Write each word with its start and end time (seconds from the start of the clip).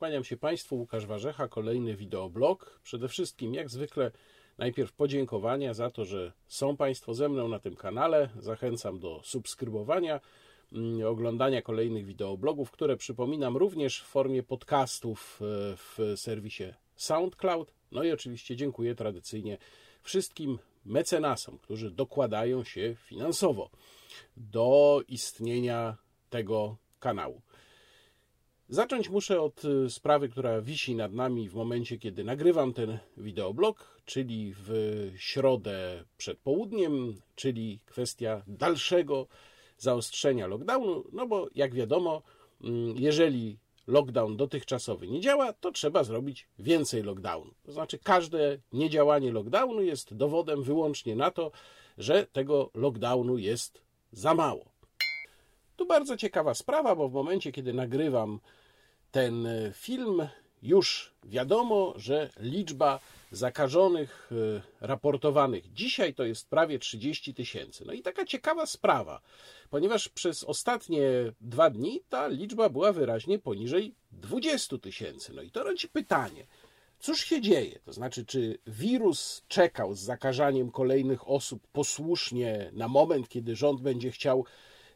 Kłaniam 0.00 0.24
się 0.24 0.36
Państwu, 0.36 0.76
Łukasz 0.76 1.06
Warzecha, 1.06 1.48
kolejny 1.48 1.96
wideoblog. 1.96 2.80
Przede 2.82 3.08
wszystkim, 3.08 3.54
jak 3.54 3.70
zwykle, 3.70 4.10
najpierw 4.58 4.92
podziękowania 4.92 5.74
za 5.74 5.90
to, 5.90 6.04
że 6.04 6.32
są 6.48 6.76
Państwo 6.76 7.14
ze 7.14 7.28
mną 7.28 7.48
na 7.48 7.58
tym 7.58 7.76
kanale. 7.76 8.28
Zachęcam 8.38 9.00
do 9.00 9.20
subskrybowania, 9.24 10.20
mm, 10.72 11.06
oglądania 11.06 11.62
kolejnych 11.62 12.04
wideoblogów, 12.04 12.70
które 12.70 12.96
przypominam 12.96 13.56
również 13.56 14.02
w 14.02 14.06
formie 14.06 14.42
podcastów 14.42 15.40
e, 15.42 15.76
w 15.76 15.98
serwisie 16.16 16.64
SoundCloud. 16.96 17.72
No 17.92 18.02
i 18.02 18.12
oczywiście 18.12 18.56
dziękuję 18.56 18.94
tradycyjnie 18.94 19.58
wszystkim 20.02 20.58
mecenasom, 20.84 21.58
którzy 21.58 21.90
dokładają 21.90 22.64
się 22.64 22.94
finansowo 22.94 23.70
do 24.36 25.00
istnienia 25.08 25.96
tego 26.30 26.76
kanału. 27.00 27.42
Zacząć 28.70 29.08
muszę 29.08 29.40
od 29.40 29.64
y, 29.64 29.90
sprawy, 29.90 30.28
która 30.28 30.60
wisi 30.60 30.94
nad 30.94 31.12
nami 31.12 31.48
w 31.48 31.54
momencie, 31.54 31.98
kiedy 31.98 32.24
nagrywam 32.24 32.72
ten 32.72 32.98
wideoblog, 33.16 34.00
czyli 34.04 34.54
w 34.56 34.70
środę 35.16 36.04
przed 36.16 36.38
południem, 36.38 37.14
czyli 37.34 37.80
kwestia 37.86 38.42
dalszego 38.46 39.26
zaostrzenia 39.78 40.46
lockdownu, 40.46 41.04
no 41.12 41.26
bo 41.26 41.48
jak 41.54 41.74
wiadomo, 41.74 42.22
mm, 42.64 42.94
jeżeli 42.98 43.58
lockdown 43.86 44.36
dotychczasowy 44.36 45.08
nie 45.08 45.20
działa, 45.20 45.52
to 45.52 45.72
trzeba 45.72 46.04
zrobić 46.04 46.48
więcej 46.58 47.02
lockdownu. 47.02 47.54
To 47.62 47.72
znaczy, 47.72 47.98
każde 47.98 48.58
niedziałanie 48.72 49.32
lockdownu 49.32 49.82
jest 49.82 50.14
dowodem 50.14 50.62
wyłącznie 50.62 51.16
na 51.16 51.30
to, 51.30 51.50
że 51.98 52.26
tego 52.26 52.70
lockdownu 52.74 53.38
jest 53.38 53.82
za 54.12 54.34
mało. 54.34 54.64
Tu 55.76 55.86
bardzo 55.86 56.16
ciekawa 56.16 56.54
sprawa, 56.54 56.96
bo 56.96 57.08
w 57.08 57.12
momencie, 57.12 57.52
kiedy 57.52 57.72
nagrywam 57.72 58.40
ten 59.10 59.46
e, 59.46 59.72
film, 59.72 60.28
już 60.62 61.12
wiadomo, 61.24 61.94
że 61.96 62.30
liczba 62.40 63.00
zakażonych 63.32 64.30
e, 64.32 64.86
raportowanych 64.86 65.72
dzisiaj 65.72 66.14
to 66.14 66.24
jest 66.24 66.48
prawie 66.48 66.78
30 66.78 67.34
tysięcy. 67.34 67.84
No 67.86 67.92
i 67.92 68.02
taka 68.02 68.24
ciekawa 68.24 68.66
sprawa, 68.66 69.20
ponieważ 69.70 70.08
przez 70.08 70.44
ostatnie 70.44 71.02
dwa 71.40 71.70
dni 71.70 72.00
ta 72.08 72.28
liczba 72.28 72.68
była 72.68 72.92
wyraźnie 72.92 73.38
poniżej 73.38 73.94
20 74.12 74.78
tysięcy. 74.78 75.32
No 75.34 75.42
i 75.42 75.50
to 75.50 75.64
rodzi 75.64 75.88
pytanie. 75.88 76.46
Cóż 76.98 77.24
się 77.24 77.40
dzieje? 77.40 77.78
To 77.84 77.92
znaczy, 77.92 78.26
czy 78.26 78.58
wirus 78.66 79.42
czekał 79.48 79.94
z 79.94 80.00
zakażaniem 80.00 80.70
kolejnych 80.70 81.28
osób 81.28 81.66
posłusznie 81.72 82.70
na 82.72 82.88
moment, 82.88 83.28
kiedy 83.28 83.56
rząd 83.56 83.80
będzie 83.80 84.10
chciał 84.10 84.44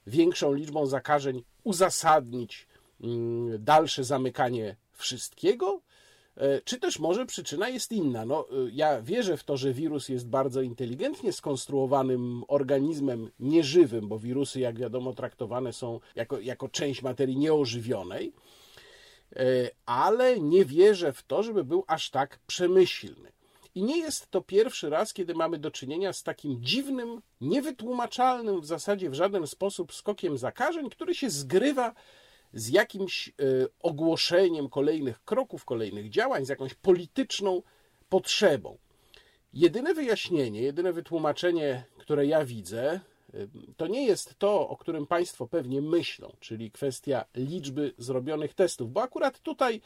większą 0.06 0.52
liczbą 0.52 0.86
zakażeń 0.86 1.44
uzasadnić 1.62 2.66
dalsze 3.58 4.05
zamykanie 4.05 4.77
wszystkiego? 4.92 5.80
E, 6.36 6.60
czy 6.60 6.80
też 6.80 6.98
może 6.98 7.27
przyczyna 7.27 7.69
jest 7.69 7.92
inna? 7.92 8.24
No, 8.24 8.48
e, 8.50 8.52
ja 8.72 9.02
wierzę 9.02 9.36
w 9.36 9.44
to, 9.44 9.56
że 9.56 9.72
wirus 9.72 10.08
jest 10.08 10.28
bardzo 10.28 10.62
inteligentnie 10.62 11.33
skonstruowanym 11.33 12.42
organizmem 12.48 13.30
nieżywym, 13.41 14.08
bo 14.08 14.19
wirusy, 14.19 14.61
jak 14.61 14.78
wiadomo, 14.78 15.12
traktowane 15.12 15.72
są 15.72 16.00
jako, 16.14 16.41
jako 16.41 16.69
część 16.69 17.02
materii 17.02 17.36
nieożywionej, 17.36 18.33
e, 19.36 19.70
ale 19.86 20.41
nie 20.41 20.64
wierzę 20.64 21.12
w 21.12 21.22
to, 21.22 21.42
żeby 21.42 21.64
był 21.64 21.84
aż 21.86 22.11
tak 22.11 22.39
przemyślny. 22.46 23.33
I 23.74 23.83
nie 23.83 23.98
jest 23.98 24.30
to 24.30 24.41
pierwszy 24.41 24.91
raz, 24.91 25.12
kiedy 25.12 25.34
mamy 25.34 25.58
do 25.58 25.70
czynienia 25.70 26.12
z 26.12 26.22
takim 26.22 26.62
dziwnym, 26.62 27.22
niewytłumaczalnym 27.41 28.61
w 28.61 28.66
zasadzie 28.66 29.11
w 29.11 29.14
żaden 29.14 29.46
sposób 29.46 29.94
skokiem 29.94 30.39
zakażeń, 30.39 30.91
który 30.91 31.14
się 31.14 31.30
zgrywa 31.30 31.94
z 32.55 32.69
jakimś 32.69 33.28
e, 33.28 33.33
ogłoszeniem 33.80 34.69
kolejnych 34.69 35.24
kroków, 35.24 35.64
kolejnych 35.64 36.10
działań, 36.10 36.47
z 36.47 36.48
jakąś 36.48 36.74
polityczną 36.74 37.62
potrzebą. 38.08 38.78
Jedyne 39.52 39.94
wyjaśnienie, 39.94 40.62
jedyne 40.62 40.92
wytłumaczenie, 40.92 41.84
które 41.98 42.27
ja 42.27 42.45
widzę, 42.45 42.92
e, 42.92 43.01
to 43.77 43.86
nie 43.86 44.06
jest 44.06 44.39
to, 44.39 44.68
o 44.68 44.77
którym 44.77 45.06
Państwo 45.06 45.46
pewnie 45.46 45.83
myślą, 45.83 46.33
czyli 46.40 46.70
kwestia 46.70 47.24
liczby 47.34 47.92
zrobionych 47.98 48.55
testów, 48.55 48.92
bo 48.92 49.02
akurat 49.02 49.39
tutaj 49.39 49.80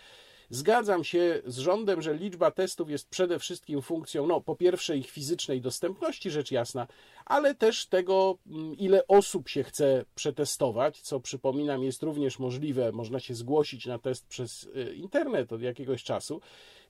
Zgadzam 0.50 1.04
się 1.04 1.42
z 1.46 1.58
rządem, 1.58 2.02
że 2.02 2.14
liczba 2.14 2.50
testów 2.50 2.90
jest 2.90 3.08
przede 3.08 3.38
wszystkim 3.38 3.82
funkcją, 3.82 4.26
no, 4.26 4.40
po 4.40 4.56
pierwsze 4.56 4.96
ich 4.96 5.10
fizycznej 5.10 5.60
dostępności, 5.60 6.30
rzecz 6.30 6.50
jasna, 6.50 6.86
ale 7.26 7.54
też 7.54 7.86
tego, 7.86 8.38
mm, 8.46 8.74
ile 8.74 9.06
osób 9.06 9.48
się 9.48 9.62
chce 9.62 10.04
przetestować, 10.14 11.00
co 11.00 11.20
przypominam 11.20 11.82
jest 11.82 12.02
również 12.02 12.38
możliwe, 12.38 12.92
można 12.92 13.20
się 13.20 13.34
zgłosić 13.34 13.86
na 13.86 13.98
test 13.98 14.26
przez 14.26 14.64
y, 14.64 14.94
internet 14.94 15.52
od 15.52 15.62
jakiegoś 15.62 16.04
czasu, 16.04 16.40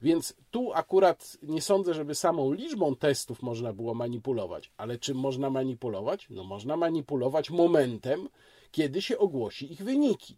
więc 0.03 0.35
tu 0.51 0.73
akurat 0.73 1.37
nie 1.43 1.63
sądzę, 1.63 1.95
żeby 1.95 2.15
samą 2.15 2.53
liczbą 2.53 2.97
testów 2.97 3.43
można 3.43 3.73
było 3.73 3.95
manipulować, 3.95 4.73
ale 4.77 4.99
czym 4.99 5.17
można 5.17 5.51
manipulować? 5.51 6.27
No, 6.31 6.45
można 6.45 6.77
manipulować 6.77 7.51
momentem, 7.51 8.29
kiedy 8.73 9.03
się 9.03 9.19
ogłosi 9.19 9.73
ich 9.73 9.85
wyniki. 9.85 10.37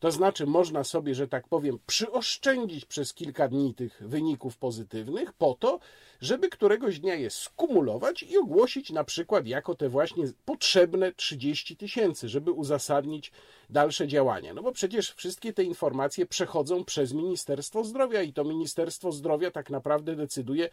To 0.00 0.10
znaczy, 0.10 0.46
można 0.46 0.84
sobie, 0.84 1.14
że 1.14 1.28
tak 1.28 1.48
powiem, 1.48 1.78
przyoszczędzić 1.86 2.84
przez 2.84 3.14
kilka 3.14 3.48
dni 3.48 3.74
tych 3.74 4.02
wyników 4.08 4.56
pozytywnych, 4.56 5.32
po 5.32 5.54
to, 5.54 5.80
żeby 6.20 6.48
któregoś 6.48 7.00
dnia 7.00 7.14
je 7.14 7.30
skumulować 7.30 8.22
i 8.22 8.38
ogłosić 8.38 8.90
na 8.90 9.04
przykład 9.04 9.46
jako 9.46 9.74
te 9.74 9.88
właśnie 9.88 10.24
potrzebne 10.44 11.12
30 11.12 11.76
tysięcy, 11.76 12.28
żeby 12.28 12.52
uzasadnić 12.52 13.32
dalsze 13.70 14.08
działania. 14.08 14.54
No 14.54 14.62
bo 14.62 14.72
przecież 14.72 15.12
wszystkie 15.12 15.52
te 15.52 15.64
informacje 15.64 16.26
przechodzą 16.26 16.84
przez 16.84 17.12
Ministerstwo 17.12 17.84
Zdrowia 17.84 18.22
i 18.22 18.32
to 18.32 18.44
Ministerstwo 18.44 19.12
Zdrowia 19.12 19.50
tak 19.50 19.70
naprawdę 19.70 20.16
decyduje, 20.16 20.68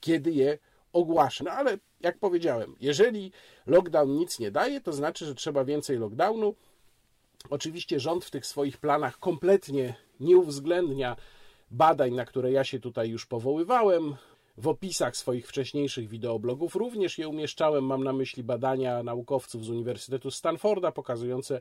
kiedy 0.00 0.30
je 0.32 0.58
ogłasza. 0.92 1.44
No 1.44 1.50
ale 1.50 1.78
jak 2.00 2.18
powiedziałem, 2.18 2.76
jeżeli 2.80 3.32
lockdown 3.66 4.16
nic 4.16 4.38
nie 4.38 4.50
daje, 4.50 4.80
to 4.80 4.92
znaczy, 4.92 5.26
że 5.26 5.34
trzeba 5.34 5.64
więcej 5.64 5.98
lockdownu 5.98 6.54
Oczywiście 7.50 8.00
rząd 8.00 8.24
w 8.24 8.30
tych 8.30 8.46
swoich 8.46 8.78
planach 8.78 9.18
kompletnie 9.18 9.94
nie 10.20 10.36
uwzględnia 10.36 11.16
badań, 11.70 12.14
na 12.14 12.24
które 12.24 12.52
ja 12.52 12.64
się 12.64 12.80
tutaj 12.80 13.10
już 13.10 13.26
powoływałem. 13.26 14.16
W 14.56 14.68
opisach 14.68 15.16
swoich 15.16 15.48
wcześniejszych 15.48 16.08
wideoblogów 16.08 16.74
również 16.74 17.18
je 17.18 17.28
umieszczałem. 17.28 17.84
Mam 17.84 18.04
na 18.04 18.12
myśli 18.12 18.44
badania 18.44 19.02
naukowców 19.02 19.64
z 19.64 19.70
Uniwersytetu 19.70 20.30
Stanforda 20.30 20.92
pokazujące 20.92 21.60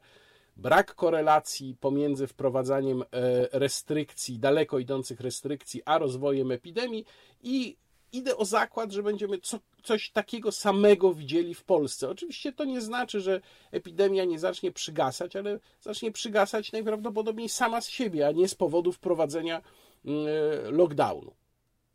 brak 0.57 0.95
korelacji 0.95 1.75
pomiędzy 1.79 2.27
wprowadzaniem 2.27 3.01
e, 3.01 3.05
restrykcji, 3.51 4.39
daleko 4.39 4.79
idących 4.79 5.19
restrykcji, 5.19 5.81
a 5.85 5.97
rozwojem 5.97 6.51
epidemii 6.51 7.05
i 7.43 7.77
idę 8.13 8.37
o 8.37 8.45
zakład, 8.45 8.91
że 8.91 9.03
będziemy 9.03 9.39
co, 9.39 9.59
coś 9.83 10.11
takiego 10.11 10.51
samego 10.51 11.13
widzieli 11.13 11.55
w 11.55 11.63
Polsce. 11.63 12.09
Oczywiście 12.09 12.53
to 12.53 12.65
nie 12.65 12.81
znaczy, 12.81 13.21
że 13.21 13.41
epidemia 13.71 14.25
nie 14.25 14.39
zacznie 14.39 14.71
przygasać, 14.71 15.35
ale 15.35 15.59
zacznie 15.81 16.11
przygasać 16.11 16.71
najprawdopodobniej 16.71 17.49
sama 17.49 17.81
z 17.81 17.89
siebie, 17.89 18.27
a 18.27 18.31
nie 18.31 18.47
z 18.47 18.55
powodu 18.55 18.91
wprowadzenia 18.91 19.61
mm, 20.05 20.27
e, 20.27 20.71
lockdownu. 20.71 21.33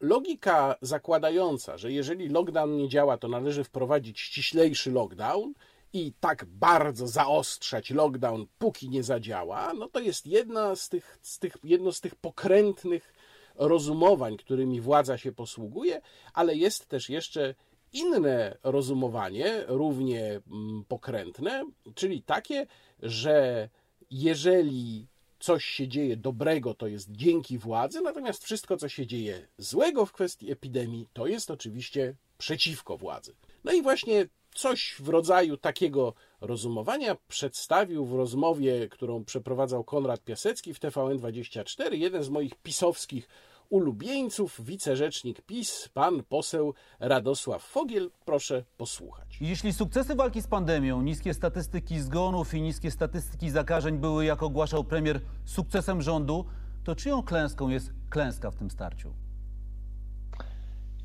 Logika 0.01 0.77
zakładająca, 0.81 1.79
że 1.79 1.93
jeżeli 1.93 2.29
lockdown 2.29 2.77
nie 2.77 2.89
działa, 2.89 3.19
to 3.19 3.29
należy 3.29 3.65
wprowadzić 3.65 4.21
ściślejszy 4.21 4.91
lockdown 4.91 5.53
i 5.93 6.13
tak 6.21 6.45
bardzo 6.45 7.09
zaostrzać 7.09 7.91
lockdown, 7.91 8.47
póki 8.59 8.89
nie 8.89 9.03
zadziała, 9.03 9.73
no 9.75 9.89
to 9.89 10.01
jest 10.01 10.27
jedna 10.27 10.77
z 10.77 10.89
tych, 10.89 11.19
z 11.23 11.39
tych, 11.39 11.57
jedno 11.65 11.93
z 11.93 12.01
tych 12.01 12.15
pokrętnych 12.15 13.13
rozumowań, 13.55 14.37
którymi 14.37 14.81
władza 14.81 15.19
się 15.19 15.33
posługuje, 15.33 16.01
ale 16.35 16.57
jest 16.57 16.87
też 16.89 17.11
jeszcze 17.11 17.55
inne 17.93 18.59
rozumowanie, 18.63 19.65
równie 19.67 20.41
mm, 20.51 20.85
pokrętne, 20.89 21.65
czyli 21.95 22.23
takie, 22.23 22.67
że 23.03 23.69
jeżeli 24.11 25.07
coś 25.39 25.65
się 25.65 25.89
dzieje 25.89 26.17
dobrego, 26.17 26.75
to 26.75 26.87
jest 26.87 27.11
dzięki 27.11 27.59
władzy, 27.59 28.01
natomiast 28.01 28.45
wszystko, 28.45 28.77
co 28.77 28.89
się 28.89 29.07
dzieje 29.07 29.49
złego 29.59 30.07
w 30.07 30.13
kwestii 30.13 30.53
epidemii, 30.53 31.09
to 31.13 31.27
jest 31.27 31.51
oczywiście 31.51 32.15
przeciwko 32.39 32.97
władzy. 32.97 33.35
No 33.65 33.73
i 33.73 33.83
właśnie 33.83 34.29
coś 34.55 34.95
w 34.99 35.09
rodzaju 35.09 35.57
takiego 35.57 36.15
rozumowania 36.47 37.17
przedstawił 37.29 38.05
w 38.05 38.13
rozmowie, 38.13 38.89
którą 38.89 39.25
przeprowadzał 39.25 39.85
Konrad 39.85 40.25
Piasecki 40.25 40.75
w 40.75 40.81
TVN24, 40.81 41.93
jeden 41.93 42.23
z 42.23 42.29
moich 42.29 42.55
pisowskich 42.55 43.29
ulubieńców, 43.71 44.65
wicerzecznik 44.65 45.43
PiS, 45.43 45.89
pan 45.95 46.23
poseł 46.29 46.75
Radosław 47.01 47.63
Fogiel. 47.63 48.11
Proszę 48.25 48.65
posłuchać. 48.77 49.39
Jeśli 49.41 49.73
sukcesy 49.73 50.15
walki 50.15 50.43
z 50.43 50.47
pandemią, 50.47 51.03
niskie 51.03 51.35
statystyki 51.35 52.01
zgonów 52.01 52.55
i 52.55 52.63
niskie 52.63 52.91
statystyki 52.91 53.51
zakażeń 53.51 53.99
były, 53.99 54.25
jak 54.25 54.43
ogłaszał 54.43 54.85
premier, 54.85 55.21
sukcesem 55.45 56.03
rządu, 56.03 56.45
to 56.85 56.97
czyją 56.97 57.23
klęską 57.23 57.69
jest 57.69 57.91
klęska 58.11 58.51
w 58.51 58.57
tym 58.57 58.71
starciu? 58.71 59.24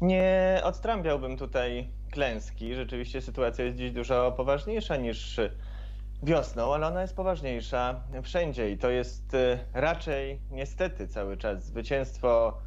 Nie 0.01 0.61
odtrąbiałbym 0.63 1.37
tutaj 1.37 1.89
klęski. 2.11 2.75
Rzeczywiście 2.75 3.21
sytuacja 3.21 3.65
jest 3.65 3.77
dziś 3.77 3.91
dużo 3.91 4.31
poważniejsza 4.37 4.97
niż 4.97 5.39
wiosną, 6.23 6.73
ale 6.73 6.87
ona 6.87 7.01
jest 7.01 7.15
poważniejsza 7.15 7.95
wszędzie 8.23 8.71
i 8.71 8.77
to 8.77 8.89
jest 8.89 9.33
y, 9.33 9.59
raczej 9.73 10.39
niestety 10.51 11.07
cały 11.07 11.37
czas 11.37 11.65
zwycięstwo 11.65 12.57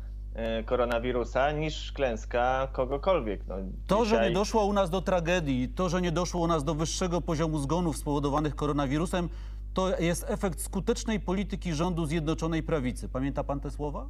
y, 0.61 0.65
koronawirusa 0.65 1.51
niż 1.53 1.93
klęska 1.93 2.69
kogokolwiek. 2.73 3.47
No, 3.47 3.55
To, 3.87 4.05
że 4.05 4.11
dzisiaj- 4.11 4.29
nie 4.29 4.35
doszło 4.35 4.65
u 4.65 4.73
nas 4.73 4.91
do 4.91 5.03
tragedii, 5.03 5.69
to, 5.69 5.89
że 5.89 6.01
nie 6.03 6.13
doszło 6.13 6.41
u 6.41 6.47
nas 6.47 6.65
do 6.65 6.75
wyższego 6.75 7.21
poziomu 7.21 7.59
zgonów 7.59 7.97
spowodowanych 7.97 8.55
koronawirusem, 8.57 9.29
to 9.75 9.99
jest 10.01 10.25
efekt 10.29 10.61
skutecznej 10.61 11.21
polityki 11.21 11.73
rządu 11.75 12.07
Zjednoczonej 12.07 12.63
Prawicy. 12.63 13.09
Pamięta 13.09 13.45
pan 13.45 13.61
te 13.61 13.71
słowa? 13.71 14.07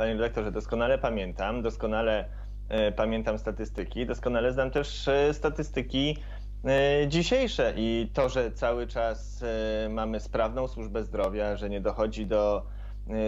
Panie 0.00 0.12
redaktorze, 0.12 0.52
doskonale 0.52 0.98
pamiętam, 0.98 1.62
doskonale 1.62 2.24
e, 2.68 2.92
pamiętam 2.92 3.38
statystyki, 3.38 4.06
doskonale 4.06 4.52
znam 4.52 4.70
też 4.70 5.08
e, 5.08 5.34
statystyki 5.34 6.16
e, 6.64 7.08
dzisiejsze 7.08 7.72
i 7.76 8.10
to, 8.14 8.28
że 8.28 8.52
cały 8.52 8.86
czas 8.86 9.44
mamy 9.90 10.20
sprawną 10.20 10.68
służbę 10.68 11.02
zdrowia, 11.02 11.56
że 11.56 11.70
nie 11.70 11.80
dochodzi 11.80 12.26
do 12.26 12.66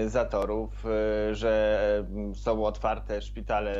zatorów, 0.06 0.84
że 1.32 2.04
e, 2.30 2.34
są 2.34 2.64
otwarte 2.64 3.22
szpitale 3.22 3.74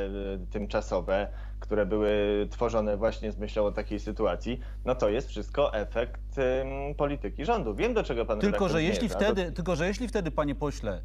tymczasowe, 0.51 1.29
które 1.61 1.87
były 1.87 2.47
tworzone 2.51 2.97
właśnie 2.97 3.33
z 3.33 3.39
myślą 3.39 3.65
o 3.65 3.73
takiej 3.73 4.01
sytuacji, 4.01 4.61
no 4.85 4.95
to 4.95 5.09
jest 5.09 5.29
wszystko 5.29 5.75
efekt 5.75 6.21
polityki 6.97 7.45
rządu. 7.45 7.75
Wiem, 7.75 7.95
do 7.95 8.03
czego 8.03 8.27
pan 8.27 8.39
Tylko 8.39 8.69
że, 8.69 8.83
jeśli 8.83 9.09
zmierza. 9.09 9.25
wtedy, 9.25 9.53
tylko, 9.53 9.77
że 9.77 9.87
jeśli 9.87 10.09
wtedy, 10.09 10.31
panie 10.31 10.55
pośle, 10.55 11.03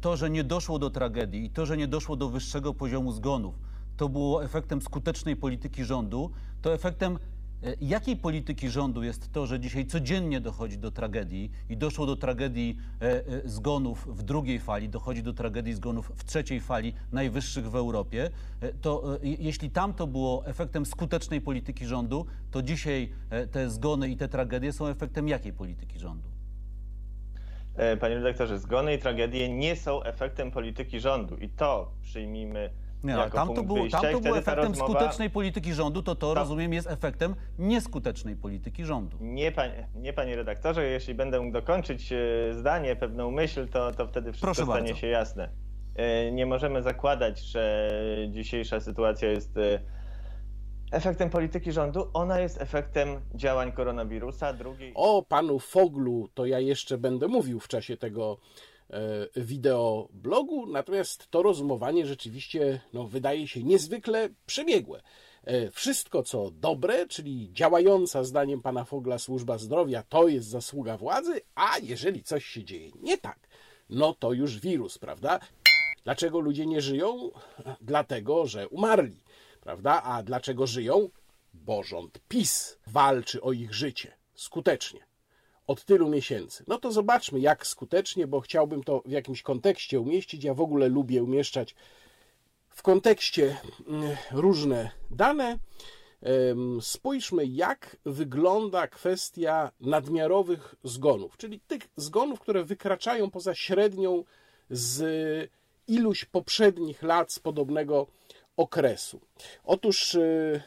to, 0.00 0.16
że 0.16 0.30
nie 0.30 0.44
doszło 0.44 0.78
do 0.78 0.90
tragedii 0.90 1.44
i 1.44 1.50
to, 1.50 1.66
że 1.66 1.76
nie 1.76 1.88
doszło 1.88 2.16
do 2.16 2.28
wyższego 2.28 2.74
poziomu 2.74 3.12
zgonów, 3.12 3.54
to 3.96 4.08
było 4.08 4.44
efektem 4.44 4.82
skutecznej 4.82 5.36
polityki 5.36 5.84
rządu, 5.84 6.30
to 6.62 6.74
efektem 6.74 7.18
e, 7.62 7.74
jakiej 7.80 8.16
polityki 8.16 8.70
rządu 8.70 9.02
jest 9.02 9.32
to, 9.32 9.46
że 9.46 9.60
dzisiaj 9.60 9.86
codziennie 9.86 10.40
dochodzi 10.40 10.78
do 10.78 10.90
tragedii 10.90 11.50
i 11.68 11.76
doszło 11.76 12.06
do 12.06 12.16
tragedii 12.16 12.76
e, 13.00 13.26
e, 13.26 13.48
zgonów 13.48 14.06
w 14.18 14.22
drugiej 14.22 14.60
fali, 14.60 14.88
dochodzi 14.88 15.22
do 15.22 15.32
tragedii 15.32 15.74
zgonów 15.74 16.12
w 16.16 16.24
trzeciej 16.24 16.60
fali, 16.60 16.94
najwyższych 17.12 17.70
w 17.70 17.76
Europie, 17.76 18.30
e, 18.60 18.72
to 18.72 19.16
e, 19.22 19.26
je- 19.28 19.36
jeśli 19.38 19.70
tam 19.70 19.94
to 19.94 20.06
było 20.06 20.46
efektem 20.46 20.86
skutecznej 20.86 21.40
polityki 21.40 21.86
rządu, 21.86 22.26
to 22.50 22.62
dzisiaj 22.62 23.12
e, 23.30 23.46
te 23.46 23.70
zgony 23.70 24.08
i 24.08 24.16
te 24.16 24.28
tragedie 24.28 24.72
są 24.72 24.86
efektem 24.86 25.28
jakiej 25.28 25.52
polityki 25.52 25.98
rządu? 25.98 26.31
E, 27.76 27.96
Panie 27.96 28.14
redaktorze, 28.14 28.58
zgony 28.58 28.94
i 28.94 28.98
tragedie 28.98 29.48
nie 29.48 29.76
są 29.76 30.02
efektem 30.02 30.50
polityki 30.50 31.00
rządu 31.00 31.36
i 31.36 31.48
to 31.48 31.92
przyjmijmy 32.02 32.70
Nie, 33.04 33.12
jako 33.12 33.36
tam 33.36 33.54
to 33.54 33.62
wyjścia 33.62 34.00
tam 34.00 34.12
to 34.12 34.20
było 34.20 34.38
efektem 34.38 34.72
rozmowa- 34.72 34.84
skutecznej 34.90 35.30
polityki 35.30 35.72
rządu, 35.74 36.02
to 36.02 36.14
to, 36.14 36.28
Tak. 36.34 36.38
rozumiem, 36.38 36.72
jest 36.72 36.90
efektem 36.90 37.34
nieskutecznej 37.58 38.36
polityki 38.36 38.84
rządu. 38.84 39.16
Nie, 39.20 39.52
panie, 39.52 39.88
nie, 39.94 40.12
panie 40.12 40.36
redaktorze, 40.36 40.84
jeśli 40.84 41.14
będę 41.14 41.40
mógł 41.40 41.52
dokończyć 41.52 42.12
e, 42.12 42.16
zdanie, 42.54 42.96
pewną 42.96 43.30
myśl, 43.30 43.68
to, 43.68 43.92
to 43.92 44.06
wtedy 44.06 44.32
wszystko 44.32 44.46
Proszę 44.46 44.62
stanie 44.64 44.80
bardzo. 44.88 44.94
się 45.00 45.06
jasne. 45.06 45.48
E, 45.96 46.32
Nie 46.32 46.46
możemy 46.46 46.82
zakładać, 46.82 47.40
że 47.40 47.88
dzisiejsza 48.30 48.80
sytuacja 48.80 49.28
jest 49.30 49.56
efektem 50.92 51.30
polityki 51.30 51.72
rządu. 51.72 52.10
Ona 52.14 52.40
jest 52.40 52.60
efektem 52.60 53.20
działań 53.34 53.72
koronawirusa. 53.72 54.52
Drugiej... 54.52 54.92
O 54.94 55.22
panu 55.28 55.58
Foglu 55.58 56.28
to 56.34 56.46
ja 56.46 56.60
jeszcze 56.60 56.98
będę 56.98 57.28
mówił 57.28 57.60
w 57.60 57.68
czasie 57.68 57.96
tego 57.96 58.38
e, 58.90 59.00
wideoblogu, 59.36 60.66
natomiast 60.66 61.30
to 61.30 61.42
rozumowanie 61.42 62.06
rzeczywiście 62.06 62.80
no, 62.92 63.04
wydaje 63.04 63.48
się 63.48 63.62
niezwykle 63.62 64.28
przebiegłe. 64.46 65.02
E, 65.44 65.70
Wszystko 65.70 66.22
co 66.22 66.50
dobre, 66.50 67.06
czyli 67.06 67.52
działająca 67.52 68.24
zdaniem 68.24 68.62
pana 68.62 68.84
Fogla 68.84 69.18
służba 69.18 69.58
zdrowia, 69.58 70.02
to 70.08 70.28
jest 70.28 70.48
zasługa 70.48 70.96
władzy, 70.96 71.40
a 71.54 71.78
jeżeli 71.82 72.22
coś 72.22 72.44
się 72.44 72.64
dzieje 72.64 72.90
nie 73.00 73.18
tak, 73.18 73.48
no 73.90 74.14
to 74.14 74.32
już 74.32 74.60
wirus, 74.60 74.98
prawda? 74.98 75.40
Dlaczego 76.04 76.40
ludzie 76.40 76.66
nie 76.66 76.80
żyją? 76.80 77.30
Dlatego, 77.80 78.46
że 78.46 78.68
umarli, 78.68 79.21
prawda? 79.62 80.02
A 80.02 80.22
dlaczego 80.22 80.66
żyją? 80.66 81.08
Bo 81.54 81.82
rząd 81.82 82.18
PiS 82.28 82.78
walczy 82.86 83.42
o 83.42 83.52
ich 83.52 83.74
życie 83.74 84.16
skutecznie 84.34 85.00
od 85.66 85.84
tylu 85.84 86.08
miesięcy. 86.08 86.64
No 86.66 86.78
to 86.78 86.92
zobaczmy, 86.92 87.40
jak 87.40 87.66
skutecznie, 87.66 88.26
bo 88.26 88.40
chciałbym 88.40 88.84
to 88.84 89.02
w 89.06 89.10
jakimś 89.10 89.42
kontekście 89.42 90.00
umieścić. 90.00 90.44
Ja 90.44 90.54
w 90.54 90.60
ogóle 90.60 90.88
lubię 90.88 91.22
umieszczać 91.22 91.74
w 92.68 92.82
kontekście 92.82 93.56
mm, 93.86 94.16
różne 94.30 94.90
dane. 95.10 95.58
Spójrzmy, 96.80 97.46
jak 97.46 97.96
wygląda 98.04 98.86
kwestia 98.86 99.70
nadmiarowych 99.80 100.74
zgonów, 100.84 101.36
czyli 101.36 101.60
tych 101.60 101.82
zgonów, 101.96 102.40
które 102.40 102.64
wykraczają 102.64 103.30
poza 103.30 103.54
średnią 103.54 104.24
z 104.70 105.50
iluś 105.88 106.24
poprzednich 106.24 107.02
lat 107.02 107.32
z 107.32 107.38
podobnego 107.38 108.06
okresu. 108.56 109.20
Otóż 109.64 110.14
y, 110.14 110.62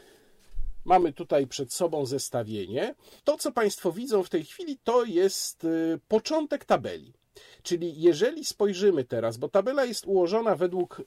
Mamy 0.86 1.14
tutaj 1.14 1.48
przed 1.48 1.74
sobą 1.74 2.06
zestawienie. 2.06 2.96
To, 3.24 3.38
co 3.38 3.52
Państwo 3.52 3.92
widzą 3.92 4.24
w 4.24 4.30
tej 4.30 4.46
chwili, 4.46 4.78
to 4.84 5.04
jest 5.04 5.64
y, 5.64 6.00
początek 6.08 6.66
tabeli. 6.66 7.14
Czyli 7.64 8.02
jeżeli 8.02 8.46
spojrzymy 8.46 9.04
teraz, 9.04 9.38
bo 9.38 9.50
tabela 9.50 9.86
jest 9.86 10.06
ułożona 10.06 10.56
według 10.56 11.00
y, 11.00 11.04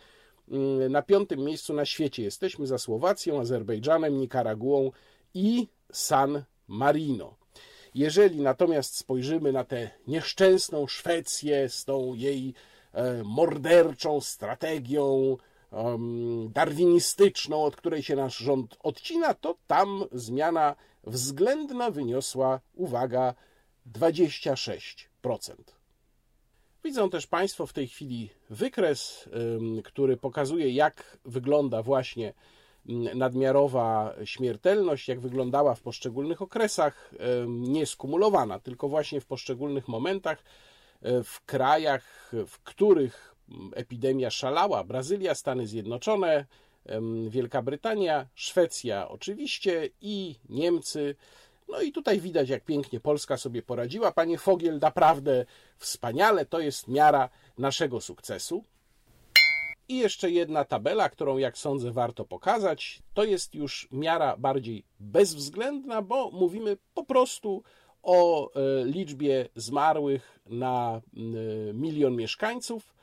Mm, 0.48 0.92
Na 0.92 1.02
piątym 1.02 1.40
miejscu 1.40 1.74
na 1.74 1.84
świecie 1.84 2.22
jesteśmy 2.22 2.66
za 2.66 2.78
Słowacją, 2.78 3.40
Azerbejdżanem, 3.40 4.18
Nikaraguą 4.18 4.90
i 5.34 5.68
San 5.92 6.42
Marino. 6.68 7.34
Jeżeli 7.94 8.40
natomiast 8.40 8.96
spojrzymy 8.96 9.52
na 9.52 9.64
tę 9.64 9.90
nieszczęsną 10.06 10.86
Szwecję 10.86 11.68
z 11.68 11.84
tą 11.84 12.14
jej 12.14 12.54
e, 12.92 13.22
morderczą 13.24 14.20
strategią 14.20 15.36
darwinistyczną, 16.48 17.64
od 17.64 17.76
której 17.76 18.02
się 18.02 18.16
nasz 18.16 18.36
rząd 18.36 18.76
odcina, 18.82 19.34
to 19.34 19.56
tam 19.66 20.04
zmiana 20.12 20.76
względna 21.04 21.90
wyniosła, 21.90 22.60
uwaga, 22.74 23.34
26%. 23.92 25.06
Widzą 26.84 27.10
też 27.10 27.26
Państwo 27.26 27.66
w 27.66 27.72
tej 27.72 27.88
chwili 27.88 28.30
wykres, 28.50 29.28
który 29.84 30.16
pokazuje, 30.16 30.70
jak 30.70 31.18
wygląda 31.24 31.82
właśnie 31.82 32.32
nadmiarowa 33.14 34.14
śmiertelność, 34.24 35.08
jak 35.08 35.20
wyglądała 35.20 35.74
w 35.74 35.80
poszczególnych 35.80 36.42
okresach, 36.42 37.14
nie 37.48 37.86
skumulowana, 37.86 38.58
tylko 38.58 38.88
właśnie 38.88 39.20
w 39.20 39.26
poszczególnych 39.26 39.88
momentach, 39.88 40.38
y, 40.38 41.24
w 41.24 41.44
krajach, 41.44 42.30
w 42.46 42.58
których 42.62 43.34
epidemia 43.74 44.30
szalała 44.30 44.84
Brazylia, 44.84 45.34
Stany 45.34 45.66
Zjednoczone, 45.66 46.46
Wielka 47.28 47.62
Brytania, 47.62 48.26
Szwecja 48.34 49.08
oczywiście 49.08 49.88
i 50.00 50.34
Niemcy. 50.48 51.14
No 51.68 51.80
i 51.80 51.92
tutaj 51.92 52.20
widać, 52.20 52.48
jak 52.48 52.64
pięknie 52.64 53.00
Polska 53.00 53.36
sobie 53.36 53.62
poradziła. 53.62 54.12
Panie 54.12 54.38
Fogiel, 54.38 54.78
naprawdę 54.78 55.44
wspaniale, 55.78 56.46
to 56.46 56.60
jest 56.60 56.88
miara 56.88 57.28
naszego 57.58 58.00
sukcesu. 58.00 58.64
I 59.88 59.98
jeszcze 59.98 60.30
jedna 60.30 60.64
tabela, 60.64 61.08
którą 61.08 61.38
jak 61.38 61.58
sądzę 61.58 61.92
warto 61.92 62.24
pokazać. 62.24 63.02
To 63.14 63.24
jest 63.24 63.54
już 63.54 63.88
miara 63.90 64.36
bardziej 64.36 64.84
bezwzględna, 65.00 66.02
bo 66.02 66.30
mówimy 66.30 66.76
po 66.94 67.04
prostu 67.04 67.62
o 68.02 68.50
e, 68.54 68.84
liczbie 68.84 69.48
zmarłych 69.56 70.40
na 70.46 71.00
e, 71.16 71.72
milion 71.72 72.16
mieszkańców 72.16 72.94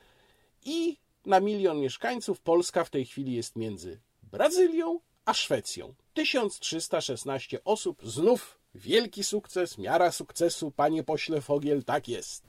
i 0.65 0.97
na 1.25 1.39
milion 1.39 1.79
mieszkańców 1.79 2.41
Polska 2.41 2.83
w 2.83 2.89
tej 2.89 3.05
chwili 3.05 3.33
jest 3.33 3.55
między 3.55 3.99
Brazylią 4.23 4.99
a 5.25 5.33
Szwecją. 5.33 5.93
1316 6.13 7.63
osób, 7.63 8.01
znów 8.03 8.59
wielki 8.75 9.23
sukces, 9.23 9.77
miara 9.77 10.11
sukcesu, 10.11 10.71
panie 10.71 11.03
pośle 11.03 11.41
Fogiel, 11.41 11.83
tak 11.83 12.07
jest. 12.07 12.43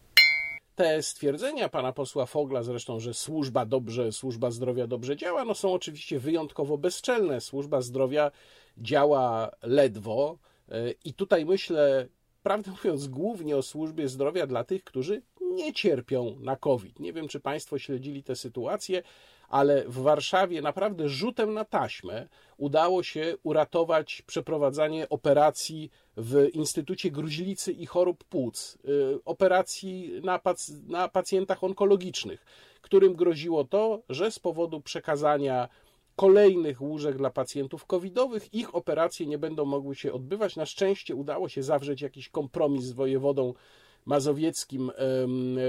Te 0.74 1.02
stwierdzenia 1.02 1.68
pana 1.68 1.92
posła 1.92 2.26
Fogla, 2.26 2.62
zresztą, 2.62 3.00
że 3.00 3.14
służba 3.14 3.66
dobrze, 3.66 4.12
służba 4.12 4.50
zdrowia 4.50 4.86
dobrze 4.86 5.16
działa, 5.16 5.44
no 5.44 5.54
są 5.54 5.72
oczywiście 5.72 6.18
wyjątkowo 6.18 6.78
bezczelne. 6.78 7.40
Służba 7.40 7.80
zdrowia 7.80 8.30
działa 8.78 9.50
ledwo 9.62 10.38
e, 10.68 10.90
i 11.04 11.14
tutaj 11.14 11.46
myślę, 11.46 12.08
prawdę 12.42 12.70
mówiąc, 12.70 13.08
głównie 13.08 13.56
o 13.56 13.62
służbie 13.62 14.08
zdrowia 14.08 14.46
dla 14.46 14.64
tych, 14.64 14.84
którzy 14.84 15.22
nie 15.64 15.72
cierpią 15.72 16.36
na 16.40 16.56
COVID. 16.56 17.00
Nie 17.00 17.12
wiem, 17.12 17.28
czy 17.28 17.40
Państwo 17.40 17.78
śledzili 17.78 18.22
tę 18.22 18.36
sytuację, 18.36 19.02
ale 19.48 19.84
w 19.88 19.98
Warszawie 19.98 20.62
naprawdę 20.62 21.08
rzutem 21.08 21.54
na 21.54 21.64
taśmę 21.64 22.28
udało 22.56 23.02
się 23.02 23.36
uratować 23.42 24.22
przeprowadzanie 24.22 25.08
operacji 25.08 25.90
w 26.16 26.48
Instytucie 26.52 27.10
Gruźlicy 27.10 27.72
i 27.72 27.86
Chorób 27.86 28.24
Płuc, 28.24 28.78
y, 28.84 29.24
operacji 29.24 30.20
na, 30.24 30.38
pac 30.38 30.72
na 30.86 31.08
pacjentach 31.08 31.64
onkologicznych, 31.64 32.44
którym 32.80 33.14
groziło 33.14 33.64
to, 33.64 34.02
że 34.08 34.30
z 34.30 34.38
powodu 34.38 34.80
przekazania 34.80 35.68
kolejnych 36.16 36.82
łóżek 36.82 37.16
dla 37.16 37.30
pacjentów 37.30 37.86
covidowych 37.86 38.54
ich 38.54 38.74
operacje 38.74 39.26
nie 39.26 39.38
będą 39.38 39.64
mogły 39.64 39.94
się 39.94 40.12
odbywać. 40.12 40.56
Na 40.56 40.66
szczęście 40.66 41.14
udało 41.14 41.48
się 41.48 41.62
zawrzeć 41.62 42.00
jakiś 42.00 42.28
kompromis 42.28 42.84
z 42.84 42.92
wojewodą 42.92 43.54
mazowieckim, 44.04 44.90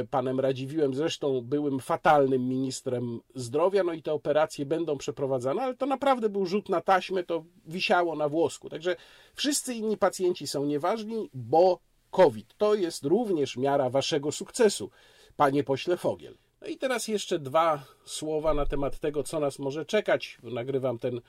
panem 0.10 0.40
Radziwiłem, 0.40 0.94
zresztą 0.94 1.42
byłym 1.42 1.80
fatalnym 1.80 2.48
ministrem 2.48 3.20
zdrowia, 3.36 3.84
no 3.84 3.94
i 3.94 4.02
te 4.02 4.14
operacje 4.14 4.66
będą 4.66 4.98
przeprowadzane, 4.98 5.62
ale 5.62 5.76
to 5.76 5.86
naprawdę 5.86 6.30
był 6.30 6.46
rzut 6.46 6.70
na 6.70 6.82
taśmę, 6.82 7.24
to 7.24 7.44
wisiało 7.66 8.16
na 8.16 8.30
włosku. 8.30 8.70
Także 8.70 8.96
wszyscy 9.34 9.74
inni 9.74 9.98
pacjenci 9.98 10.48
są 10.48 10.66
nieważni, 10.66 11.30
bo 11.34 11.80
COVID 12.12 12.54
to 12.58 12.76
jest 12.76 13.06
również 13.06 13.58
miara 13.58 13.90
waszego 13.90 14.32
sukcesu, 14.32 14.90
panie 15.36 15.64
pośle 15.64 15.98
Fogiel. 15.98 16.38
No 16.62 16.68
i 16.68 16.78
teraz 16.78 17.08
jeszcze 17.08 17.40
dwa 17.40 17.84
słowa 18.06 18.54
na 18.54 18.66
temat 18.66 19.00
tego, 19.00 19.24
co 19.24 19.40
nas 19.40 19.60
może 19.60 19.86
czekać. 19.86 20.38
Nagrywam 20.44 21.00
ten 21.00 21.22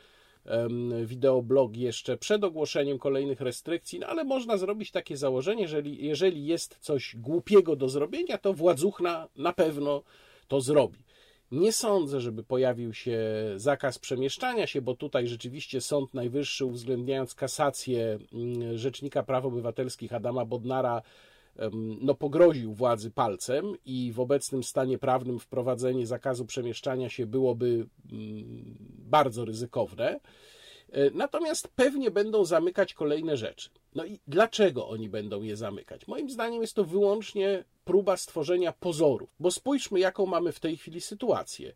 wideoblog 1.05 1.77
jeszcze 1.77 2.17
przed 2.17 2.45
ogłoszeniem 2.45 2.99
kolejnych 2.99 3.41
restrykcji, 3.41 3.99
no 3.99 4.07
ale 4.07 4.25
można 4.25 4.57
zrobić 4.57 4.91
takie 4.91 5.17
założenie, 5.17 5.69
że 5.69 5.83
jeżeli, 5.85 6.47
jest 6.47 6.77
coś 6.81 7.17
głupiego 7.17 7.77
do 7.77 7.89
zrobienia, 7.89 8.39
to 8.39 8.55
władzuchna 8.55 9.29
na 9.37 9.53
pewno 9.53 10.03
to 10.49 10.61
zrobi. 10.61 10.99
Nie 11.53 11.73
sądzę, 11.73 12.21
żeby 12.21 12.45
pojawił 12.45 12.95
się 12.95 13.21
zakaz 13.57 13.99
przemieszczania 13.99 14.67
się, 14.67 14.83
bo 14.83 14.95
tutaj 14.95 15.27
rzeczywiście 15.27 15.81
Sąd 15.81 16.15
Najwyższy, 16.15 16.65
uwzględniając 16.65 17.35
kasację 17.35 18.19
mm, 18.33 18.79
Rzecznika 18.79 19.23
Praw 19.23 19.45
Obywatelskich 19.45 20.13
Adama 20.13 20.45
Bodnara, 20.45 21.03
no, 22.01 22.15
pogroził 22.15 22.75
władzy 22.75 23.11
palcem 23.11 23.77
i 23.85 24.13
w 24.13 24.21
obecnym 24.21 24.63
stanie 24.63 24.99
prawnym 24.99 25.39
wprowadzenie 25.39 26.07
zakazu 26.07 26.47
przemieszczania 26.47 27.09
się 27.09 27.27
byłoby 27.27 27.87
mm, 28.13 28.75
bardzo 28.99 29.45
ryzykowne. 29.45 30.21
E, 30.93 31.11
natomiast 31.11 31.69
pewnie 31.69 32.11
będą 32.11 32.45
zamykać 32.45 32.95
kolejne 32.95 33.37
rzeczy. 33.37 33.71
No 33.95 34.05
i 34.05 34.21
dlaczego 34.27 34.89
oni 34.89 35.09
będą 35.09 35.43
je 35.43 35.57
zamykać? 35.57 36.07
Moim 36.07 36.31
zdaniem 36.31 36.61
jest 36.61 36.75
to 36.75 36.85
wyłącznie 36.85 37.65
próba 37.85 38.17
stworzenia 38.17 38.73
pozorów, 38.73 39.35
bo 39.41 39.51
spójrzmy, 39.51 40.01
jaką 40.01 40.27
mamy 40.27 40.53
w 40.53 40.61
tej 40.61 40.77
chwili 40.77 41.01
sytuację. 41.01 41.75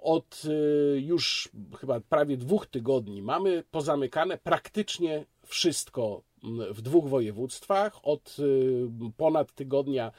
Od 0.00 0.42
e, 0.44 0.98
już 0.98 1.48
chyba 1.80 2.00
prawie 2.00 2.36
dwóch 2.36 2.66
tygodni 2.66 3.22
mamy 3.22 3.64
pozamykane 3.70 4.38
praktycznie 4.38 5.24
wszystko 5.46 6.22
w 6.70 6.82
dwóch 6.82 7.08
województwach. 7.08 7.98
Od 8.02 8.36
y, 8.38 8.88
ponad 9.16 9.52
tygodnia 9.52 10.12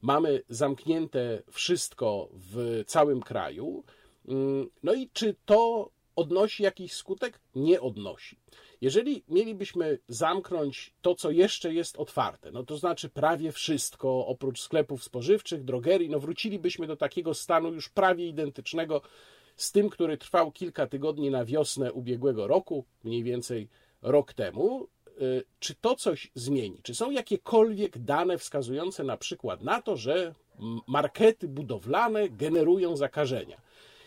mamy 0.00 0.42
zamknięte 0.48 1.42
wszystko 1.50 2.28
w 2.32 2.82
całym 2.86 3.20
kraju. 3.20 3.84
Mm, 4.28 4.70
no 4.82 4.94
i 4.94 5.10
czy 5.12 5.36
to 5.44 5.90
odnosi 6.16 6.62
jakiś 6.62 6.92
skutek? 6.92 7.40
Nie 7.54 7.80
odnosi. 7.80 8.36
Jeżeli 8.80 9.24
mielibyśmy 9.28 9.98
zamknąć 10.08 10.94
to, 11.02 11.14
co 11.14 11.30
jeszcze 11.30 11.74
jest 11.74 11.96
otwarte, 11.96 12.52
no 12.52 12.62
to 12.62 12.76
znaczy 12.76 13.08
prawie 13.08 13.52
wszystko, 13.52 14.26
oprócz 14.26 14.60
sklepów 14.60 15.04
spożywczych, 15.04 15.64
drogerii, 15.64 16.10
no 16.10 16.20
wrócilibyśmy 16.20 16.86
do 16.86 16.96
takiego 16.96 17.34
stanu 17.34 17.72
już 17.72 17.88
prawie 17.88 18.28
identycznego 18.28 19.02
z 19.56 19.72
tym, 19.72 19.90
który 19.90 20.18
trwał 20.18 20.52
kilka 20.52 20.86
tygodni 20.86 21.30
na 21.30 21.44
wiosnę 21.44 21.92
ubiegłego 21.92 22.46
roku, 22.46 22.84
mniej 23.04 23.22
więcej 23.22 23.68
rok 24.02 24.32
temu, 24.32 24.88
czy 25.58 25.74
to 25.74 25.94
coś 25.94 26.30
zmieni? 26.34 26.80
Czy 26.82 26.94
są 26.94 27.10
jakiekolwiek 27.10 27.98
dane 27.98 28.38
wskazujące 28.38 29.04
na 29.04 29.16
przykład 29.16 29.62
na 29.62 29.82
to, 29.82 29.96
że 29.96 30.34
markety 30.86 31.48
budowlane 31.48 32.28
generują 32.28 32.96
zakażenia 32.96 33.60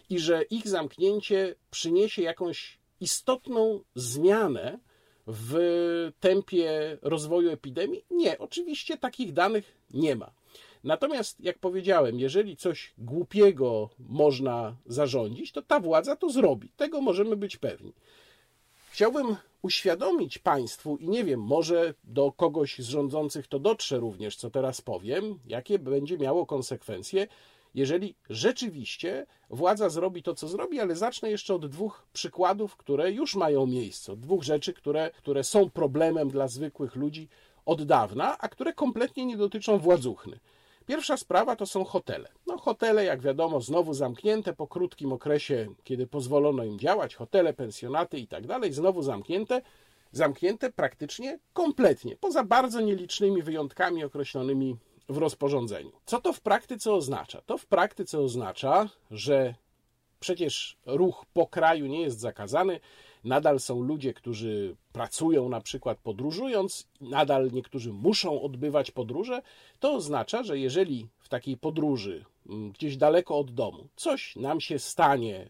i 0.10 0.20
że 0.20 0.44
ich 0.44 0.68
zamknięcie 0.68 1.56
przyniesie 1.72 2.22
jakąś 2.22 2.80
istotną 3.00 3.84
zmianę 3.96 4.80
w 5.28 6.12
tempie 6.20 6.98
rozwoju 7.02 7.50
epidemii? 7.50 8.06
Nie, 8.10 8.40
oczywiście 8.40 8.98
takich 8.98 9.34
danych 9.34 9.78
nie 9.94 10.16
ma. 10.16 10.32
Natomiast, 10.84 11.40
jak 11.40 11.60
powiedziałem, 11.60 12.20
jeżeli 12.20 12.58
coś 12.58 12.94
głupiego 12.98 13.90
można 14.00 14.76
zarządzić, 14.86 15.52
to 15.52 15.62
ta 15.62 15.80
władza 15.80 16.16
to 16.16 16.30
zrobi. 16.30 16.70
Tego 16.70 17.02
możemy 17.02 17.36
być 17.36 17.58
pewni. 17.58 17.94
Chciałbym 18.94 19.36
uświadomić 19.62 20.38
Państwu, 20.38 20.98
i 20.98 21.10
nie 21.10 21.24
wiem, 21.24 21.40
może 21.40 21.94
do 22.04 22.32
kogoś 22.32 22.80
z 22.80 22.88
rządzących 22.88 23.48
to 23.48 23.60
dotrze 23.60 23.98
również, 24.00 24.36
co 24.36 24.50
teraz 24.50 24.82
powiem, 24.82 25.40
jakie 25.48 25.80
będzie 25.80 26.18
miało 26.18 26.46
konsekwencje, 26.46 27.28
jeżeli 27.76 28.16
rzeczywiście 28.30 29.26
władza 29.50 29.90
zrobi 29.90 30.24
to, 30.24 30.36
co 30.36 30.48
zrobi, 30.48 30.80
ale 30.80 30.96
zacznę 30.96 31.32
jeszcze 31.32 31.56
od 31.56 31.66
dwóch 31.66 32.06
przykładów, 32.14 32.78
które 32.78 33.12
już 33.12 33.36
mają 33.36 33.66
miejsce, 33.66 34.14
od 34.14 34.20
dwóch 34.20 34.44
rzeczy, 34.44 34.74
które, 34.74 35.12
które 35.18 35.44
są 35.44 35.70
problemem 35.70 36.30
dla 36.30 36.48
zwykłych 36.48 36.96
ludzi 36.96 37.28
od 37.66 37.84
dawna, 37.84 38.38
a 38.38 38.50
które 38.50 38.74
kompletnie 38.74 39.26
nie 39.26 39.38
dotyczą 39.38 39.78
władzuchny. 39.78 40.40
Pierwsza 40.92 41.18
sprawa 41.18 41.56
to 41.56 41.66
są 41.66 41.84
hotele. 41.84 42.30
No, 42.48 42.58
hotele, 42.58 43.06
jak 43.06 43.22
wiadomo, 43.22 43.62
znowu 43.62 43.94
zamknięte 43.94 44.54
po 44.54 44.68
krótkim 44.68 45.14
okresie, 45.14 45.68
kiedy 45.84 46.08
pozwolono 46.08 46.64
im 46.64 46.80
działać, 46.80 47.16
hotele, 47.16 47.54
pensjonaty 47.54 48.20
i 48.20 48.28
tak 48.28 48.48
dalej, 48.48 48.74
znowu 48.74 49.02
zamknięte, 49.02 49.62
zamknięte 50.12 50.72
praktycznie 50.72 51.40
kompletnie, 51.54 52.16
poza 52.16 52.44
bardzo 52.44 52.82
nielicznymi 52.82 53.44
wyjątkami 53.44 54.04
określonymi 54.04 54.76
w 55.10 55.18
rozporządzeniu. 55.18 55.92
Co 56.06 56.22
to 56.22 56.34
w 56.34 56.42
praktyce 56.42 56.94
oznacza? 56.94 57.42
To 57.42 57.58
w 57.58 57.66
praktyce 57.66 58.20
oznacza, 58.20 58.90
że 59.12 59.56
przecież 60.20 60.78
ruch 60.86 61.26
po 61.34 61.48
kraju 61.48 61.86
nie 61.88 62.02
jest 62.02 62.20
zakazany, 62.20 62.80
nadal 63.24 63.60
są 63.60 63.82
ludzie, 63.82 64.14
którzy 64.14 64.76
pracują 64.94 65.50
na 65.50 65.62
przykład 65.62 65.98
podróżując, 66.00 66.88
nadal 67.02 67.52
niektórzy 67.52 67.94
muszą 67.94 68.42
odbywać 68.42 68.92
podróże, 68.92 69.42
to 69.80 69.94
oznacza, 69.94 70.44
że 70.44 70.60
jeżeli 70.60 71.08
w 71.20 71.30
takiej 71.30 71.58
podróży 71.58 72.26
mm, 72.50 72.72
gdzieś 72.72 72.98
daleko 72.98 73.40
od 73.40 73.52
domu 73.52 73.88
coś 73.96 74.36
nam 74.36 74.62
się 74.62 74.80
stanie, 74.80 75.50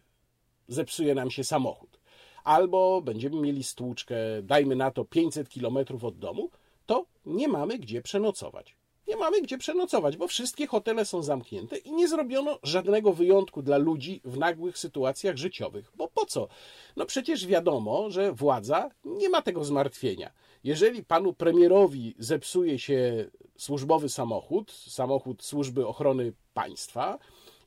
zepsuje 0.67 1.15
nam 1.15 1.31
się 1.31 1.43
samochód, 1.43 1.99
albo 2.43 3.01
będziemy 3.01 3.41
mieli 3.41 3.63
stłuczkę, 3.63 4.15
dajmy 4.43 4.75
na 4.75 4.91
to 4.91 5.05
500 5.05 5.49
kilometrów 5.49 6.03
od 6.03 6.19
domu, 6.19 6.49
to 6.85 7.05
nie 7.25 7.47
mamy 7.47 7.79
gdzie 7.79 8.01
przenocować 8.01 8.80
nie 9.11 9.17
mamy 9.17 9.41
gdzie 9.41 9.57
przenocować, 9.57 10.17
bo 10.17 10.27
wszystkie 10.27 10.67
hotele 10.67 11.05
są 11.05 11.23
zamknięte 11.23 11.77
i 11.77 11.91
nie 11.91 12.07
zrobiono 12.07 12.59
żadnego 12.63 13.13
wyjątku 13.13 13.61
dla 13.61 13.77
ludzi 13.77 14.21
w 14.25 14.37
nagłych 14.37 14.77
sytuacjach 14.77 15.37
życiowych. 15.37 15.91
Bo 15.95 16.07
po 16.07 16.25
co? 16.25 16.47
No 16.95 17.05
przecież 17.05 17.47
wiadomo, 17.47 18.09
że 18.09 18.33
władza 18.33 18.89
nie 19.05 19.29
ma 19.29 19.41
tego 19.41 19.63
zmartwienia. 19.63 20.31
Jeżeli 20.63 21.03
panu 21.03 21.33
premierowi 21.33 22.15
zepsuje 22.19 22.79
się 22.79 23.29
służbowy 23.57 24.09
samochód, 24.09 24.71
samochód 24.71 25.43
służby 25.43 25.87
ochrony 25.87 26.33
państwa, 26.53 27.19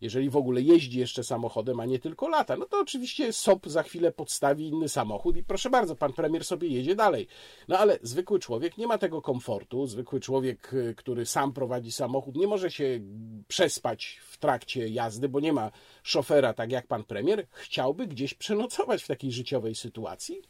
jeżeli 0.05 0.31
w 0.31 0.37
ogóle 0.37 0.63
jeździ 0.63 0.99
jeszcze 0.99 1.25
samochodem, 1.25 1.81
a 1.81 1.85
nie 1.85 1.99
tylko 1.99 2.29
lata, 2.29 2.57
no 2.57 2.67
to 2.67 2.81
oczywiście 2.81 3.33
SOP 3.33 3.67
za 3.67 3.83
chwilę 3.83 4.13
podstawi 4.13 4.69
inny 4.69 4.89
samochód 4.89 5.37
i 5.37 5.43
proszę 5.43 5.71
bardzo, 5.71 5.97
pan 5.97 6.13
premier 6.13 6.45
sobie 6.45 6.69
jedzie 6.69 6.95
dalej. 6.95 7.27
No 7.69 7.79
ale 7.79 7.99
zwykły 8.03 8.39
człowiek 8.39 8.79
nie 8.79 8.87
ma 8.87 8.99
tego 8.99 9.23
komfortu, 9.23 9.87
zwykły 9.87 10.21
człowiek, 10.21 10.75
y, 10.75 10.95
który 10.97 11.27
sam 11.27 11.53
prowadzi 11.53 11.93
samochód, 11.93 12.37
nie 12.37 12.47
może 12.47 12.71
się 12.71 13.01
przespać 13.49 14.21
w 14.25 14.39
trakcie 14.39 14.89
jazdy, 14.89 15.29
bo 15.29 15.41
nie 15.41 15.53
ma 15.53 15.71
szofera, 16.03 16.55
tak 16.55 16.73
jak 16.73 16.87
pan 16.87 17.05
premier, 17.05 17.47
chciałby 17.51 18.07
gdzieś 18.07 18.35
przenocować 18.35 19.03
w 19.03 19.07
takiej 19.07 19.33
życiowej 19.33 19.75
sytuacji? 19.75 20.43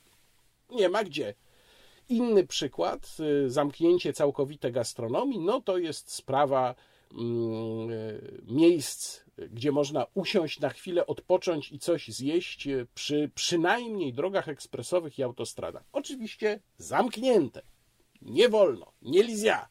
Nie 0.70 0.88
ma 0.88 1.04
gdzie. 1.04 1.34
Inny 2.08 2.46
przykład, 2.46 3.16
y, 3.46 3.50
zamknięcie 3.50 4.12
całkowite 4.12 4.70
gastronomii, 4.72 5.38
no 5.38 5.60
to 5.60 5.78
jest 5.78 6.12
sprawa 6.12 6.74
miejsc 8.46 9.24
gdzie 9.38 9.72
można 9.72 10.06
usiąść 10.14 10.60
na 10.60 10.68
chwilę, 10.68 11.06
odpocząć 11.06 11.72
i 11.72 11.78
coś 11.78 12.08
zjeść 12.08 12.68
przy 12.94 13.30
przynajmniej 13.34 14.12
drogach 14.12 14.48
ekspresowych 14.48 15.18
i 15.18 15.22
autostradach. 15.22 15.84
Oczywiście 15.92 16.60
zamknięte. 16.78 17.62
Nie 18.22 18.48
wolno, 18.48 18.92
nie 19.02 19.22
lizja, 19.22 19.68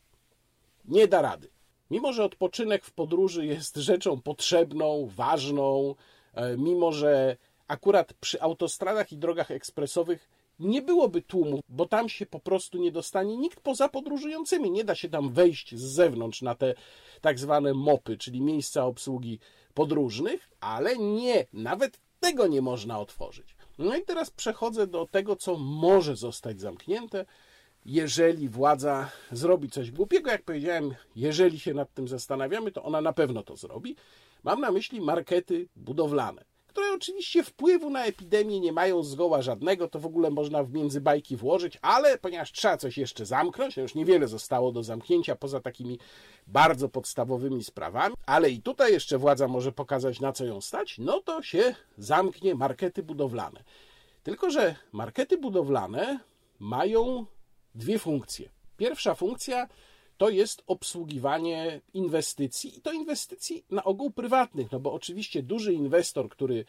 nie 0.85 1.07
da 1.07 1.21
rady. 1.21 1.50
Mimo, 1.91 2.13
że 2.13 2.23
odpoczynek 2.23 2.85
w 2.85 2.91
podróży 2.91 3.45
jest 3.45 3.75
rzeczą 3.75 4.21
potrzebną, 4.21 5.09
ważną, 5.15 5.95
e, 6.33 6.57
mimo, 6.57 6.91
że 6.91 7.38
akurat 7.67 8.13
przy 8.13 8.41
autostradach 8.41 9.12
i 9.12 9.17
drogach 9.17 9.51
ekspresowych 9.51 10.29
nie 10.60 10.81
byłoby 10.81 11.22
tłumu, 11.22 11.62
bo 11.69 11.86
tam 11.86 12.10
się 12.10 12.25
po 12.25 12.39
prostu 12.39 12.77
nie 12.77 12.91
dostanie 12.91 13.38
nikt 13.38 13.60
poza 13.60 13.89
podróżującymi. 13.89 14.72
Nie 14.72 14.83
da 14.83 14.95
się 14.95 15.10
tam 15.10 15.33
wejść 15.33 15.75
z 15.75 15.81
zewnątrz 15.81 16.41
na 16.41 16.55
te 16.55 16.74
tak 17.22 17.39
zwane 17.39 17.74
mopy, 17.74 18.17
czyli 18.17 18.41
miejsca 18.41 18.86
obsługi 18.86 19.39
podróżnych, 19.74 20.50
ale 20.60 20.98
nie, 20.98 21.45
nawet 21.53 22.00
tego 22.19 22.48
nie 22.48 22.62
można 22.62 23.00
otworzyć. 23.00 23.55
No 23.77 23.98
i 23.98 24.03
teraz 24.03 24.29
przechodzę 24.29 24.88
do 24.88 25.07
tego, 25.07 25.36
co 25.36 25.57
może 25.57 26.15
zostać 26.15 26.62
zamknięte, 26.62 27.25
jeżeli 27.86 28.50
władza 28.50 29.10
zrobi 29.31 29.69
coś 29.69 29.91
głupiego. 29.91 30.31
Jak 30.31 30.43
powiedziałem, 30.43 30.95
jeżeli 31.15 31.60
się 31.60 31.74
nad 31.74 31.93
tym 31.93 32.07
zastanawiamy, 32.07 32.72
to 32.72 32.83
ona 32.83 33.01
na 33.01 33.13
pewno 33.13 33.43
to 33.43 33.55
zrobi. 33.55 33.95
Mam 34.43 34.62
na 34.62 34.72
myśli 34.72 35.01
markety 35.01 35.67
budowlane 35.75 36.45
które 36.74 36.94
oczywiście 36.94 37.44
wpływu 37.44 37.89
na 37.89 38.06
epidemię 38.06 38.60
nie 38.60 38.72
mają 38.72 39.03
zgoła 39.03 39.42
żadnego, 39.42 39.88
to 39.88 40.00
w 40.00 40.06
ogóle 40.06 40.30
można 40.30 40.63
w 40.63 40.74
międzybajki 40.74 41.38
włożyć, 41.38 41.77
ale 41.82 42.18
ponieważ 42.18 42.51
trzeba 42.51 42.77
coś 42.77 42.98
jeszcze 42.98 43.25
zamknąć, 43.25 43.75
no 43.75 43.82
już 43.82 43.96
niewiele 43.96 44.27
zostało 44.27 44.72
do 44.72 44.84
zamknięcia 44.84 45.36
poza 45.36 45.60
takimi 45.60 46.00
bardzo 46.48 46.89
podstawowymi 46.89 47.63
sprawami, 47.63 48.15
ale 48.25 48.50
i 48.50 48.62
tutaj 48.62 48.94
jeszcze 48.94 49.18
władza 49.18 49.48
może 49.48 49.72
pokazać 49.72 50.20
na 50.20 50.32
co 50.32 50.46
ją 50.46 50.62
stać, 50.62 50.98
no 50.98 51.22
to 51.22 51.42
się 51.44 51.75
zamknie 51.98 52.56
markety 52.56 53.03
budowlane. 53.03 53.63
Tylko, 54.24 54.51
że 54.51 54.75
markety 54.92 55.38
budowlane 55.38 56.20
mają 56.60 57.25
dwie 57.75 58.00
funkcje. 58.00 58.50
Pierwsza 58.77 59.15
funkcja 59.15 59.68
to 60.17 60.29
jest 60.29 60.63
obsługiwanie 60.67 61.82
inwestycji 61.93 62.77
i 62.77 62.82
to 62.82 62.91
inwestycji 62.91 63.65
na 63.70 63.84
ogół 63.84 64.12
prywatnych, 64.12 64.72
no 64.72 64.79
bo 64.79 64.93
oczywiście 64.93 65.43
duży 65.43 65.74
inwestor, 65.74 66.29
który 66.29 66.65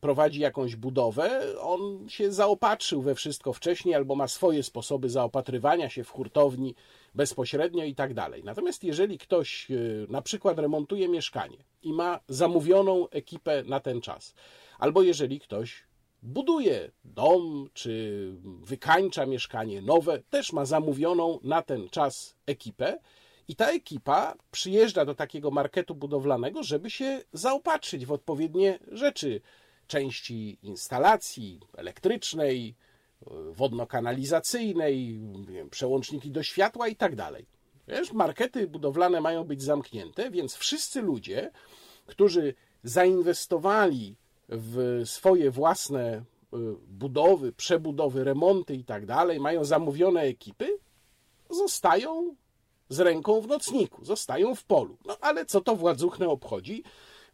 prowadzi 0.00 0.40
jakąś 0.40 0.76
budowę, 0.76 1.42
on 1.60 2.08
się 2.08 2.32
zaopatrzył 2.32 3.02
we 3.02 3.14
wszystko 3.14 3.52
wcześniej 3.52 3.94
albo 3.94 4.14
ma 4.14 4.28
swoje 4.28 4.62
sposoby 4.62 5.10
zaopatrywania 5.10 5.88
się 5.88 6.04
w 6.04 6.10
hurtowni 6.10 6.74
bezpośrednio 7.14 7.84
i 7.84 7.94
tak 7.94 8.14
dalej. 8.14 8.44
Natomiast 8.44 8.84
jeżeli 8.84 9.18
ktoś 9.18 9.70
e, 9.70 9.74
na 10.08 10.22
przykład 10.22 10.58
remontuje 10.58 11.08
mieszkanie 11.08 11.56
i 11.82 11.92
ma 11.92 12.20
zamówioną 12.28 13.08
ekipę 13.08 13.64
na 13.64 13.80
ten 13.80 14.00
czas, 14.00 14.34
albo 14.78 15.02
jeżeli 15.02 15.40
ktoś 15.40 15.87
buduje 16.22 16.90
dom 17.04 17.68
czy 17.74 18.32
wykańcza 18.44 19.26
mieszkanie 19.26 19.82
nowe, 19.82 20.22
też 20.30 20.52
ma 20.52 20.64
zamówioną 20.64 21.38
na 21.42 21.62
ten 21.62 21.88
czas 21.88 22.34
ekipę. 22.46 22.98
I 23.48 23.56
ta 23.56 23.70
ekipa 23.70 24.34
przyjeżdża 24.50 25.04
do 25.04 25.14
takiego 25.14 25.50
marketu 25.50 25.94
budowlanego, 25.94 26.62
żeby 26.62 26.90
się 26.90 27.22
zaopatrzyć 27.32 28.06
w 28.06 28.12
odpowiednie 28.12 28.78
rzeczy, 28.92 29.40
części 29.86 30.58
instalacji 30.62 31.60
elektrycznej, 31.76 32.74
wodno-kanalizacyjnej, 33.52 35.20
przełączniki 35.70 36.30
do 36.30 36.42
światła 36.42 36.88
i 36.88 36.96
tak 36.96 37.16
dalej. 37.16 37.46
Wiesz, 37.88 38.12
markety 38.12 38.66
budowlane 38.66 39.20
mają 39.20 39.44
być 39.44 39.62
zamknięte, 39.62 40.30
więc 40.30 40.54
wszyscy 40.54 41.02
ludzie, 41.02 41.50
którzy 42.06 42.54
zainwestowali 42.82 44.16
w 44.48 45.02
swoje 45.04 45.50
własne 45.50 46.16
y, 46.16 46.56
budowy, 46.88 47.52
przebudowy, 47.52 48.24
remonty 48.24 48.74
i 48.74 48.84
tak 48.84 49.06
dalej, 49.06 49.40
mają 49.40 49.64
zamówione 49.64 50.20
ekipy, 50.20 50.78
zostają 51.50 52.34
z 52.88 53.00
ręką 53.00 53.40
w 53.40 53.46
nocniku, 53.46 54.04
zostają 54.04 54.54
w 54.54 54.64
polu. 54.64 54.96
No 55.06 55.16
ale 55.20 55.46
co 55.46 55.60
to 55.60 55.76
władzuchnę 55.76 56.28
obchodzi? 56.28 56.82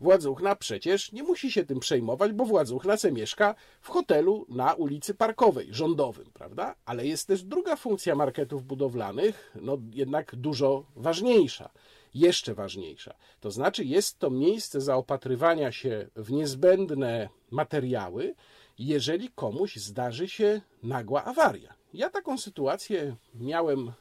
Władzuchna 0.00 0.56
przecież 0.56 1.12
nie 1.12 1.23
musi 1.23 1.52
się 1.52 1.64
tym 1.64 1.80
przejmować, 1.80 2.33
bo 2.33 2.44
władzuchna 2.44 2.97
se 2.97 3.12
mieszka 3.12 3.54
w 3.80 3.88
hotelu 3.88 4.47
na 4.49 4.75
ulicy 4.75 5.14
Parkowej, 5.14 5.68
rządowym, 5.71 6.30
prawda? 6.33 6.75
Ale 6.85 7.06
jest 7.06 7.26
też 7.26 7.42
druga 7.42 7.76
funkcja 7.76 8.14
marketów 8.14 8.64
budowlanych, 8.64 9.56
no 9.61 9.78
jednak 9.92 10.37
dużo 10.37 10.85
ważniejsza 10.97 11.71
jeszcze 12.14 12.54
ważniejsza. 12.54 13.14
To 13.40 13.50
znaczy, 13.50 13.85
jest 13.85 14.18
to 14.18 14.30
miejsce 14.30 14.80
zaopatrywania 14.80 15.73
się 15.73 16.09
w 16.16 16.33
niezbędne 16.33 17.28
materiały, 17.50 18.35
jeżeli 18.78 19.30
komuś 19.35 19.76
zdarzy 19.76 20.28
się 20.28 20.61
nagła 20.83 21.25
awaria. 21.25 21.75
Ja 21.94 22.11
taką 22.11 22.38
sytuację 22.38 23.16
miałem 23.35 23.88
e, 23.88 23.92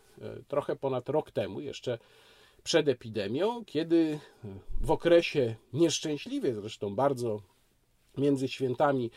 trochę 0.48 0.76
ponad 0.76 1.10
rok 1.10 1.32
temu, 1.32 1.60
jeszcze 1.60 1.98
przed 2.64 2.88
epidemią, 2.88 3.66
kiedy 3.66 4.20
w 4.82 4.92
okresie 4.92 5.56
nieszczęśliwie, 5.74 6.54
zresztą 6.54 6.96
bardzo 6.96 7.42
między 8.18 8.48
świętami 8.48 9.12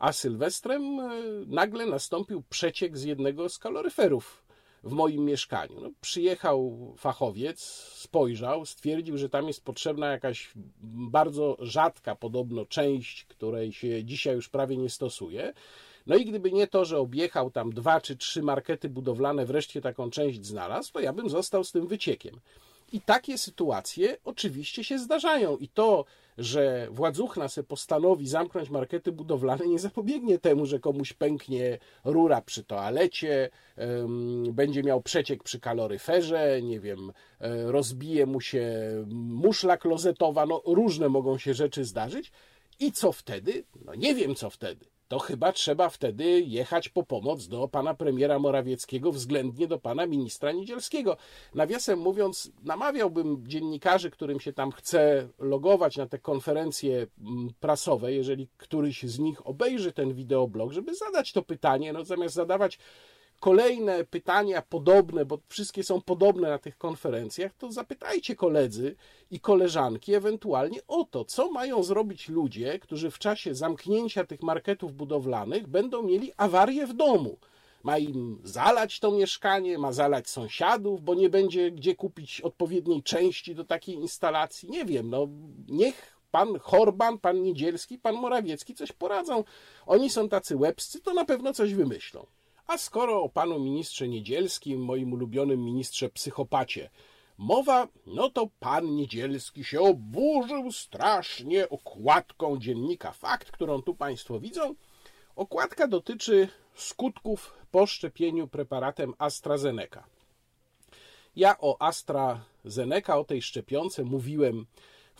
a 0.00 0.12
Sylwestrem, 0.12 1.00
e, 1.00 1.10
nagle 1.46 1.86
nastąpił 1.86 2.42
przeciek 2.50 2.98
z 2.98 3.02
jednego 3.02 3.48
z 3.48 3.58
kaloryferów 3.58 4.42
w 4.82 4.92
moim 4.92 5.24
mieszkaniu. 5.24 5.80
No, 5.80 5.90
przyjechał 6.00 6.92
fachowiec, 6.98 7.60
spojrzał, 7.94 8.66
stwierdził, 8.66 9.18
że 9.18 9.28
tam 9.28 9.48
jest 9.48 9.64
potrzebna 9.64 10.06
jakaś 10.06 10.50
bardzo 10.82 11.56
rzadka 11.60 12.14
podobno 12.14 12.66
część, 12.66 13.24
której 13.24 13.72
się 13.72 14.04
dzisiaj 14.04 14.34
już 14.34 14.48
prawie 14.48 14.76
nie 14.76 14.90
stosuje. 14.90 15.52
No 16.06 16.16
i 16.16 16.24
gdyby 16.24 16.52
nie 16.52 16.66
to, 16.66 16.84
że 16.84 16.98
objechał 16.98 17.50
tam 17.50 17.72
dwa 17.72 18.00
czy 18.00 18.16
trzy 18.16 18.42
markety 18.42 18.88
budowlane, 18.88 19.46
wreszcie 19.46 19.80
taką 19.80 20.10
część 20.10 20.46
znalazł, 20.46 20.92
to 20.92 21.00
ja 21.00 21.12
bym 21.12 21.30
został 21.30 21.64
z 21.64 21.72
tym 21.72 21.86
wyciekiem. 21.86 22.40
I 22.92 23.00
takie 23.00 23.38
sytuacje 23.38 24.16
oczywiście 24.24 24.84
się 24.84 24.98
zdarzają. 24.98 25.56
I 25.56 25.68
to, 25.68 26.04
że 26.40 26.88
władzuchna 26.90 27.48
se 27.48 27.62
postanowi 27.62 28.28
zamknąć 28.28 28.70
markety 28.70 29.12
budowlane, 29.12 29.66
nie 29.66 29.78
zapobiegnie 29.78 30.38
temu, 30.38 30.66
że 30.66 30.78
komuś 30.78 31.12
pęknie 31.12 31.78
rura 32.04 32.40
przy 32.40 32.64
toalecie, 32.64 33.50
będzie 34.52 34.82
miał 34.82 35.02
przeciek 35.02 35.42
przy 35.42 35.60
kaloryferze, 35.60 36.62
nie 36.62 36.80
wiem, 36.80 37.12
e, 37.40 37.72
rozbije 37.72 38.26
mu 38.26 38.40
się 38.40 38.66
muszla 39.14 39.76
klozetowa, 39.76 40.46
no 40.46 40.62
różne 40.66 41.08
mogą 41.08 41.38
się 41.38 41.54
rzeczy 41.54 41.84
zdarzyć. 41.84 42.32
I 42.80 42.92
co 42.92 43.12
wtedy? 43.12 43.64
No 43.84 43.94
nie 43.94 44.14
wiem, 44.14 44.34
co 44.34 44.50
wtedy 44.50 44.89
to 45.10 45.18
chyba 45.18 45.52
trzeba 45.52 45.88
wtedy 45.88 46.40
jechać 46.40 46.88
po 46.88 47.02
pomoc 47.02 47.48
do 47.48 47.68
pana 47.68 47.94
premiera 47.94 48.38
Morawieckiego, 48.38 49.12
względnie 49.12 49.66
do 49.66 49.78
pana 49.78 50.06
ministra 50.06 50.52
Niedzielskiego. 50.52 51.16
Nawiasem 51.54 51.98
mówiąc, 51.98 52.52
namawiałbym 52.64 53.44
dziennikarzy, 53.48 54.10
którym 54.10 54.40
się 54.40 54.52
tam 54.52 54.72
chce 54.72 55.28
logować 55.38 55.96
na 55.96 56.06
te 56.06 56.18
konferencje 56.18 57.06
mm, 57.20 57.50
prasowe, 57.60 58.12
jeżeli 58.12 58.48
któryś 58.56 59.02
z 59.02 59.18
nich 59.18 59.46
obejrzy 59.46 59.92
ten 59.92 60.14
wideoblog, 60.14 60.72
żeby 60.72 60.94
zadać 60.94 61.32
to 61.32 61.42
pytanie, 61.42 61.92
no 61.92 62.04
zamiast 62.04 62.34
zadawać 62.34 62.78
kolejne 63.40 64.04
pytania 64.04 64.62
podobne, 64.62 65.24
bo 65.24 65.38
wszystkie 65.48 65.84
są 65.84 66.00
podobne 66.00 66.48
na 66.48 66.58
tych 66.58 66.78
konferencjach, 66.78 67.52
to 67.58 67.72
zapytajcie 67.72 68.36
koledzy 68.36 68.96
i 69.30 69.40
koleżanki 69.40 70.14
ewentualnie 70.14 70.80
o 70.88 71.04
to, 71.04 71.24
co 71.24 71.50
mają 71.50 71.82
zrobić 71.82 72.28
ludzie, 72.28 72.78
którzy 72.78 73.10
w 73.10 73.18
czasie 73.18 73.54
zamknięcia 73.54 74.24
tych 74.24 74.42
marketów 74.42 74.94
budowlanych 74.94 75.66
będą 75.66 76.02
mieli 76.02 76.32
awarię 76.36 76.86
w 76.86 76.92
domu. 76.92 77.38
Ma 77.82 77.98
im 77.98 78.40
zalać 78.44 79.00
to 79.00 79.10
mieszkanie, 79.10 79.78
ma 79.78 79.92
zalać 79.92 80.30
sąsiadów, 80.30 81.02
bo 81.02 81.14
nie 81.14 81.28
będzie 81.28 81.70
gdzie 81.70 81.94
kupić 81.94 82.40
odpowiedniej 82.40 83.02
części 83.02 83.54
do 83.54 83.64
takiej 83.64 83.94
instalacji. 83.94 84.70
Nie 84.70 84.84
wiem, 84.84 85.10
no 85.10 85.28
niech 85.68 86.16
pan 86.30 86.58
Horban, 86.58 87.18
pan 87.18 87.42
Niedzielski, 87.42 87.98
pan 87.98 88.14
Morawiecki 88.14 88.74
coś 88.74 88.92
poradzą. 88.92 89.44
Oni 89.86 90.10
są 90.10 90.28
tacy 90.28 90.56
łebscy, 90.56 91.00
to 91.00 91.14
na 91.14 91.24
pewno 91.24 91.52
coś 91.52 91.74
wymyślą. 91.74 92.26
A 92.70 92.78
skoro 92.78 93.22
o 93.22 93.28
panu 93.28 93.58
ministrze 93.58 94.08
Niedzielskim, 94.08 94.80
moim 94.80 95.12
ulubionym 95.12 95.64
ministrze 95.64 96.08
psychopacie, 96.08 96.90
mowa, 97.38 97.88
no 98.06 98.30
to 98.30 98.48
pan 98.60 98.94
Niedzielski 98.94 99.64
się 99.64 99.80
oburzył 99.80 100.72
strasznie 100.72 101.68
okładką 101.68 102.58
dziennika 102.58 103.12
Fakt, 103.12 103.50
którą 103.50 103.82
tu 103.82 103.94
państwo 103.94 104.40
widzą. 104.40 104.74
Okładka 105.36 105.86
dotyczy 105.86 106.48
skutków 106.74 107.54
po 107.70 107.86
szczepieniu 107.86 108.48
preparatem 108.48 109.14
AstraZeneca. 109.18 110.04
Ja 111.36 111.56
o 111.58 111.82
AstraZeneca, 111.82 113.18
o 113.18 113.24
tej 113.24 113.42
szczepionce 113.42 114.04
mówiłem 114.04 114.66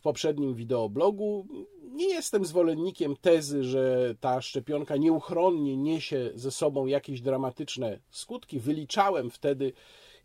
w 0.01 0.03
poprzednim 0.03 0.55
wideoblogu. 0.55 1.47
Nie 1.83 2.09
jestem 2.09 2.45
zwolennikiem 2.45 3.17
tezy, 3.17 3.65
że 3.65 4.15
ta 4.21 4.41
szczepionka 4.41 4.97
nieuchronnie 4.97 5.77
niesie 5.77 6.31
ze 6.35 6.51
sobą 6.51 6.87
jakieś 6.87 7.21
dramatyczne 7.21 7.99
skutki. 8.11 8.61
Wyliczałem 8.61 9.31
wtedy, 9.31 9.73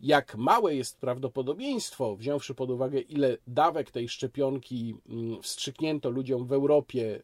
jak 0.02 0.36
małe 0.36 0.76
jest 0.76 1.00
prawdopodobieństwo, 1.00 2.16
wziąwszy 2.16 2.56
pod 2.56 2.72
uwagę, 2.72 3.00
ile 3.00 3.38
dawek 3.48 3.92
tej 3.92 4.10
szczepionki 4.10 4.96
mm, 5.10 5.42
wstrzyknięto 5.42 6.10
ludziom 6.10 6.46
w 6.46 6.54
Europie, 6.54 7.22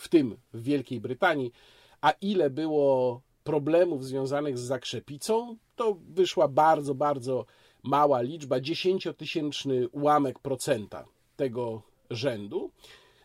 w 0.00 0.08
tym 0.08 0.36
w 0.52 0.62
Wielkiej 0.62 1.00
Brytanii, 1.00 1.52
a 2.00 2.10
ile 2.10 2.50
było 2.50 3.20
problemów 3.44 4.04
związanych 4.04 4.58
z 4.58 4.62
zakrzepicą, 4.62 5.56
to 5.76 5.96
wyszła 6.08 6.48
bardzo, 6.48 6.94
bardzo 6.94 7.46
mała 7.82 8.20
liczba, 8.20 8.60
dziesięciotysięczny 8.60 9.88
ułamek 9.88 10.38
procenta 10.38 11.04
tego 11.36 11.82
rzędu. 12.10 12.70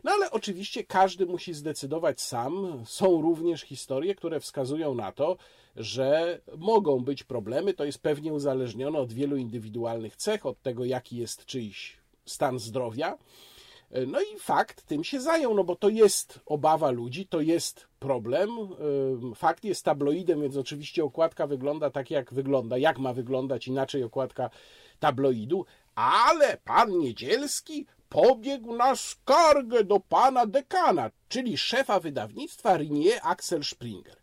No 0.04 0.12
ale 0.12 0.32
oczywiście 0.32 0.84
każdy 0.84 1.26
musi 1.26 1.54
zdecydować 1.54 2.22
sam. 2.22 2.84
Są 2.86 3.22
również 3.22 3.62
historie, 3.62 4.16
które 4.16 4.40
wskazują 4.40 4.96
na 4.96 5.12
to, 5.12 5.38
że 5.76 6.42
mogą 6.58 7.00
być 7.00 7.24
problemy. 7.24 7.74
To 7.74 7.86
jest 7.86 8.02
pewnie 8.02 8.34
uzależnione 8.34 9.00
od 9.00 9.14
wielu 9.14 9.38
indywidualnych 9.38 10.16
cech, 10.16 10.46
od 10.46 10.62
tego, 10.62 10.86
jaki 10.86 11.18
jest 11.18 11.46
czyjś 11.46 11.98
stan 12.26 12.60
zdrowia. 12.60 13.18
No 14.08 14.22
i 14.22 14.40
fakt 14.40 14.84
tym 14.84 15.04
się 15.04 15.22
zajął, 15.22 15.54
no 15.54 15.64
bo 15.64 15.76
to 15.76 15.90
jest 15.90 16.40
obawa 16.46 16.92
ludzi, 16.92 17.28
to 17.28 17.42
jest 17.42 17.88
problem. 18.00 18.50
Fakt 19.36 19.64
jest 19.64 19.86
tabloidem, 19.86 20.42
więc 20.42 20.58
oczywiście 20.58 21.04
okładka 21.04 21.48
wygląda 21.48 21.90
tak, 21.90 22.12
jak 22.12 22.34
wygląda. 22.34 22.78
Jak 22.78 23.00
ma 23.00 23.14
wyglądać 23.14 23.68
inaczej 23.68 24.04
okładka 24.04 24.50
tabloidu? 25.00 25.66
Ale 25.96 26.58
pan 26.58 27.00
Niedzielski 27.00 27.86
pobiegł 28.10 28.76
na 28.76 28.96
skargę 28.96 29.84
do 29.84 30.00
pana 30.00 30.46
dekana, 30.46 31.12
czyli 31.28 31.58
szefa 31.58 32.00
wydawnictwa 32.00 32.78
Rinier 32.78 33.20
Axel 33.24 33.64
Springer. 33.64 34.16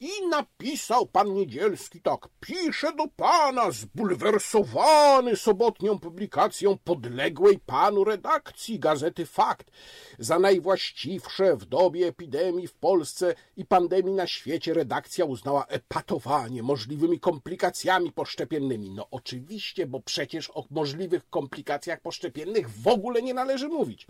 I 0.00 0.26
napisał 0.28 1.06
pan 1.06 1.34
Niedzielski 1.34 2.00
tak, 2.00 2.28
pisze 2.40 2.92
do 2.92 3.08
pana, 3.16 3.70
zbulwersowany 3.70 5.36
sobotnią 5.36 5.98
publikacją 5.98 6.78
podległej 6.84 7.58
panu 7.58 8.04
redakcji 8.04 8.78
Gazety 8.78 9.26
Fakt, 9.26 9.70
za 10.18 10.38
najwłaściwsze 10.38 11.56
w 11.56 11.64
dobie 11.64 12.06
epidemii 12.06 12.66
w 12.66 12.74
Polsce 12.74 13.34
i 13.56 13.64
pandemii 13.64 14.14
na 14.14 14.26
świecie 14.26 14.74
redakcja 14.74 15.24
uznała 15.24 15.66
epatowanie 15.66 16.62
możliwymi 16.62 17.20
komplikacjami 17.20 18.12
poszczepiennymi. 18.12 18.90
No 18.90 19.06
oczywiście, 19.10 19.86
bo 19.86 20.00
przecież 20.00 20.50
o 20.54 20.64
możliwych 20.70 21.30
komplikacjach 21.30 22.00
poszczepiennych 22.00 22.70
w 22.70 22.88
ogóle 22.88 23.22
nie 23.22 23.34
należy 23.34 23.68
mówić. 23.68 24.06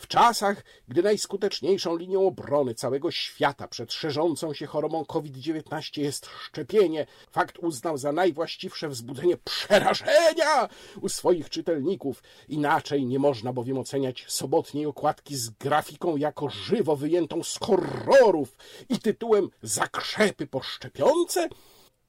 W 0.00 0.06
czasach, 0.06 0.64
gdy 0.88 1.02
najskuteczniejszą 1.02 1.96
linią 1.96 2.26
obrony 2.26 2.74
całego 2.74 3.10
świata 3.10 3.68
przed 3.68 3.92
szerzącą 3.92 4.54
się 4.54 4.66
chorobą 4.66 5.04
COVID-19 5.04 6.00
jest 6.00 6.26
szczepienie, 6.26 7.06
fakt 7.30 7.58
uznał 7.58 7.98
za 7.98 8.12
najwłaściwsze 8.12 8.88
wzbudzenie 8.88 9.36
przerażenia 9.36 10.68
u 11.00 11.08
swoich 11.08 11.50
czytelników. 11.50 12.22
Inaczej 12.48 13.06
nie 13.06 13.18
można 13.18 13.52
bowiem 13.52 13.78
oceniać 13.78 14.24
sobotniej 14.28 14.86
okładki 14.86 15.36
z 15.36 15.50
grafiką 15.50 16.16
jako 16.16 16.48
żywo 16.48 16.96
wyjętą 16.96 17.42
z 17.42 17.58
horrorów 17.58 18.56
i 18.88 18.98
tytułem 18.98 19.50
Zakrzepy 19.62 20.46
poszczepiące, 20.46 21.48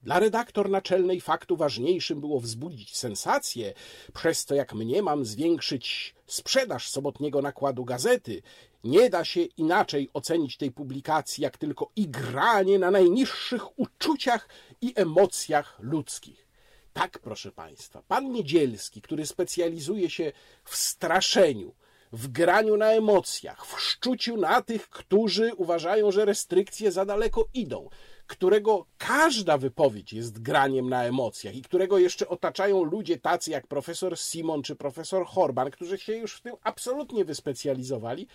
dla 0.02 0.18
redaktor 0.18 0.70
naczelnej 0.70 1.20
faktu 1.20 1.56
ważniejszym 1.56 2.20
było 2.20 2.40
wzbudzić 2.40 2.96
sensację, 2.96 3.74
przez 4.14 4.44
co, 4.44 4.54
jak 4.54 4.74
mniemam, 4.74 5.24
zwiększyć 5.24 6.14
sprzedaż 6.26 6.88
sobotniego 6.88 7.42
nakładu 7.42 7.84
gazety. 7.84 8.42
Nie 8.84 9.10
da 9.10 9.24
się 9.24 9.40
inaczej 9.40 10.10
ocenić 10.12 10.56
tej 10.56 10.70
publikacji, 10.70 11.42
jak 11.42 11.58
tylko 11.58 11.90
igranie 11.96 12.78
na 12.78 12.90
najniższych 12.90 13.78
uczuciach 13.78 14.48
i 14.80 14.92
emocjach 14.96 15.78
ludzkich. 15.80 16.48
Tak, 16.92 17.18
proszę 17.18 17.52
Państwa, 17.52 18.02
pan 18.08 18.32
Niedzielski, 18.32 19.02
który 19.02 19.26
specjalizuje 19.26 20.10
się 20.10 20.32
w 20.64 20.76
straszeniu, 20.76 21.74
w 22.12 22.28
graniu 22.28 22.76
na 22.76 22.92
emocjach, 22.92 23.66
w 23.66 23.80
szczuciu 23.80 24.36
na 24.36 24.62
tych, 24.62 24.88
którzy 24.88 25.54
uważają, 25.54 26.10
że 26.10 26.24
restrykcje 26.24 26.92
za 26.92 27.04
daleko 27.04 27.48
idą, 27.54 27.88
którego 28.32 28.86
każda 28.98 29.58
wypowiedź 29.58 30.12
jest 30.12 30.42
graniem 30.42 30.88
na 30.88 31.04
emocjach 31.04 31.54
i 31.54 31.62
którego 31.62 31.98
jeszcze 31.98 32.28
otaczają 32.28 32.84
ludzie 32.84 33.18
tacy 33.18 33.50
jak 33.50 33.66
profesor 33.66 34.18
Simon 34.18 34.62
czy 34.62 34.76
profesor 34.76 35.26
Horban, 35.26 35.70
którzy 35.70 35.98
się 35.98 36.16
już 36.16 36.34
w 36.34 36.40
tym 36.40 36.54
absolutnie 36.62 37.24
wyspecjalizowali, 37.24 38.26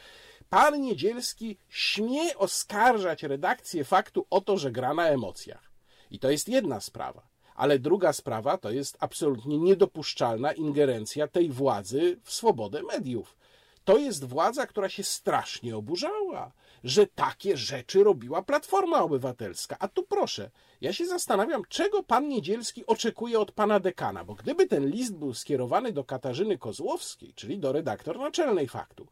pan 0.50 0.82
Niedzielski 0.82 1.58
śmie 1.70 2.38
oskarżać 2.38 3.24
redakcję 3.24 3.84
faktu 3.84 4.26
o 4.30 4.42
to, 4.42 4.58
że 4.58 4.72
gra 4.72 4.94
na 4.94 5.08
emocjach. 5.08 5.72
I 6.12 6.20
to 6.20 6.32
jest 6.32 6.50
jedna 6.50 6.80
sprawa. 6.80 7.28
Ale 7.56 7.80
druga 7.80 8.14
sprawa 8.14 8.58
to 8.58 8.72
jest 8.72 8.98
absolutnie 9.00 9.58
niedopuszczalna 9.58 10.52
ingerencja 10.52 11.28
tej 11.28 11.50
władzy 11.50 12.20
w 12.24 12.34
swobodę 12.34 12.84
mediów. 12.84 13.38
To 13.84 13.98
jest 13.98 14.26
władza, 14.26 14.68
która 14.68 14.90
się 14.90 15.04
strasznie 15.04 15.78
oburzała 15.78 16.52
że 16.84 17.08
takie 17.08 17.58
rzeczy 17.58 18.04
robiła 18.04 18.42
Platforma 18.42 19.04
Obywatelska. 19.04 19.76
A 19.80 19.88
tu 19.88 20.04
proszę, 20.04 20.52
ja 20.82 20.94
się 20.94 21.06
zastanawiam, 21.06 21.62
czego 21.70 22.04
pan 22.04 22.28
Niedzielski 22.28 22.86
oczekuje 22.86 23.40
od 23.40 23.52
pana 23.52 23.80
dekana, 23.80 24.24
bo 24.24 24.36
gdyby 24.36 24.68
ten 24.68 24.90
list 24.90 25.16
był 25.16 25.34
skierowany 25.34 25.92
do 25.92 26.04
Katarzyny 26.04 26.58
Kozłowskiej, 26.58 27.34
czyli 27.34 27.60
do 27.60 27.72
redaktor 27.72 28.20
naczelnej 28.20 28.68
faktu, 28.68 29.08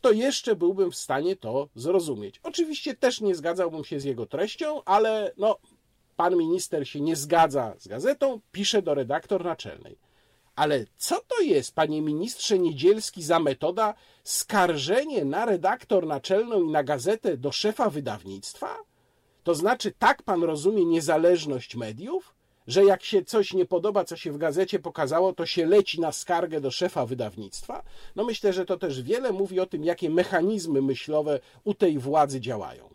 to 0.00 0.12
jeszcze 0.12 0.56
byłbym 0.56 0.90
w 0.90 0.96
stanie 0.96 1.36
to 1.36 1.68
zrozumieć. 1.74 2.40
Oczywiście 2.42 2.94
też 2.94 3.20
nie 3.20 3.34
zgadzałbym 3.34 3.84
się 3.84 4.00
z 4.00 4.04
jego 4.04 4.26
treścią, 4.26 4.84
ale 4.84 5.32
no, 5.36 5.58
pan 6.16 6.36
minister 6.36 6.88
się 6.88 7.00
nie 7.00 7.16
zgadza 7.16 7.74
z 7.78 7.88
gazetą, 7.88 8.40
pisze 8.52 8.82
do 8.82 8.94
redaktor 8.94 9.44
naczelnej. 9.44 10.05
Ale 10.56 10.84
co 10.96 11.20
to 11.28 11.40
jest, 11.40 11.74
panie 11.74 12.02
ministrze 12.02 12.58
Niedzielski, 12.58 13.22
za 13.22 13.40
metoda 13.40 13.94
skarżenie 14.24 15.24
na 15.24 15.44
redaktor 15.44 16.06
naczelną 16.06 16.62
i 16.62 16.70
na 16.70 16.84
gazetę 16.84 17.36
do 17.36 17.52
szefa 17.52 17.90
wydawnictwa? 17.90 18.78
To 19.44 19.54
znaczy, 19.54 19.92
tak 19.98 20.22
pan 20.22 20.42
rozumie 20.42 20.84
niezależność 20.84 21.76
mediów? 21.76 22.34
Że 22.66 22.84
jak 22.84 23.04
się 23.04 23.24
coś 23.24 23.52
nie 23.52 23.66
podoba, 23.66 24.04
co 24.04 24.16
się 24.16 24.32
w 24.32 24.38
gazecie 24.38 24.78
pokazało, 24.78 25.32
to 25.32 25.46
się 25.46 25.66
leci 25.66 26.00
na 26.00 26.12
skargę 26.12 26.60
do 26.60 26.70
szefa 26.70 27.06
wydawnictwa? 27.06 27.82
No 28.16 28.24
myślę, 28.24 28.52
że 28.52 28.64
to 28.64 28.76
też 28.76 29.02
wiele 29.02 29.32
mówi 29.32 29.60
o 29.60 29.66
tym, 29.66 29.84
jakie 29.84 30.10
mechanizmy 30.10 30.82
myślowe 30.82 31.40
u 31.64 31.74
tej 31.74 31.98
władzy 31.98 32.40
działają. 32.40 32.88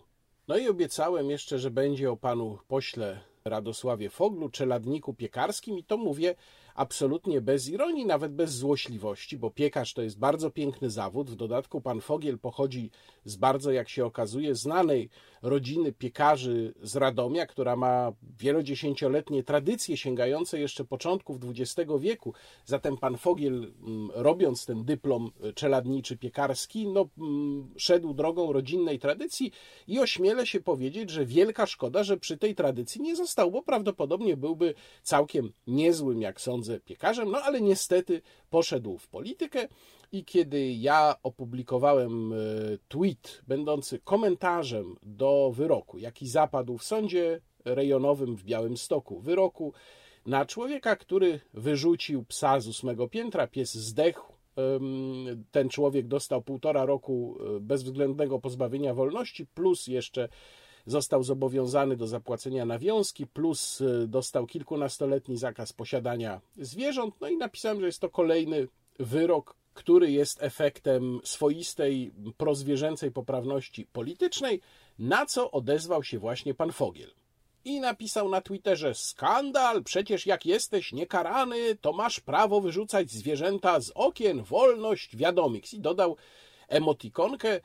No 0.48 0.58
i 0.58 0.70
obiecałem 0.70 1.30
jeszcze, 1.30 1.60
że 1.60 1.72
będzie 1.72 2.12
o 2.12 2.18
panu 2.18 2.58
pośle 2.68 3.20
Radosławie 3.46 4.10
Foglu, 4.10 4.50
czeladniku 4.50 5.14
piekarskim, 5.14 5.78
i 5.78 5.84
to 5.84 5.98
mówię 5.98 6.36
absolutnie 6.76 7.42
bez 7.42 7.70
ironii, 7.70 8.06
nawet 8.06 8.34
bez 8.34 8.52
złośliwości, 8.52 9.38
bo 9.38 9.52
piekarz 9.52 9.94
to 9.94 10.02
jest 10.02 10.20
bardzo 10.20 10.52
piękny 10.52 10.90
zawód. 10.90 11.30
W 11.30 11.36
dodatku 11.36 11.82
pan 11.82 12.02
Fogiel 12.02 12.40
pochodzi 12.40 12.92
z 13.26 13.36
bardzo, 13.36 13.72
jak 13.72 13.90
się 13.90 14.06
okazuje, 14.06 14.56
znanej 14.56 15.10
rodziny 15.42 15.92
piekarzy 15.94 16.74
z 16.82 16.96
Radomia, 16.96 17.46
która 17.46 17.76
ma 17.76 18.12
wielodziesięcioletnie 18.40 19.44
tradycje 19.44 19.98
sięgające 19.98 20.60
jeszcze 20.60 20.86
początków 20.86 21.38
XX 21.46 21.92
wieku. 22.00 22.34
Zatem 22.66 22.98
pan 22.98 23.18
Fogiel, 23.18 23.54
mm, 23.54 24.12
robiąc 24.14 24.66
ten 24.66 24.86
dyplom 24.86 25.32
czeladniczy 25.56 26.18
piekarski, 26.18 26.88
no, 26.88 27.10
mm, 27.18 27.74
szedł 27.78 28.14
drogą 28.14 28.54
rodzinnej 28.54 29.00
tradycji 29.00 29.52
i 29.88 30.00
ośmielę 30.00 30.48
się 30.48 30.62
powiedzieć, 30.62 31.10
że 31.10 31.26
wielka 31.26 31.66
szkoda, 31.66 32.04
że 32.04 32.18
przy 32.18 32.38
tej 32.38 32.56
tradycji 32.56 33.02
nie 33.02 33.16
został, 33.16 33.52
bo 33.52 33.62
prawdopodobnie 33.62 34.38
byłby 34.38 34.74
całkiem 35.04 35.52
niezłym, 35.68 36.22
jak 36.22 36.42
sądzę, 36.42 36.80
piekarzem, 36.80 37.32
no 37.32 37.42
ale 37.42 37.62
niestety 37.62 38.22
poszedł 38.50 38.98
w 38.98 39.08
politykę 39.08 39.68
i 40.12 40.26
kiedy 40.26 40.72
ja 40.72 41.16
opublikowałem 41.24 42.34
e, 42.34 42.38
tweet 42.88 43.42
będący 43.48 44.00
komentarzem 44.00 44.96
do 45.04 45.52
wyroku, 45.56 45.98
jaki 45.98 46.28
zapadł 46.28 46.78
w 46.78 46.84
sądzie 46.84 47.42
rejonowym 47.66 48.36
w 48.36 48.44
Białymstoku, 48.44 49.20
wyroku 49.20 49.74
na 50.26 50.46
człowieka, 50.46 50.96
który 50.96 51.40
wyrzucił 51.54 52.26
psa 52.26 52.60
z 52.60 52.68
ósmego 52.68 53.08
piętra, 53.08 53.48
pies 53.48 53.74
zdechł, 53.74 54.32
ten 55.52 55.70
człowiek 55.70 56.08
dostał 56.08 56.42
półtora 56.42 56.86
roku 56.86 57.38
e, 57.40 57.60
bezwzględnego 57.60 58.40
pozbawienia 58.40 58.94
wolności, 58.94 59.46
plus 59.46 59.88
jeszcze 59.88 60.30
został 60.86 61.24
zobowiązany 61.24 61.98
do 61.98 62.08
zapłacenia 62.08 62.66
nawiązki, 62.66 63.28
plus 63.28 63.82
e, 63.82 64.08
dostał 64.08 64.48
kilkunastoletni 64.48 65.38
zakaz 65.38 65.74
posiadania 65.74 66.42
zwierząt. 66.58 67.16
No 67.22 67.30
i 67.30 67.38
napisałem, 67.38 67.80
że 67.80 67.86
jest 67.86 68.00
to 68.00 68.10
kolejny 68.10 68.68
wyrok, 69.00 69.56
który 69.74 70.12
jest 70.12 70.44
efektem 70.44 71.20
swoistej 71.24 72.12
prozwierzęcej 72.38 73.12
poprawności 73.12 73.86
politycznej, 73.86 74.62
na 75.00 75.26
co 75.26 75.52
odezwał 75.52 76.04
się 76.04 76.20
właśnie 76.20 76.54
pan 76.54 76.72
Fogiel. 76.72 77.12
I 77.66 77.80
napisał 77.80 78.30
na 78.30 78.42
Twitterze: 78.42 78.96
Skandal, 78.96 79.84
przecież 79.84 80.26
jak 80.26 80.46
jesteś 80.46 80.94
niekarany, 80.94 81.76
to 81.82 81.94
masz 81.94 82.20
prawo 82.20 82.62
wyrzucać 82.62 83.12
zwierzęta 83.12 83.80
z 83.80 83.92
okien, 83.96 84.44
wolność, 84.44 85.16
wiadomix. 85.16 85.74
I 85.74 85.80
dodał 85.80 86.18
emotikonkę 86.68 87.60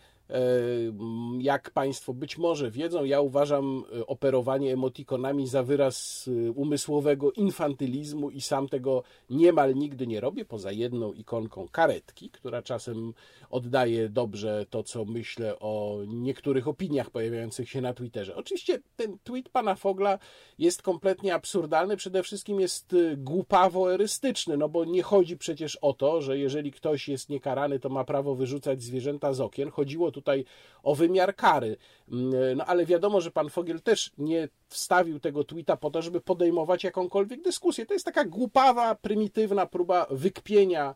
Jak 1.39 1.71
Państwo 1.71 2.15
być 2.15 2.39
może 2.39 2.71
wiedzą, 2.71 3.05
ja 3.05 3.21
uważam 3.21 3.85
e, 3.99 4.07
operowanie 4.07 4.73
emotikonami 4.73 5.47
za 5.47 5.62
wyraz 5.62 6.29
e, 6.47 6.51
umysłowego 6.51 7.33
infantylizmu 7.33 8.31
i 8.31 8.41
sam 8.41 8.69
tego 8.69 9.03
niemal 9.31 9.75
nigdy 9.75 10.07
nie 10.07 10.21
robię, 10.21 10.45
poza 10.45 10.73
jedną 10.73 11.12
ikonką 11.12 11.69
karetki, 11.73 12.31
która 12.31 12.62
czasem 12.62 13.15
oddaje 13.51 14.09
dobrze 14.09 14.67
to, 14.71 14.83
co 14.83 15.05
myślę 15.05 15.59
o 15.59 15.99
niektórych 16.07 16.69
opiniach 16.69 17.11
pojawiających 17.11 17.71
się 17.71 17.81
na 17.81 17.95
Twitterze. 17.95 18.37
Oczywiście 18.37 18.79
ten 18.97 19.19
tweet 19.25 19.49
pana 19.49 19.75
Fogla 19.75 20.19
jest 20.59 20.83
kompletnie 20.83 21.35
absurdalny, 21.35 21.97
przede 21.97 22.23
wszystkim 22.23 22.61
jest 22.61 22.93
e, 22.93 23.17
głupawo-erystyczny, 23.17 24.57
no 24.57 24.69
bo 24.69 24.85
nie 24.85 25.03
chodzi 25.03 25.37
przecież 25.37 25.77
o 25.77 25.93
to, 25.93 26.23
że 26.23 26.39
jeżeli 26.39 26.73
ktoś 26.73 27.09
jest 27.09 27.29
niekarany, 27.29 27.81
to 27.81 27.89
ma 27.89 28.05
prawo 28.05 28.35
wyrzucać 28.35 28.83
zwierzęta 28.83 29.33
z 29.33 29.41
okien. 29.41 29.71
Chodziło 29.71 30.12
tutaj 30.16 30.44
o 30.83 30.94
wymiar 30.94 31.37
kary. 31.37 31.76
Mm, 32.12 32.57
no 32.57 32.64
ale 32.64 32.87
wiadomo, 32.87 33.20
że 33.20 33.31
pan 33.31 33.50
Fogiel 33.50 33.81
też 33.83 34.11
nie 34.18 34.48
wstawił 34.68 35.20
tego 35.20 35.44
tweeta 35.44 35.76
po 35.76 35.90
to, 35.90 36.02
żeby 36.02 36.20
podejmować 36.20 36.85
jakąkolwiek 36.85 37.42
dyskusję. 37.42 37.87
To 37.87 37.92
jest 37.92 38.05
taka 38.05 38.24
głupawa, 38.24 38.94
prymitywna 38.94 39.66
próba 39.66 40.07
wykpienia 40.11 40.94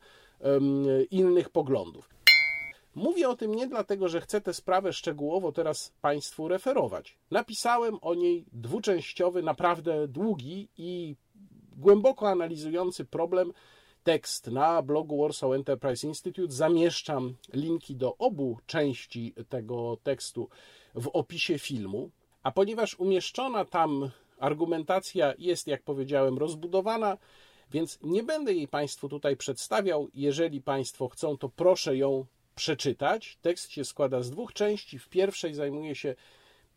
innych 1.11 1.48
poglądów. 1.48 2.09
Mówię 2.94 3.28
o 3.28 3.37
tym 3.37 3.54
nie 3.54 3.66
dlatego, 3.66 4.09
że 4.09 4.20
chcę 4.20 4.40
tę 4.40 4.54
sprawę 4.54 4.92
szczegółowo 4.92 5.52
teraz 5.52 5.92
Państwu 6.00 6.48
referować. 6.48 7.18
Napisałem 7.30 7.98
o 8.02 8.14
niej 8.14 8.44
dwuczęściowy, 8.52 9.42
naprawdę 9.42 10.09
długi 10.09 10.68
i 10.76 11.16
głęboko 11.76 12.28
analizujący 12.28 13.04
problem 13.04 13.52
tekst 14.02 14.46
na 14.46 14.82
blogu 14.82 15.22
Warsaw 15.22 15.52
Enterprise 15.52 16.06
Institute. 16.06 16.52
Zamieszczam 16.52 17.34
linki 17.52 17.96
do 17.96 18.16
obu 18.16 18.58
części 18.66 19.34
tego 19.48 19.96
tekstu 20.02 20.48
w 20.94 21.08
opisie 21.08 21.58
filmu. 21.58 22.10
A 22.42 22.52
ponieważ 22.52 22.94
umieszczona 22.94 23.64
tam 23.64 24.10
argumentacja 24.38 25.34
jest, 25.38 25.66
jak 25.66 25.82
powiedziałem, 25.82 26.38
rozbudowana, 26.38 27.18
więc 27.70 27.98
nie 28.02 28.22
będę 28.22 28.54
jej 28.54 28.68
Państwu 28.68 29.08
tutaj 29.08 29.36
przedstawiał. 29.36 30.08
Jeżeli 30.14 30.60
Państwo 30.60 31.08
chcą, 31.08 31.38
to 31.38 31.48
proszę 31.48 31.96
ją 31.96 32.26
przeczytać. 32.54 33.38
Tekst 33.42 33.70
się 33.70 33.84
składa 33.84 34.22
z 34.22 34.30
dwóch 34.30 34.52
części. 34.52 34.98
W 34.98 35.08
pierwszej 35.08 35.54
zajmuje 35.54 35.94
się 35.94 36.14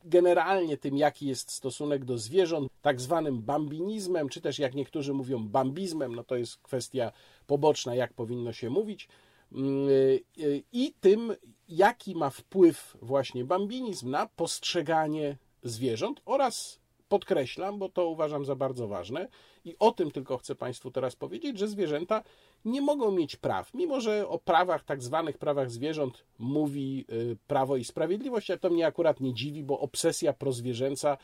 generalnie 0.06 0.78
tym, 0.78 0.98
jaki 0.98 1.28
jest 1.28 1.52
stosunek 1.52 2.06
do 2.06 2.18
zwierząt, 2.18 2.72
tak 2.82 3.02
zwanym 3.02 3.42
bambinizmem, 3.42 4.30
czy 4.30 4.42
też 4.42 4.60
jak 4.60 4.76
niektórzy 4.76 5.14
mówią 5.14 5.48
bambizmem, 5.48 6.16
no 6.16 6.24
to 6.24 6.36
jest 6.36 6.58
kwestia 6.58 7.12
poboczna, 7.48 7.96
jak 7.96 8.14
powinno 8.14 8.54
się 8.54 8.70
mówić, 8.70 9.08
mm, 9.52 9.90
y, 9.90 10.24
y, 10.40 10.64
i 10.72 10.94
tym, 11.00 11.36
jaki 11.70 12.16
ma 12.16 12.30
wpływ 12.30 12.98
właśnie 13.02 13.46
bambinizm 13.46 14.10
na 14.10 14.26
postrzeganie 14.36 15.38
zwierząt 15.64 16.22
oraz 16.26 16.80
podkreślam, 17.10 17.80
bo 17.80 17.90
to 17.90 18.08
uważam 18.08 18.46
za 18.46 18.56
bardzo 18.56 18.88
ważne 18.88 19.28
i 19.66 19.76
o 19.80 19.92
tym 19.92 20.12
tylko 20.12 20.38
chcę 20.38 20.56
Państwu 20.56 20.92
teraz 20.92 21.16
powiedzieć, 21.16 21.60
że 21.60 21.68
zwierzęta 21.68 22.24
nie 22.66 22.82
mogą 22.82 23.12
mieć 23.12 23.36
praw, 23.36 23.74
mimo 23.74 24.02
że 24.02 24.28
o 24.28 24.40
prawach, 24.40 24.84
tak 24.84 25.04
zwanych 25.04 25.38
prawach 25.38 25.72
zwierząt 25.72 26.24
mówi 26.40 27.06
y, 27.12 27.38
Prawo 27.48 27.78
i 27.78 27.84
Sprawiedliwość, 27.84 28.52
a 28.52 28.58
to 28.58 28.70
mnie 28.70 28.88
akurat 28.88 29.20
nie 29.20 29.34
dziwi, 29.34 29.64
bo 29.64 29.80
obsesja 29.80 30.34
prozwierzęca 30.34 31.18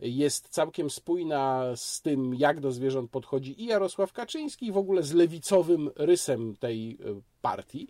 jest 0.00 0.48
całkiem 0.48 0.90
spójna 0.90 1.72
z 1.76 2.02
tym, 2.02 2.34
jak 2.34 2.60
do 2.60 2.72
zwierząt 2.72 3.10
podchodzi 3.10 3.62
i 3.62 3.66
Jarosław 3.66 4.12
Kaczyński, 4.12 4.66
i 4.66 4.72
w 4.72 4.78
ogóle 4.78 5.02
z 5.02 5.12
lewicowym 5.12 5.90
rysem 5.96 6.56
tej 6.56 6.90
y, 6.90 7.22
partii. 7.42 7.88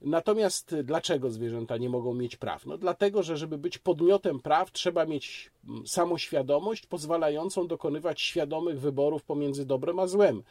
Natomiast 0.00 0.74
dlaczego 0.84 1.30
zwierzęta 1.30 1.76
nie 1.76 1.88
mogą 1.88 2.14
mieć 2.14 2.36
praw? 2.36 2.66
No 2.66 2.78
dlatego, 2.78 3.22
że 3.22 3.36
żeby 3.36 3.58
być 3.58 3.78
podmiotem 3.78 4.40
praw, 4.40 4.72
trzeba 4.72 5.06
mieć 5.06 5.50
mm, 5.68 5.86
samoświadomość 5.86 6.86
pozwalającą 6.86 7.66
dokonywać 7.66 8.20
świadomych 8.20 8.80
wyborów 8.80 9.24
pomiędzy 9.24 9.66
dobrem 9.66 9.98
a 9.98 10.06
złem 10.06 10.42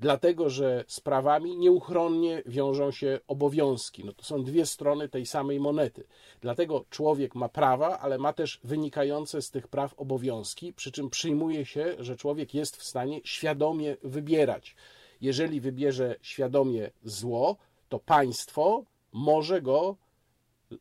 dlatego 0.00 0.50
że 0.50 0.84
z 0.88 1.00
prawami 1.00 1.56
nieuchronnie 1.56 2.42
wiążą 2.46 2.90
się 2.90 3.20
obowiązki. 3.28 4.04
No 4.04 4.12
to 4.12 4.24
są 4.24 4.44
dwie 4.44 4.66
strony 4.66 5.08
tej 5.08 5.26
samej 5.26 5.60
monety. 5.60 6.04
Dlatego 6.40 6.84
człowiek 6.90 7.34
ma 7.34 7.48
prawa, 7.48 7.98
ale 7.98 8.18
ma 8.18 8.32
też 8.32 8.60
wynikające 8.64 9.42
z 9.42 9.50
tych 9.50 9.68
praw 9.68 9.94
obowiązki, 9.94 10.72
przy 10.72 10.92
czym 10.92 11.10
przyjmuje 11.10 11.66
się, 11.66 11.96
że 11.98 12.16
człowiek 12.16 12.54
jest 12.54 12.76
w 12.76 12.84
stanie 12.84 13.20
świadomie 13.24 13.96
wybierać. 14.02 14.76
Jeżeli 15.20 15.60
wybierze 15.60 16.16
świadomie 16.22 16.90
zło, 17.04 17.56
to 17.88 17.98
państwo 17.98 18.84
może 19.12 19.62
go 19.62 19.96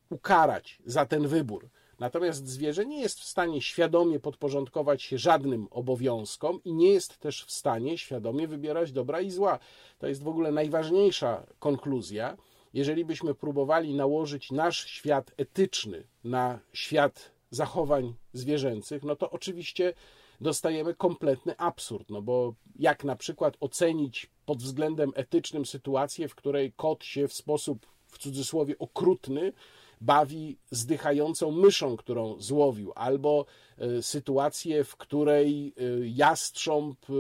ukarać 0.10 0.80
za 0.86 1.06
ten 1.06 1.28
wybór. 1.28 1.70
Natomiast 2.00 2.48
zwierzę 2.48 2.86
nie 2.86 3.02
jest 3.02 3.20
w 3.20 3.24
stanie 3.24 3.62
świadomie 3.62 4.20
podporządkować 4.20 5.04
się 5.04 5.18
żadnym 5.18 5.68
obowiązkom 5.72 6.64
i 6.64 6.74
nie 6.74 6.90
jest 6.90 7.18
też 7.18 7.46
w 7.46 7.52
stanie 7.52 7.98
świadomie 7.98 8.48
wybierać 8.48 8.92
dobra 8.92 9.22
i 9.22 9.32
zła. 9.32 9.60
To 9.98 10.08
jest 10.08 10.24
w 10.24 10.28
ogóle 10.28 10.52
najważniejsza 10.52 11.46
konkluzja. 11.60 12.38
Jeżeli 12.74 13.06
byśmy 13.06 13.36
próbowali 13.36 13.94
nałożyć 13.94 14.52
nasz 14.52 14.86
świat 14.86 15.32
etyczny 15.38 16.04
na 16.24 16.60
świat 16.74 17.32
zachowań 17.52 18.14
zwierzęcych, 18.34 19.04
no 19.04 19.16
to 19.16 19.32
oczywiście 19.32 19.94
dostajemy 20.42 20.96
kompletny 20.96 21.58
absurd, 21.58 22.10
no 22.10 22.22
bo 22.22 22.54
jak 22.76 23.04
na 23.04 23.16
przykład 23.16 23.58
ocenić 23.60 24.30
pod 24.46 24.64
względem 24.64 25.12
etycznym 25.16 25.66
sytuację, 25.66 26.28
w 26.28 26.36
której 26.36 26.74
kot 26.74 27.04
się 27.04 27.28
w 27.28 27.34
sposób 27.34 27.86
w 28.08 28.18
cudzysłowie 28.18 28.76
okrutny 28.80 29.54
bawi 30.02 30.58
zdychającą 30.72 31.52
myszą, 31.52 31.98
którą 31.98 32.36
złowił, 32.40 32.92
albo 32.96 33.46
e, 33.78 34.02
sytuację, 34.02 34.84
w 34.84 34.96
której 34.96 35.74
e, 35.78 35.82
jastrząb 36.08 36.98
e, 37.10 37.14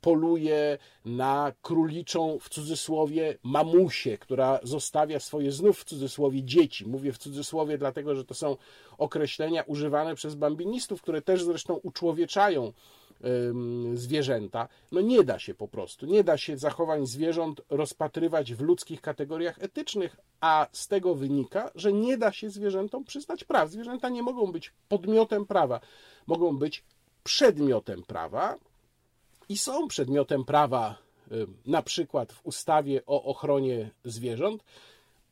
poluje 0.00 0.78
na 1.04 1.52
króliczą 1.62 2.38
w 2.40 2.48
cudzysłowie 2.48 3.38
mamusię, 3.42 4.18
która 4.18 4.60
zostawia 4.62 5.20
swoje 5.20 5.52
znów 5.52 5.80
w 5.80 5.84
cudzysłowie 5.84 6.42
dzieci. 6.42 6.88
Mówię 6.88 7.12
w 7.12 7.18
cudzysłowie, 7.18 7.78
dlatego 7.78 8.14
że 8.14 8.24
to 8.24 8.34
są 8.34 8.56
określenia 8.98 9.62
używane 9.62 10.14
przez 10.14 10.34
bambinistów, 10.34 11.02
które 11.02 11.22
też 11.22 11.42
zresztą 11.42 11.74
uczłowieczają 11.74 12.72
zwierzęta. 13.94 14.68
No 14.92 15.00
nie 15.00 15.24
da 15.24 15.38
się 15.38 15.54
po 15.54 15.68
prostu, 15.68 16.06
nie 16.06 16.24
da 16.24 16.38
się 16.38 16.58
zachowań 16.58 17.06
zwierząt 17.06 17.60
rozpatrywać 17.70 18.54
w 18.54 18.60
ludzkich 18.60 19.00
kategoriach 19.00 19.62
etycznych, 19.62 20.16
a 20.40 20.66
z 20.72 20.88
tego 20.88 21.14
wynika, 21.14 21.70
że 21.74 21.92
nie 21.92 22.18
da 22.18 22.32
się 22.32 22.50
zwierzętom 22.50 23.04
przyznać 23.04 23.44
praw. 23.44 23.70
Zwierzęta 23.70 24.08
nie 24.08 24.22
mogą 24.22 24.52
być 24.52 24.72
podmiotem 24.88 25.46
prawa, 25.46 25.80
mogą 26.26 26.58
być 26.58 26.84
przedmiotem 27.24 28.02
prawa 28.02 28.56
i 29.48 29.58
są 29.58 29.88
przedmiotem 29.88 30.44
prawa 30.44 30.98
na 31.66 31.82
przykład 31.82 32.32
w 32.32 32.46
ustawie 32.46 33.02
o 33.06 33.22
ochronie 33.24 33.90
zwierząt. 34.04 34.64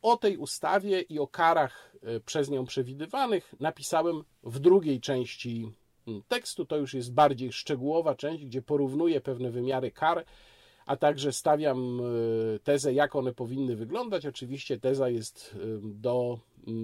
O 0.01 0.17
tej 0.17 0.37
ustawie 0.37 1.01
i 1.01 1.19
o 1.19 1.27
karach 1.27 1.91
przez 2.25 2.49
nią 2.49 2.65
przewidywanych 2.65 3.55
napisałem 3.59 4.23
w 4.43 4.59
drugiej 4.59 5.01
części 5.01 5.71
tekstu. 6.27 6.65
To 6.65 6.77
już 6.77 6.93
jest 6.93 7.13
bardziej 7.13 7.51
szczegółowa 7.51 8.15
część, 8.15 8.45
gdzie 8.45 8.61
porównuję 8.61 9.21
pewne 9.21 9.51
wymiary 9.51 9.91
kar, 9.91 10.25
a 10.85 10.97
także 10.97 11.33
stawiam 11.33 11.99
e, 11.99 12.59
tezę, 12.59 12.93
jak 12.93 13.15
one 13.15 13.33
powinny 13.33 13.75
wyglądać. 13.75 14.25
Oczywiście 14.25 14.79
teza 14.79 15.09
jest 15.09 15.55
e, 15.55 15.57
do 15.81 16.39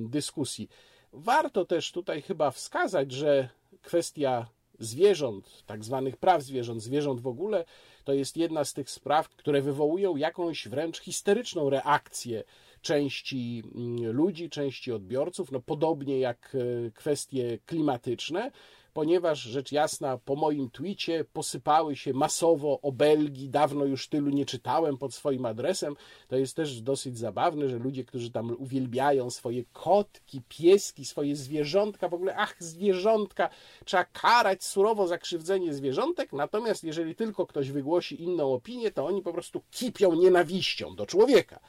dyskusji. 0.09 0.69
Warto 1.13 1.65
też 1.65 1.91
tutaj 1.91 2.21
chyba 2.21 2.51
wskazać, 2.51 3.11
że 3.11 3.49
kwestia 3.81 4.45
zwierząt, 4.79 5.63
tak 5.65 5.83
zwanych 5.83 6.17
praw 6.17 6.43
zwierząt, 6.43 6.83
zwierząt 6.83 7.21
w 7.21 7.27
ogóle, 7.27 7.65
to 8.03 8.13
jest 8.13 8.37
jedna 8.37 8.65
z 8.65 8.73
tych 8.73 8.89
spraw, 8.89 9.29
które 9.29 9.61
wywołują 9.61 10.15
jakąś 10.15 10.67
wręcz 10.67 10.99
histeryczną 10.99 11.69
reakcję 11.69 12.43
części 12.81 13.63
ludzi, 14.11 14.49
części 14.49 14.91
odbiorców, 14.91 15.51
no 15.51 15.59
podobnie 15.59 16.19
jak 16.19 16.55
e, 16.55 16.91
kwestie 16.91 17.59
klimatyczne 17.65 18.51
ponieważ 18.93 19.39
rzecz 19.41 19.71
jasna 19.71 20.17
po 20.17 20.35
moim 20.35 20.69
twicie 20.69 21.25
posypały 21.33 21.95
się 21.95 22.13
masowo 22.13 22.79
obelgi, 22.81 23.49
dawno 23.49 23.85
już 23.85 24.07
tylu 24.07 24.29
nie 24.29 24.45
czytałem 24.45 24.97
pod 24.97 25.13
swoim 25.13 25.45
adresem. 25.45 25.95
To 26.27 26.35
jest 26.35 26.55
też 26.55 26.81
dosyć 26.81 27.17
zabawne, 27.17 27.69
że 27.69 27.79
ludzie, 27.79 28.05
którzy 28.05 28.31
tam 28.31 28.55
uwielbiają 28.59 29.29
swoje 29.29 29.63
kotki, 29.73 30.41
pieski, 30.49 31.05
swoje 31.05 31.35
zwierzątka, 31.35 32.09
w 32.09 32.13
ogóle 32.13 32.35
ach, 32.35 32.55
zwierzątka, 32.59 33.49
trzeba 33.85 34.05
karać 34.05 34.63
surowo 34.63 35.07
za 35.07 35.17
krzywdzenie 35.17 35.73
zwierzątek, 35.73 36.33
natomiast 36.33 36.83
jeżeli 36.83 37.15
tylko 37.15 37.45
ktoś 37.45 37.71
wygłosi 37.71 38.23
inną 38.23 38.53
opinię, 38.53 38.91
to 38.91 39.05
oni 39.05 39.21
po 39.21 39.33
prostu 39.33 39.61
kipią 39.71 40.13
nienawiścią 40.15 40.95
do 40.95 41.05
człowieka 41.05 41.59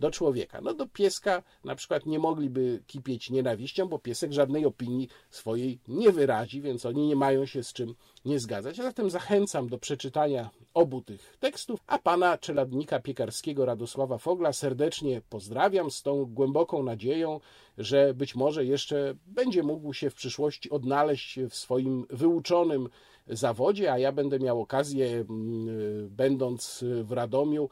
do 0.00 0.10
człowieka. 0.10 0.60
No 0.60 0.74
do 0.74 0.86
pieska 0.86 1.42
na 1.64 1.74
przykład 1.74 2.06
nie 2.06 2.18
mogliby 2.18 2.82
kipieć 2.86 3.30
nienawiścią, 3.30 3.88
bo 3.88 3.98
piesek 3.98 4.32
żadnej 4.32 4.66
opinii 4.66 5.08
swojej 5.30 5.78
nie 5.88 6.12
wyrazi, 6.12 6.62
więc 6.62 6.86
oni 6.86 7.06
nie 7.06 7.16
mają 7.16 7.46
się 7.46 7.64
z 7.64 7.72
czym 7.72 7.94
nie 8.24 8.40
zgadzać. 8.40 8.76
Zatem 8.76 9.10
zachęcam 9.10 9.68
do 9.68 9.78
przeczytania 9.78 10.50
obu 10.74 11.02
tych 11.02 11.36
tekstów, 11.40 11.80
a 11.86 11.98
pana 11.98 12.38
czeladnika 12.38 13.00
piekarskiego 13.00 13.64
Radosława 13.64 14.18
Fogla 14.18 14.52
serdecznie 14.52 15.22
pozdrawiam 15.28 15.90
z 15.90 16.02
tą 16.02 16.24
głęboką 16.24 16.82
nadzieją, 16.82 17.40
że 17.78 18.14
być 18.14 18.34
może 18.34 18.64
jeszcze 18.64 19.14
będzie 19.26 19.62
mógł 19.62 19.92
się 19.92 20.10
w 20.10 20.14
przyszłości 20.14 20.70
odnaleźć 20.70 21.38
w 21.50 21.54
swoim 21.54 22.06
wyuczonym 22.10 22.88
zawodzie, 23.26 23.92
a 23.92 23.98
ja 23.98 24.12
będę 24.12 24.38
miał 24.38 24.60
okazję, 24.60 25.06
mm, 25.06 26.08
będąc 26.08 26.84
w 27.02 27.12
Radomiu, 27.12 27.68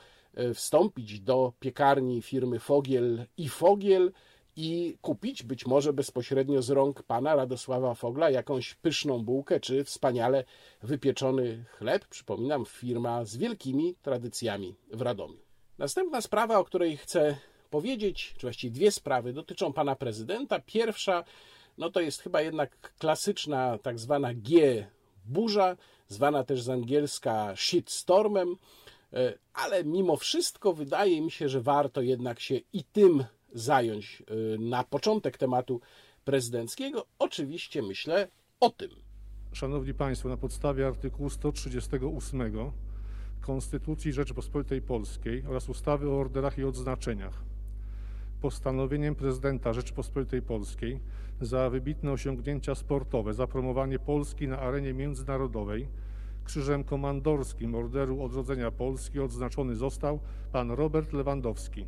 wstąpić 0.54 1.20
do 1.20 1.52
piekarni 1.60 2.22
firmy 2.22 2.58
Fogiel 2.58 3.26
i 3.36 3.48
Fogiel 3.48 4.12
i 4.56 4.98
kupić 5.02 5.42
być 5.42 5.66
może 5.66 5.92
bezpośrednio 5.92 6.62
z 6.62 6.70
rąk 6.70 7.02
pana 7.02 7.34
Radosława 7.34 7.94
Fogla 7.94 8.30
jakąś 8.30 8.74
pyszną 8.74 9.24
bułkę 9.24 9.60
czy 9.60 9.84
wspaniale 9.84 10.44
wypieczony 10.82 11.64
chleb. 11.68 12.06
Przypominam, 12.06 12.64
firma 12.64 13.24
z 13.24 13.36
wielkimi 13.36 13.94
tradycjami 14.02 14.74
w 14.92 15.02
Radomiu. 15.02 15.38
Następna 15.78 16.20
sprawa, 16.20 16.58
o 16.58 16.64
której 16.64 16.96
chcę 16.96 17.36
powiedzieć, 17.70 18.34
czy 18.38 18.40
właściwie 18.40 18.74
dwie 18.74 18.90
sprawy, 18.90 19.32
dotyczą 19.32 19.72
pana 19.72 19.96
prezydenta. 19.96 20.60
Pierwsza, 20.60 21.24
no 21.78 21.90
to 21.90 22.00
jest 22.00 22.22
chyba 22.22 22.42
jednak 22.42 22.94
klasyczna 22.98 23.78
tak 23.78 23.98
zwana 23.98 24.34
G 24.34 24.86
burza, 25.24 25.76
zwana 26.08 26.44
też 26.44 26.62
z 26.62 26.68
angielska 26.68 27.56
shitstormem, 27.56 28.48
e, 28.52 28.56
ale 29.54 29.84
mimo 29.84 30.16
wszystko 30.16 30.72
wydaje 30.72 31.20
mi 31.20 31.30
się, 31.30 31.48
że 31.48 31.60
warto 31.60 32.02
jednak 32.02 32.40
się 32.40 32.60
i 32.72 32.84
tym 32.84 33.24
zająć 33.52 34.22
e, 34.22 34.58
na 34.58 34.84
początek 34.84 35.38
tematu 35.38 35.80
prezydenckiego. 36.24 37.06
Oczywiście 37.18 37.82
myślę 37.82 38.28
o 38.60 38.70
tym. 38.70 38.90
Szanowni 39.52 39.94
Państwo, 39.94 40.28
na 40.28 40.36
podstawie 40.36 40.86
artykułu 40.86 41.30
138 41.30 42.72
Konstytucji 43.40 44.12
Rzeczypospolitej 44.12 44.82
Polskiej 44.82 45.44
oraz 45.48 45.68
ustawy 45.68 46.10
o 46.10 46.20
orderach 46.20 46.58
i 46.58 46.64
odznaczeniach 46.64 47.48
postanowieniem 48.40 49.14
prezydenta 49.14 49.72
Rzeczypospolitej 49.72 50.42
Polskiej 50.42 51.00
za 51.40 51.70
wybitne 51.70 52.12
osiągnięcia 52.12 52.74
sportowe, 52.74 53.34
za 53.34 53.46
promowanie 53.46 53.98
Polski 53.98 54.48
na 54.48 54.58
arenie 54.58 54.94
międzynarodowej 54.94 55.88
Krzyżem 56.48 56.84
Komandorskim 56.84 57.74
Orderu 57.74 58.22
Odrodzenia 58.22 58.70
Polski 58.70 59.20
odznaczony 59.20 59.76
został 59.76 60.20
pan 60.52 60.70
Robert 60.70 61.12
Lewandowski. 61.12 61.86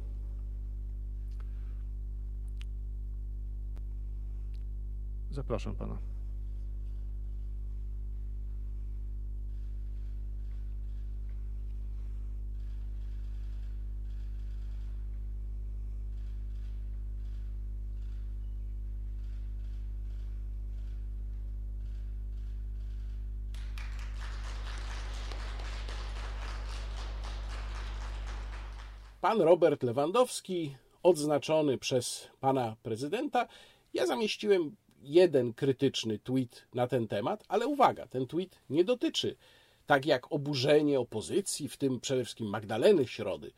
Zapraszam 5.31 5.75
pana. 5.75 5.99
Pan 29.31 29.41
Robert 29.41 29.83
Lewandowski, 29.83 30.77
odznaczony 31.03 31.79
przez 31.79 32.29
pana 32.41 32.77
prezydenta. 32.83 33.47
Ja 33.95 34.07
zamieściłem 34.07 34.77
jeden 35.03 35.55
krytyczny 35.55 36.19
tweet 36.19 36.67
na 36.75 36.87
ten 36.87 37.09
temat, 37.09 37.45
ale 37.49 37.67
uwaga, 37.67 38.07
ten 38.07 38.27
tweet 38.27 38.59
nie 38.71 38.85
dotyczy, 38.85 39.37
tak 39.87 40.07
jak 40.07 40.33
oburzenie 40.33 41.01
opozycji, 41.01 41.69
w 41.69 41.77
tym 41.77 42.01
przede 42.01 42.25
wszystkim 42.25 42.47
Magdaleny 42.47 43.07
Środy, 43.07 43.53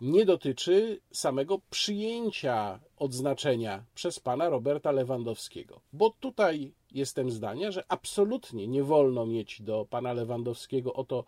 nie 0.00 0.24
dotyczy 0.24 1.00
samego 1.12 1.60
przyjęcia 1.70 2.80
odznaczenia 2.96 3.84
przez 3.94 4.20
pana 4.20 4.48
Roberta 4.48 4.92
Lewandowskiego. 4.92 5.80
Bo 5.92 6.10
tutaj 6.10 6.74
jestem 6.92 7.30
zdania, 7.30 7.70
że 7.70 7.84
absolutnie 7.88 8.68
nie 8.68 8.84
wolno 8.84 9.26
mieć 9.26 9.62
do 9.62 9.86
pana 9.90 10.12
Lewandowskiego 10.12 10.94
o 10.94 11.04
to 11.04 11.24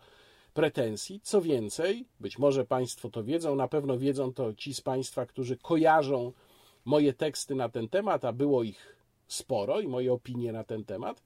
pretensji. 0.55 1.19
Co 1.23 1.41
więcej, 1.41 2.05
być 2.19 2.39
może 2.39 2.65
Państwo 2.65 3.09
to 3.09 3.23
wiedzą, 3.23 3.55
na 3.55 3.67
pewno 3.67 3.97
wiedzą 3.97 4.33
to 4.33 4.53
ci 4.53 4.73
z 4.73 4.81
Państwa, 4.81 5.25
którzy 5.25 5.57
kojarzą 5.57 6.31
moje 6.85 7.13
teksty 7.13 7.55
na 7.55 7.69
ten 7.69 7.89
temat, 7.89 8.25
a 8.25 8.33
było 8.33 8.63
ich 8.63 8.95
sporo 9.27 9.79
i 9.79 9.87
moje 9.87 10.13
opinie 10.13 10.51
na 10.51 10.63
ten 10.63 10.85
temat. 10.85 11.23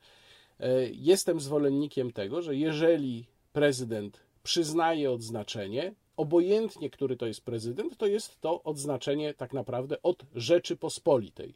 E, 0.59 0.89
jestem 0.89 1.39
zwolennikiem 1.39 2.11
tego, 2.11 2.41
że 2.41 2.55
jeżeli 2.55 3.25
prezydent 3.53 4.19
przyznaje 4.43 5.11
odznaczenie, 5.11 5.93
obojętnie 6.17 6.89
który 6.89 7.17
to 7.17 7.25
jest 7.25 7.45
prezydent, 7.45 7.97
to 7.97 8.07
jest 8.07 8.41
to 8.41 8.63
odznaczenie 8.63 9.33
tak 9.33 9.53
naprawdę 9.53 10.01
od 10.01 10.25
Rzeczypospolitej. 10.35 11.53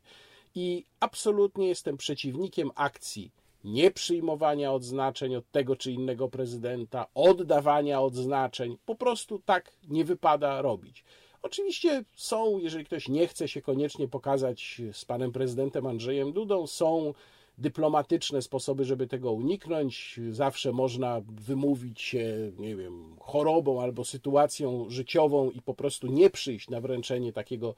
I 0.56 0.86
absolutnie 1.00 1.68
jestem 1.68 1.98
przeciwnikiem 1.98 2.72
akcji 2.76 3.32
nieprzyjmowania 3.64 4.74
odznaczeń 4.74 5.36
od 5.36 5.52
tego 5.52 5.76
czy 5.76 5.92
innego 5.92 6.30
prezydenta, 6.30 7.06
oddawania 7.16 8.02
odznaczeń. 8.02 8.78
Po 8.86 8.96
prostu 8.96 9.40
tak 9.46 9.72
nie 9.90 10.06
wypada 10.06 10.62
robić. 10.62 11.04
Oczywiście 11.42 12.04
są, 12.16 12.60
jeżeli 12.60 12.86
ktoś 12.86 13.10
nie 13.10 13.28
chce 13.28 13.48
się 13.48 13.62
koniecznie 13.62 14.08
pokazać 14.08 14.82
z 14.92 15.06
panem 15.06 15.32
prezydentem 15.32 15.88
Andrzejem 15.88 16.34
Dudą, 16.34 16.68
są 16.68 17.14
dyplomatyczne 17.58 18.42
sposoby, 18.42 18.86
żeby 18.86 19.08
tego 19.08 19.32
uniknąć. 19.32 20.20
Zawsze 20.30 20.72
można 20.72 21.22
wymówić 21.28 22.02
się, 22.02 22.52
nie 22.58 22.76
wiem, 22.76 23.16
chorobą 23.20 23.82
albo 23.82 24.06
sytuacją 24.06 24.90
życiową 24.90 25.50
i 25.50 25.62
po 25.62 25.74
prostu 25.74 26.08
nie 26.08 26.30
przyjść 26.30 26.70
na 26.70 26.82
wręczenie 26.82 27.34
takiego 27.34 27.76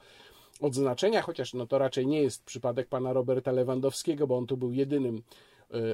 odznaczenia, 0.60 1.22
chociaż 1.22 1.54
no 1.54 1.66
to 1.66 1.78
raczej 1.78 2.06
nie 2.06 2.22
jest 2.22 2.44
przypadek 2.44 2.88
pana 2.88 3.12
Roberta 3.12 3.52
Lewandowskiego, 3.52 4.26
bo 4.26 4.36
on 4.36 4.46
tu 4.46 4.56
był 4.56 4.72
jedynym 4.72 5.22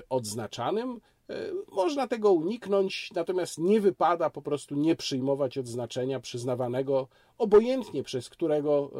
odznaczanym. 0.08 1.00
E, 1.30 1.52
można 1.72 2.08
tego 2.08 2.32
uniknąć, 2.32 3.10
natomiast 3.14 3.58
nie 3.58 3.80
wypada 3.80 4.30
po 4.30 4.42
prostu 4.42 4.74
nie 4.74 4.96
przyjmować 4.96 5.58
odznaczenia 5.58 6.20
przyznawanego 6.20 7.08
obojętnie 7.38 8.02
przez 8.02 8.28
którego 8.28 8.90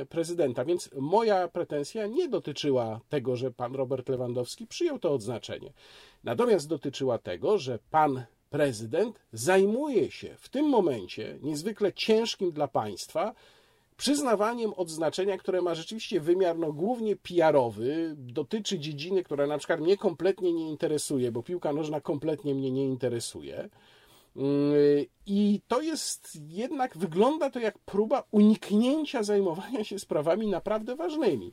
e, 0.00 0.06
prezydenta. 0.06 0.64
Więc 0.64 0.90
moja 0.96 1.48
pretensja 1.48 2.06
nie 2.06 2.28
dotyczyła 2.28 3.00
tego, 3.08 3.36
że 3.36 3.50
pan 3.50 3.74
Robert 3.74 4.08
Lewandowski 4.08 4.66
przyjął 4.66 4.98
to 4.98 5.12
odznaczenie. 5.12 5.72
Natomiast 6.24 6.68
dotyczyła 6.68 7.18
tego, 7.18 7.58
że 7.58 7.78
pan 7.90 8.24
prezydent 8.50 9.20
zajmuje 9.32 10.10
się 10.10 10.36
w 10.38 10.48
tym 10.48 10.68
momencie 10.68 11.38
niezwykle 11.42 11.92
ciężkim 11.92 12.52
dla 12.52 12.68
państwa 12.68 13.34
przyznawaniem 14.00 14.74
odznaczenia, 14.74 15.38
które 15.38 15.62
ma 15.62 15.74
rzeczywiście 15.74 16.20
wymiar 16.20 16.58
no, 16.58 16.72
głównie 16.72 17.16
PR-owy, 17.16 18.14
dotyczy 18.16 18.78
dziedziny, 18.78 19.24
która 19.24 19.46
na 19.46 19.58
przykład 19.58 19.80
mnie 19.80 19.96
kompletnie 19.96 20.52
nie 20.52 20.68
interesuje, 20.68 21.32
bo 21.32 21.42
piłka 21.42 21.72
nożna 21.72 22.00
kompletnie 22.00 22.54
mnie 22.54 22.70
nie 22.70 22.84
interesuje. 22.84 23.68
Mm, 24.36 24.74
I 25.26 25.60
to 25.68 25.80
jest 25.80 26.38
jednak, 26.48 26.96
wygląda 26.96 27.50
to 27.50 27.58
jak 27.58 27.78
próba 27.78 28.22
uniknięcia 28.30 29.22
zajmowania 29.22 29.84
się 29.84 29.98
sprawami 29.98 30.46
naprawdę 30.46 30.96
ważnymi. 30.96 31.52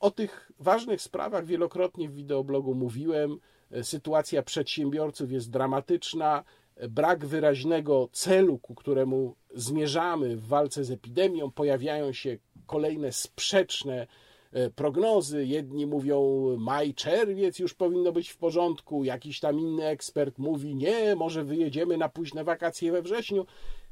O 0.00 0.10
tych 0.10 0.52
ważnych 0.58 1.02
sprawach 1.02 1.46
wielokrotnie 1.46 2.08
w 2.08 2.14
wideoblogu 2.14 2.74
mówiłem. 2.74 3.38
Sytuacja 3.82 4.42
przedsiębiorców 4.42 5.32
jest 5.32 5.50
dramatyczna 5.50 6.44
brak 6.88 7.26
wyraźnego 7.26 8.08
celu, 8.12 8.58
ku 8.58 8.74
któremu 8.74 9.34
zmierzamy 9.54 10.36
w 10.36 10.46
walce 10.46 10.84
z 10.84 10.90
epidemią, 10.90 11.50
pojawiają 11.50 12.12
się 12.12 12.38
kolejne 12.66 13.12
sprzeczne 13.12 14.06
e, 14.52 14.70
prognozy. 14.70 15.46
Jedni 15.46 15.86
mówią 15.86 16.46
maj, 16.58 16.94
czerwiec 16.94 17.58
już 17.58 17.74
powinno 17.74 18.12
być 18.12 18.30
w 18.30 18.36
porządku, 18.36 19.04
jakiś 19.04 19.40
tam 19.40 19.60
inny 19.60 19.86
ekspert 19.86 20.38
mówi 20.38 20.74
nie, 20.74 21.16
może 21.16 21.44
wyjedziemy 21.44 21.96
na 21.96 22.08
późne 22.08 22.44
wakacje 22.44 22.92
we 22.92 23.02
wrześniu. 23.02 23.46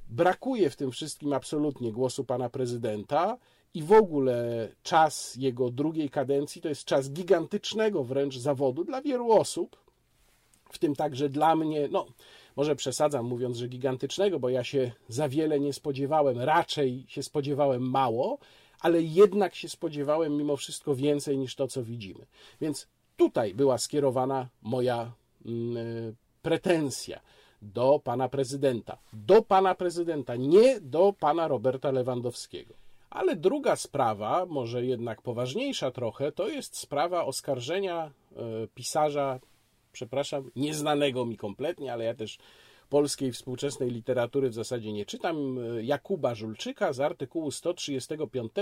Brakuje 0.08 0.70
w 0.70 0.76
tym 0.76 0.90
wszystkim 0.90 1.32
absolutnie 1.32 1.92
głosu 1.92 2.24
pana 2.24 2.50
prezydenta 2.50 3.38
i 3.74 3.82
w 3.82 3.92
ogóle 3.92 4.68
czas 4.82 5.36
jego 5.36 5.70
drugiej 5.70 6.10
kadencji 6.10 6.62
to 6.62 6.68
jest 6.68 6.84
czas 6.84 7.10
gigantycznego 7.10 8.04
wręcz 8.04 8.36
zawodu 8.36 8.84
dla 8.84 9.02
wielu 9.02 9.32
osób, 9.32 9.76
w 10.72 10.78
tym 10.78 10.96
także 10.96 11.28
dla 11.28 11.56
mnie. 11.56 11.88
No, 11.90 12.06
może 12.60 12.76
przesadzam 12.76 13.26
mówiąc, 13.26 13.56
że 13.56 13.68
gigantycznego, 13.68 14.40
bo 14.40 14.48
ja 14.48 14.64
się 14.64 14.92
za 15.08 15.28
wiele 15.28 15.60
nie 15.60 15.72
spodziewałem, 15.72 16.40
raczej 16.40 17.04
się 17.08 17.22
spodziewałem 17.22 17.90
mało, 17.90 18.38
ale 18.80 19.02
jednak 19.02 19.54
się 19.54 19.68
spodziewałem 19.68 20.36
mimo 20.36 20.56
wszystko 20.56 20.94
więcej 20.94 21.38
niż 21.38 21.54
to, 21.54 21.68
co 21.68 21.82
widzimy. 21.82 22.26
Więc 22.60 22.86
tutaj 23.16 23.54
była 23.54 23.78
skierowana 23.78 24.48
moja 24.62 25.12
mm, 25.46 25.76
e, 25.76 26.12
pretensja 26.42 27.20
do 27.62 28.00
pana 28.04 28.28
prezydenta. 28.28 28.98
Do 29.12 29.42
pana 29.42 29.74
prezydenta, 29.74 30.36
nie 30.36 30.80
do 30.80 31.14
pana 31.20 31.48
Roberta 31.48 31.90
Lewandowskiego. 31.90 32.74
Ale 33.10 33.36
druga 33.36 33.76
sprawa, 33.76 34.46
może 34.46 34.84
jednak 34.84 35.22
poważniejsza 35.22 35.90
trochę, 35.90 36.32
to 36.32 36.48
jest 36.48 36.76
sprawa 36.76 37.24
oskarżenia 37.24 38.10
e, 38.36 38.66
pisarza, 38.74 39.40
przepraszam, 39.92 40.50
nieznanego 40.56 41.26
mi 41.26 41.36
kompletnie, 41.36 41.92
ale 41.92 42.04
ja 42.04 42.14
też 42.14 42.38
polskiej 42.88 43.32
współczesnej 43.32 43.90
literatury 43.90 44.50
w 44.50 44.54
zasadzie 44.54 44.92
nie 44.92 45.06
czytam, 45.06 45.58
Jakuba 45.82 46.34
Żulczyka 46.34 46.92
z 46.92 47.00
artykułu 47.00 47.50
135 47.50 48.52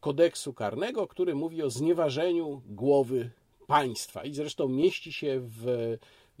kodeksu 0.00 0.54
karnego, 0.54 1.06
który 1.06 1.34
mówi 1.34 1.62
o 1.62 1.70
znieważeniu 1.70 2.62
głowy 2.66 3.30
państwa 3.66 4.24
i 4.24 4.34
zresztą 4.34 4.68
mieści 4.68 5.12
się 5.12 5.40
w 5.40 5.66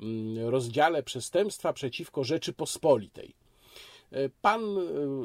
mm, 0.00 0.48
rozdziale 0.48 1.02
przestępstwa 1.02 1.72
przeciwko 1.72 2.24
Rzeczypospolitej. 2.24 3.34
E, 4.12 4.28
pan 4.28 4.62
e, 4.78 4.84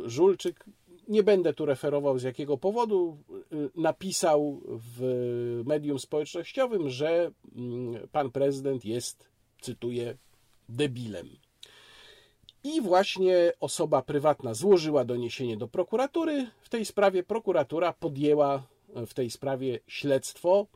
Żulczyk, 0.09 0.65
nie 1.07 1.23
będę 1.23 1.53
tu 1.53 1.65
referował 1.65 2.19
z 2.19 2.23
jakiego 2.23 2.57
powodu, 2.57 3.17
napisał 3.75 4.61
w 4.65 5.61
medium 5.65 5.99
społecznościowym, 5.99 6.89
że 6.89 7.31
mm, 7.55 8.07
pan 8.11 8.31
prezydent 8.31 8.85
jest, 8.85 9.27
cytuję, 9.61 10.17
debilem. 10.69 11.29
I 12.63 12.81
właśnie 12.81 13.53
osoba 13.59 14.01
prywatna 14.01 14.53
złożyła 14.53 15.05
doniesienie 15.05 15.57
do 15.57 15.67
prokuratury. 15.67 16.47
W 16.61 16.69
tej 16.69 16.85
sprawie 16.85 17.23
prokuratura 17.23 17.93
podjęła 17.93 18.63
w 19.07 19.13
tej 19.13 19.29
sprawie 19.29 19.79
śledztwo. 19.87 20.67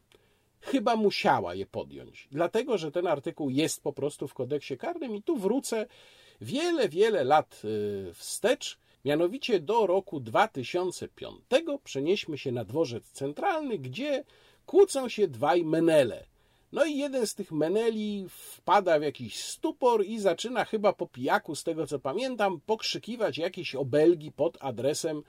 Chyba 0.62 0.96
musiała 0.96 1.56
je 1.56 1.66
podjąć, 1.66 2.28
dlatego 2.32 2.78
że 2.78 2.92
ten 2.92 3.08
artykuł 3.08 3.50
jest 3.50 3.84
po 3.84 3.94
prostu 3.94 4.28
w 4.28 4.34
kodeksie 4.34 4.78
karnym, 4.78 5.16
i 5.16 5.24
tu 5.24 5.38
wrócę 5.38 5.86
wiele, 6.42 6.90
wiele 6.90 7.24
lat 7.24 7.62
y, 7.66 8.14
wstecz. 8.14 8.78
Mianowicie 9.08 9.60
do 9.60 9.88
roku 9.88 10.20
2005 10.20 11.38
przenieśmy 11.84 12.38
się 12.38 12.52
na 12.52 12.66
dworzec 12.66 13.12
centralny, 13.12 13.78
gdzie 13.78 14.24
kłócą 14.66 15.10
się 15.10 15.28
dwaj 15.28 15.66
menele 15.66 16.26
no 16.72 16.86
i 16.86 16.98
jeden 16.98 17.28
z 17.28 17.36
tych 17.36 17.52
meneli 17.52 18.26
wpada 18.30 19.00
w 19.00 19.02
jakiś 19.02 19.44
stupor 19.44 20.06
i 20.06 20.20
zaczyna 20.20 20.66
chyba 20.66 20.94
po 20.94 21.08
pijaku, 21.08 21.56
z 21.56 21.64
tego 21.64 21.88
co 21.88 22.00
pamiętam, 22.00 22.62
pokrzykiwać 22.66 23.38
jakieś 23.38 23.76
obelgi 23.76 24.32
pod 24.32 24.58
adresem 24.60 25.24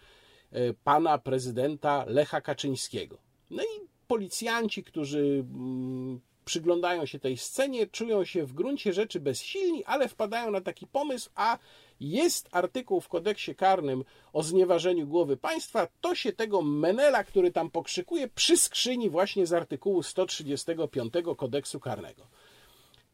e, 0.53 0.75
pana 0.75 1.19
prezydenta 1.19 2.05
Lecha 2.07 2.41
Kaczyńskiego. 2.41 3.19
No 3.51 3.63
i 3.63 3.87
policjanci, 4.07 4.85
którzy 4.85 5.45
mm, 5.55 6.21
przyglądają 6.45 7.07
się 7.07 7.19
tej 7.19 7.37
scenie, 7.37 7.87
czują 7.87 8.25
się 8.25 8.45
w 8.45 8.53
gruncie 8.53 8.93
rzeczy 8.93 9.21
bezsilni, 9.21 9.85
ale 9.85 10.09
wpadają 10.09 10.51
na 10.51 10.61
taki 10.61 10.87
pomysł, 10.87 11.31
a 11.35 11.59
jest 12.01 12.49
artykuł 12.53 13.01
w 13.01 13.09
kodeksie 13.09 13.55
karnym 13.55 14.05
o 14.33 14.43
znieważeniu 14.43 15.07
głowy 15.07 15.37
państwa, 15.37 15.89
to 16.01 16.15
się 16.15 16.33
tego 16.33 16.63
Menela, 16.63 17.25
który 17.25 17.53
tam 17.53 17.71
pokrzykuje, 17.71 18.29
przyskrzyni 18.29 19.11
właśnie 19.11 19.47
z 19.47 19.53
artykułu 19.53 20.03
135 20.03 21.15
kodeksu 21.37 21.81
karnego. 21.81 22.27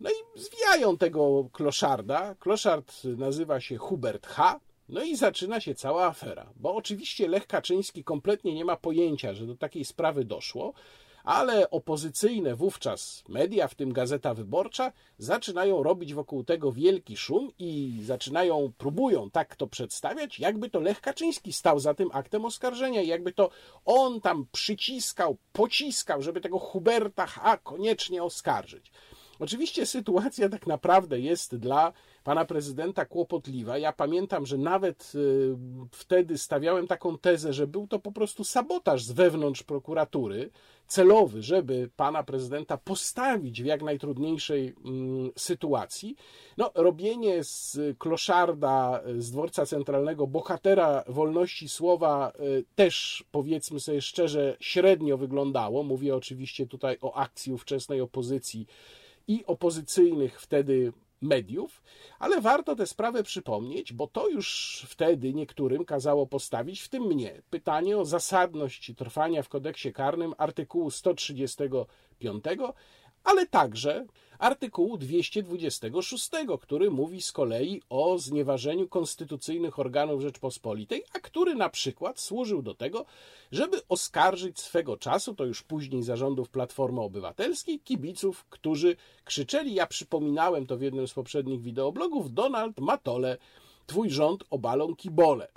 No 0.01 0.11
i 0.11 0.41
zwijają 0.41 0.99
tego 0.99 1.49
kloszarda. 1.53 2.35
Kloszard 2.35 3.05
nazywa 3.05 3.61
się 3.61 3.76
Hubert 3.76 4.26
H. 4.26 4.61
No 4.89 5.03
i 5.03 5.16
zaczyna 5.16 5.61
się 5.61 5.74
cała 5.74 6.07
afera, 6.07 6.53
bo 6.57 6.74
oczywiście 6.74 7.28
Lech 7.28 7.47
Kaczyński 7.47 8.05
kompletnie 8.05 8.55
nie 8.55 8.64
ma 8.64 8.76
pojęcia, 8.76 9.35
że 9.35 9.47
do 9.47 9.57
takiej 9.57 9.85
sprawy 9.85 10.24
doszło 10.24 10.72
ale 11.25 11.70
opozycyjne 11.70 12.57
wówczas 12.57 13.25
media, 13.29 13.68
w 13.68 13.75
tym 13.75 13.93
Gazeta 13.93 14.35
Wyborcza, 14.35 14.93
zaczynają 15.18 15.83
robić 15.83 16.14
wokół 16.14 16.45
tego 16.45 16.72
wielki 16.72 17.16
szum 17.16 17.51
i 17.59 18.01
zaczynają, 18.05 18.72
próbują 18.79 19.31
tak 19.31 19.57
to 19.57 19.66
przedstawiać, 19.66 20.39
jakby 20.39 20.70
to 20.70 20.81
Lech 20.81 21.01
Kaczyński 21.01 21.53
stał 21.53 21.81
za 21.81 21.95
tym 21.95 22.09
aktem 22.12 22.45
oskarżenia, 22.45 23.03
jakby 23.03 23.33
to 23.33 23.51
on 23.85 24.20
tam 24.20 24.47
przyciskał, 24.53 25.37
pociskał, 25.53 26.22
żeby 26.22 26.41
tego 26.41 26.59
Huberta 26.59 27.27
H. 27.27 27.57
koniecznie 27.57 28.22
oskarżyć. 28.22 28.93
Oczywiście 29.39 29.87
sytuacja 29.87 30.49
tak 30.49 30.66
naprawdę 30.66 31.20
jest 31.20 31.57
dla 31.57 31.93
pana 32.24 32.45
prezydenta 32.45 33.05
kłopotliwa. 33.05 33.78
Ja 33.78 33.93
pamiętam, 33.93 34.47
że 34.47 34.59
nawet 34.59 35.12
y, 35.14 35.57
wtedy 35.91 36.39
stawiałem 36.39 36.87
taką 36.87 37.18
tezę, 37.18 37.53
że 37.53 37.66
był 37.66 37.87
to 37.87 37.99
po 37.99 38.12
prostu 38.12 38.45
sabotaż 38.45 39.05
z 39.05 39.12
wewnątrz 39.12 39.62
prokuratury, 39.62 40.51
celowy, 40.87 41.43
żeby 41.43 41.91
pana 41.97 42.22
prezydenta 42.22 42.76
postawić 42.76 43.62
w 43.62 43.66
jak 43.66 43.82
najtrudniejszej 43.82 44.74
mm, 44.85 45.30
sytuacji. 45.37 46.16
No, 46.57 46.70
robienie 46.74 47.45
z 47.45 47.78
kloszarda, 47.99 49.03
z 49.18 49.30
dworca 49.30 49.66
centralnego, 49.66 50.26
bohatera 50.26 51.05
wolności 51.09 51.68
słowa 51.68 52.32
y, 52.41 52.64
też, 52.74 53.24
powiedzmy 53.30 53.80
sobie 53.80 54.03
szczerze, 54.03 54.57
średnio 54.61 55.18
wyglądało. 55.18 55.82
Mówię 55.82 56.16
oczywiście 56.16 56.66
tutaj 56.66 56.99
o 57.01 57.14
akcji 57.14 57.53
ówczesnej 57.53 58.01
opozycji 58.01 58.66
i 59.29 59.45
opozycyjnych 59.47 60.41
wtedy 60.41 60.93
mediów, 61.22 61.83
ale 62.18 62.41
warto 62.41 62.77
tę 62.77 62.87
sprawę 62.87 63.22
przypomnieć, 63.22 63.93
bo 63.93 64.07
to 64.07 64.29
już 64.29 64.87
wtedy 64.89 65.35
niektórym 65.35 65.85
kazało 65.85 66.27
postawić, 66.27 66.81
w 66.81 66.89
tym 66.89 67.03
mnie, 67.03 67.43
pytanie 67.51 67.99
o 67.99 68.05
zasadność 68.05 68.93
trwania 68.97 69.43
w 69.43 69.49
kodeksie 69.49 69.93
karnym 69.93 70.35
artykułu 70.39 70.91
135, 70.91 72.45
ale 73.25 73.47
także 73.47 74.07
artykułu 74.39 74.97
226, 74.99 76.31
który 76.61 76.91
mówi 76.91 77.22
z 77.22 77.33
kolei 77.33 77.83
o 77.91 78.18
znieważeniu 78.18 78.89
konstytucyjnych 78.89 79.79
organów 79.79 80.20
Rzeczpospolitej, 80.20 81.05
a 81.12 81.18
który 81.18 81.55
na 81.55 81.68
przykład 81.68 82.20
służył 82.20 82.62
do 82.62 82.75
tego, 82.75 83.05
żeby 83.53 83.83
oskarżyć 83.89 84.61
swego 84.61 84.97
czasu, 84.97 85.35
to 85.35 85.45
już 85.45 85.62
później 85.62 86.03
zarządów 86.03 86.51
Platformy 86.51 87.01
Obywatelskiej, 87.01 87.81
kibiców, 87.81 88.45
którzy 88.51 88.97
krzyczeli, 89.25 89.75
ja 89.75 89.87
przypominałem 89.87 90.66
to 90.66 90.77
w 90.77 90.83
jednym 90.83 91.09
z 91.09 91.12
poprzednich 91.12 91.62
wideoblogów, 91.62 92.35
Donald 92.35 92.81
Matole, 92.81 93.37
twój 93.87 94.11
rząd 94.11 94.45
obalą 94.51 94.97
kibole. 94.97 95.49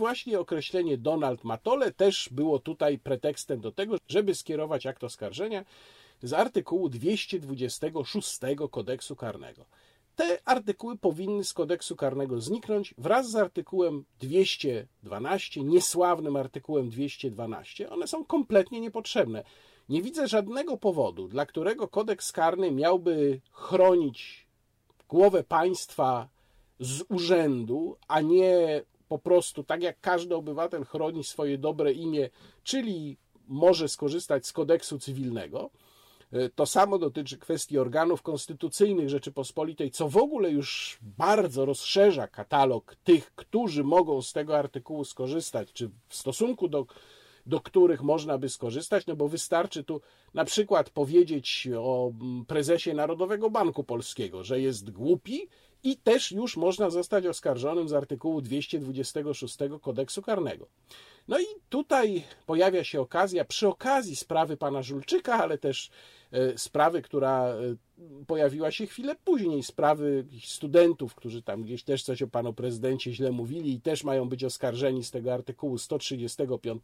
Właśnie 0.00 0.40
określenie 0.40 0.98
Donald 0.98 1.44
Matole 1.44 1.92
też 1.92 2.28
było 2.32 2.58
tutaj 2.58 2.98
pretekstem 2.98 3.60
do 3.60 3.72
tego, 3.72 3.96
żeby 4.08 4.34
skierować 4.34 4.86
akt 4.86 5.04
oskarżenia 5.04 5.64
z 6.22 6.32
artykułu 6.32 6.88
226 6.88 8.40
kodeksu 8.70 9.16
karnego. 9.16 9.64
Te 10.16 10.38
artykuły 10.44 10.96
powinny 10.96 11.44
z 11.44 11.52
kodeksu 11.52 11.96
karnego 11.96 12.40
zniknąć 12.40 12.94
wraz 12.98 13.30
z 13.30 13.36
artykułem 13.36 14.04
212, 14.20 15.64
niesławnym 15.64 16.36
artykułem 16.36 16.90
212. 16.90 17.90
One 17.90 18.06
są 18.06 18.24
kompletnie 18.24 18.80
niepotrzebne. 18.80 19.44
Nie 19.88 20.02
widzę 20.02 20.28
żadnego 20.28 20.76
powodu, 20.76 21.28
dla 21.28 21.46
którego 21.46 21.88
kodeks 21.88 22.32
karny 22.32 22.70
miałby 22.70 23.40
chronić 23.52 24.46
głowę 25.08 25.44
państwa 25.44 26.28
z 26.80 27.04
urzędu, 27.08 27.96
a 28.08 28.20
nie 28.20 28.82
po 29.10 29.18
prostu, 29.18 29.64
tak 29.64 29.82
jak 29.82 30.00
każdy 30.00 30.34
obywatel 30.34 30.84
chroni 30.84 31.24
swoje 31.24 31.58
dobre 31.58 31.92
imię, 31.92 32.30
czyli 32.62 33.16
może 33.48 33.88
skorzystać 33.88 34.46
z 34.46 34.52
kodeksu 34.52 34.98
cywilnego. 34.98 35.70
E, 36.32 36.48
to 36.48 36.66
samo 36.66 36.98
dotyczy 36.98 37.38
kwestii 37.38 37.78
organów 37.78 38.22
konstytucyjnych 38.22 39.08
Rzeczypospolitej, 39.08 39.90
co 39.90 40.08
w 40.08 40.16
ogóle 40.16 40.50
już 40.50 40.98
bardzo 41.02 41.64
rozszerza 41.64 42.28
katalog 42.28 42.96
tych, 43.04 43.34
którzy 43.34 43.84
mogą 43.84 44.22
z 44.22 44.32
tego 44.32 44.58
artykułu 44.58 45.04
skorzystać, 45.04 45.72
czy 45.72 45.90
w 46.08 46.16
stosunku 46.16 46.68
do, 46.68 46.86
do 47.46 47.60
których 47.60 48.02
można 48.02 48.38
by 48.38 48.48
skorzystać, 48.48 49.06
no 49.06 49.16
bo 49.16 49.28
wystarczy 49.28 49.84
tu 49.84 50.00
na 50.34 50.44
przykład 50.44 50.90
powiedzieć 50.90 51.68
o 51.78 52.12
prezesie 52.46 52.94
Narodowego 52.94 53.50
Banku 53.50 53.84
Polskiego, 53.84 54.44
że 54.44 54.60
jest 54.60 54.90
głupi 54.90 55.48
i 55.82 55.96
też 55.96 56.32
już 56.32 56.56
można 56.56 56.90
zostać 56.90 57.26
oskarżonym 57.26 57.88
z 57.88 57.92
artykułu 57.92 58.40
226 58.40 59.56
kodeksu 59.80 60.22
karnego. 60.22 60.66
No 61.28 61.40
i 61.40 61.44
tutaj 61.68 62.22
pojawia 62.46 62.84
się 62.84 63.00
okazja, 63.00 63.44
przy 63.44 63.68
okazji 63.68 64.16
sprawy 64.16 64.56
pana 64.56 64.82
Żulczyka, 64.82 65.34
ale 65.34 65.58
też 65.58 65.90
e, 66.32 66.58
sprawy, 66.58 67.02
która 67.02 67.44
e, 67.44 67.56
pojawiła 68.26 68.70
się 68.70 68.86
chwilę 68.86 69.16
później, 69.24 69.62
sprawy 69.62 70.24
studentów, 70.44 71.14
którzy 71.14 71.42
tam 71.42 71.62
gdzieś 71.62 71.84
też 71.84 72.02
coś 72.02 72.22
o 72.22 72.28
panu 72.28 72.52
prezydencie 72.52 73.12
źle 73.12 73.32
mówili 73.32 73.74
i 73.74 73.80
też 73.80 74.04
mają 74.04 74.28
być 74.28 74.44
oskarżeni 74.44 75.04
z 75.04 75.10
tego 75.10 75.34
artykułu 75.34 75.78
135, 75.78 76.82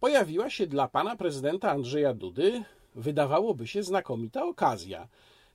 pojawiła 0.00 0.50
się 0.50 0.66
dla 0.66 0.88
pana 0.88 1.16
prezydenta 1.16 1.70
Andrzeja 1.70 2.14
Dudy, 2.14 2.62
wydawałoby 2.94 3.66
się, 3.66 3.82
znakomita 3.82 4.44
okazja, 4.44 5.08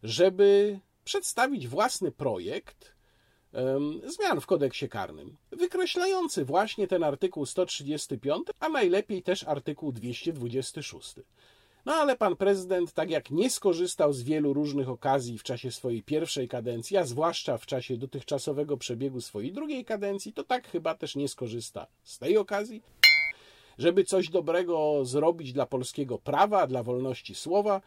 żeby 0.03 0.79
przedstawić 1.04 1.68
własny 1.68 2.12
projekt 2.12 2.93
zmian 4.06 4.41
w 4.41 4.45
kodeksie 4.45 4.89
karnym, 4.89 5.38
wykreślający 5.51 6.45
właśnie 6.45 6.88
ten 6.88 7.04
artykuł 7.04 7.45
135, 7.45 8.47
a 8.60 8.70
najlepiej 8.70 9.24
też 9.24 9.43
artykuł 9.43 9.91
226. 9.91 11.16
No 11.86 11.93
ale 11.93 12.16
pan 12.18 12.36
prezydent, 12.36 12.93
tak 12.93 13.10
jak 13.10 13.32
nie 13.32 13.49
skorzystał 13.49 14.14
z 14.14 14.24
wielu 14.24 14.54
różnych 14.54 14.89
okazji 14.89 15.38
w 15.38 15.43
czasie 15.43 15.72
swojej 15.72 16.04
pierwszej 16.04 16.47
kadencji, 16.47 16.97
a 16.97 17.06
zwłaszcza 17.06 17.58
w 17.58 17.66
czasie 17.66 17.97
dotychczasowego 17.97 18.78
przebiegu 18.78 19.22
swojej 19.22 19.51
drugiej 19.51 19.86
kadencji, 19.86 20.34
to 20.34 20.43
tak 20.43 20.68
chyba 20.68 20.95
też 20.95 21.16
nie 21.16 21.28
skorzysta 21.28 21.88
z 22.04 22.20
tej 22.20 22.38
okazji, 22.38 22.82
żeby 23.78 24.04
coś 24.04 24.30
dobrego 24.30 25.06
zrobić 25.06 25.54
dla 25.54 25.66
polskiego 25.66 26.18
prawa, 26.18 26.68
dla 26.68 26.84
wolności 26.84 27.36
słowa, 27.36 27.82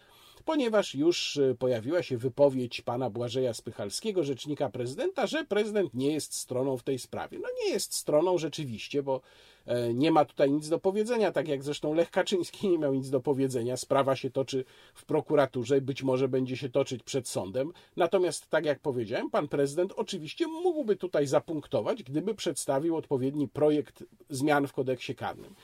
ponieważ 0.45 0.95
już 0.95 1.37
e, 1.37 1.55
pojawiła 1.55 2.03
się 2.03 2.19
wypowiedź 2.19 2.81
pana 2.81 3.11
Błażeja 3.11 3.55
Spychalskiego, 3.55 4.25
rzecznika 4.25 4.69
prezydenta, 4.69 5.27
że 5.27 5.45
prezydent 5.45 5.95
nie 5.95 6.13
jest 6.13 6.35
stroną 6.35 6.77
w 6.77 6.83
tej 6.83 6.99
sprawie. 6.99 7.39
No 7.39 7.49
nie 7.65 7.71
jest 7.71 7.95
stroną 7.95 8.39
rzeczywiście, 8.39 9.03
bo 9.03 9.21
e, 9.67 9.95
nie 9.95 10.11
ma 10.11 10.25
tutaj 10.25 10.51
nic 10.51 10.69
do 10.69 10.79
powiedzenia, 10.79 11.33
tak 11.33 11.49
jak 11.49 11.63
zresztą 11.63 11.95
Lech 11.95 12.11
Kaczyński 12.11 12.69
nie 12.69 12.79
miał 12.79 12.95
nic 12.95 13.11
do 13.11 13.21
powiedzenia. 13.21 13.77
Sprawa 13.77 14.17
się 14.17 14.31
toczy 14.31 14.65
w 14.95 15.05
prokuraturze, 15.05 15.81
być 15.81 16.03
może 16.03 16.29
będzie 16.29 16.57
się 16.57 16.69
toczyć 16.69 17.03
przed 17.03 17.29
sądem. 17.29 17.73
Natomiast, 17.97 18.49
tak 18.49 18.65
jak 18.65 18.81
powiedziałem, 18.81 19.31
pan 19.31 19.49
prezydent 19.49 19.93
oczywiście 19.97 20.47
mógłby 20.47 20.97
tutaj 20.97 21.27
zapunktować, 21.27 22.03
gdyby 22.03 22.35
przedstawił 22.35 22.97
odpowiedni 22.97 23.49
projekt 23.49 24.05
zmian 24.31 24.67
w 24.67 24.73
kodeksie 24.73 25.15
karnym. 25.15 25.55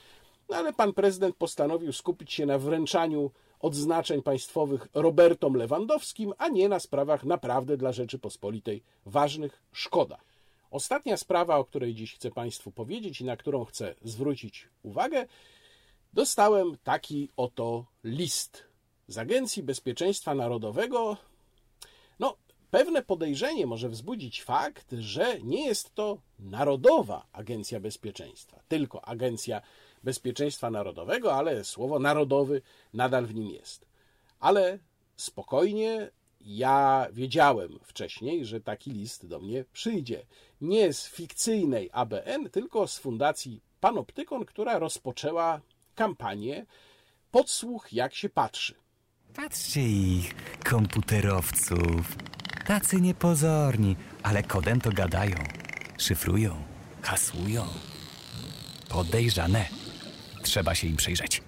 No 0.49 0.55
ale 0.55 0.73
pan 0.73 0.93
prezydent 0.93 1.35
postanowił 1.35 1.93
skupić 1.93 2.33
się 2.33 2.45
na 2.45 2.57
wręczaniu 2.57 3.31
odznaczeń 3.63 4.21
państwowych 4.21 4.87
Robertom 4.93 5.53
Lewandowskim, 5.53 6.33
a 6.37 6.47
nie 6.47 6.69
na 6.69 6.79
sprawach 6.79 7.23
naprawdę 7.23 7.77
dla 7.77 7.91
Rzeczypospolitej 7.91 8.83
ważnych. 9.05 9.61
Szkoda. 9.71 10.17
Ostatnia 10.71 11.17
sprawa, 11.17 11.57
o 11.57 11.65
której 11.65 11.95
dziś 11.95 12.15
chcę 12.15 12.31
Państwu 12.31 12.71
powiedzieć 12.71 13.21
i 13.21 13.25
na 13.25 13.37
którą 13.37 13.65
chcę 13.65 13.95
zwrócić 14.01 14.67
uwagę, 14.83 15.25
dostałem 16.13 16.77
taki 16.83 17.29
oto 17.37 17.85
list 18.03 18.63
z 19.07 19.17
Agencji 19.17 19.63
Bezpieczeństwa 19.63 20.35
Narodowego. 20.35 21.17
No, 22.19 22.37
pewne 22.71 23.03
podejrzenie 23.03 23.65
może 23.65 23.89
wzbudzić 23.89 24.43
fakt, 24.43 24.91
że 24.91 25.41
nie 25.41 25.65
jest 25.65 25.95
to 25.95 26.17
Narodowa 26.39 27.25
Agencja 27.31 27.79
Bezpieczeństwa, 27.79 28.59
tylko 28.67 29.05
Agencja 29.05 29.55
Bezpieczeństwa 29.55 29.82
Narodowego, 30.71 31.35
ale 31.35 31.63
słowo 31.63 31.99
narodowy 31.99 32.61
nadal 32.93 33.25
w 33.25 33.35
nim 33.35 33.49
jest. 33.49 33.85
Ale 34.39 34.79
spokojnie, 35.15 36.11
ja 36.41 37.07
wiedziałem 37.11 37.79
wcześniej, 37.83 38.45
że 38.45 38.61
taki 38.61 38.91
list 38.91 39.27
do 39.27 39.39
mnie 39.39 39.65
przyjdzie. 39.73 40.25
Nie 40.61 40.93
z 40.93 41.07
fikcyjnej 41.07 41.89
ABN, 41.93 42.49
tylko 42.51 42.87
z 42.87 42.97
Fundacji 42.97 43.61
Panoptykon, 43.79 44.45
która 44.45 44.79
rozpoczęła 44.79 45.61
kampanię 45.95 46.65
Podsłuch 47.31 47.93
jak 47.93 48.15
się 48.15 48.29
patrzy. 48.29 48.75
Patrzcie 49.35 49.81
ich, 49.81 50.35
komputerowców. 50.63 52.17
Tacy 52.67 53.01
niepozorni, 53.01 53.95
ale 54.23 54.43
kodem 54.43 54.81
to 54.81 54.91
gadają. 54.91 55.35
Szyfrują, 55.97 56.63
hasłują. 57.01 57.65
Podejrzane. 58.89 59.82
Trzeba 60.43 60.75
się 60.75 60.87
im 60.87 60.95
przyjrzeć. 60.95 61.41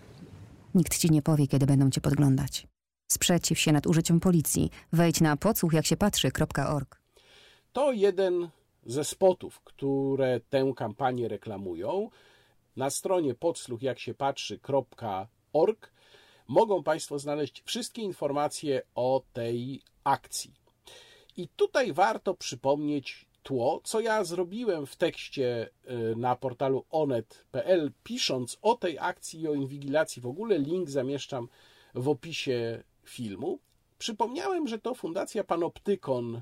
Nikt 0.75 0.97
ci 0.97 1.11
nie 1.11 1.21
powie, 1.21 1.47
kiedy 1.47 1.65
będą 1.65 1.89
cię 1.89 2.01
podglądać. 2.01 2.67
Sprzeciw 3.11 3.59
się 3.59 3.71
nadużyciom 3.71 4.19
policji. 4.19 4.69
Wejdź 4.93 5.21
na 5.21 5.37
podsłuch 5.37 5.73
jak 5.73 5.85
się 5.85 5.97
patrzy.org. 5.97 7.01
To 7.73 7.91
jeden 7.91 8.49
ze 8.85 9.03
spotów, 9.03 9.59
które 9.59 10.39
tę 10.49 10.73
kampanię 10.75 11.27
reklamują. 11.27 12.09
Na 12.75 12.89
stronie 12.89 13.35
podsłuch 13.35 13.81
jak 13.81 13.99
się 13.99 14.13
patrzy.org 14.13 15.91
mogą 16.47 16.83
Państwo 16.83 17.19
znaleźć 17.19 17.63
wszystkie 17.65 18.01
informacje 18.01 18.81
o 18.95 19.23
tej 19.33 19.81
akcji. 20.03 20.53
I 21.37 21.47
tutaj 21.47 21.93
warto 21.93 22.33
przypomnieć 22.33 23.24
tło, 23.45 23.81
co 23.83 23.99
ja 23.99 24.23
zrobiłem 24.23 24.85
w 24.85 24.95
tekście 24.95 25.69
y, 25.89 26.15
na 26.15 26.35
portalu 26.35 26.85
onet.pl, 26.89 27.91
pisząc 28.03 28.57
o 28.61 28.75
tej 28.75 28.99
akcji 28.99 29.41
i 29.41 29.47
o 29.47 29.53
inwigilacji. 29.53 30.21
W 30.21 30.27
ogóle 30.27 30.59
link 30.59 30.89
zamieszczam 30.89 31.47
w 31.95 32.09
opisie 32.09 32.83
filmu. 33.03 33.59
Przypomniałem, 33.97 34.67
że 34.67 34.79
to 34.79 34.95
Fundacja 34.95 35.43
Panoptykon 35.43 36.41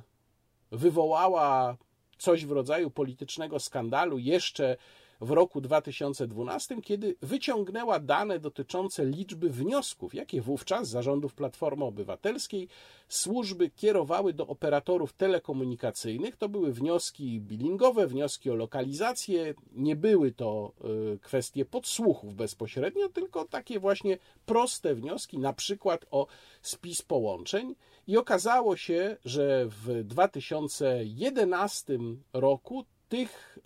wywołała 0.71 1.77
coś 2.17 2.45
w 2.45 2.51
rodzaju 2.51 2.91
politycznego 2.91 3.59
skandalu 3.59 4.17
jeszcze 4.17 4.77
w 5.23 5.31
roku 5.31 5.61
2012, 5.61 6.81
kiedy 6.81 7.15
wyciągnęła 7.21 7.99
dane 7.99 8.39
dotyczące 8.39 9.05
liczby 9.05 9.49
wniosków, 9.49 10.13
jakie 10.13 10.41
wówczas 10.41 10.87
zarządów 10.89 11.33
Platformy 11.33 11.85
Obywatelskiej 11.85 12.67
służby 13.07 13.69
kierowały 13.69 14.33
do 14.33 14.47
operatorów 14.47 15.13
telekomunikacyjnych. 15.13 16.37
To 16.37 16.49
były 16.49 16.73
wnioski 16.73 17.41
billingowe, 17.41 18.07
wnioski 18.07 18.49
o 18.49 18.55
lokalizację. 18.55 19.53
Nie 19.71 19.95
były 19.95 20.31
to 20.31 20.71
y, 21.15 21.19
kwestie 21.19 21.65
podsłuchów 21.65 22.35
bezpośrednio, 22.35 23.09
tylko 23.09 23.45
takie 23.45 23.79
właśnie 23.79 24.17
proste 24.45 24.95
wnioski, 24.95 25.39
na 25.39 25.53
przykład 25.53 26.05
o 26.11 26.27
spis 26.61 27.01
połączeń. 27.01 27.75
I 28.07 28.17
okazało 28.17 28.77
się, 28.77 29.17
że 29.25 29.65
w 29.65 30.03
2011 30.03 31.99
roku 32.33 32.85
tych 33.13 33.59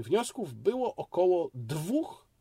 wniosków 0.00 0.54
było 0.54 0.94
około 0.96 1.50
2 1.54 1.92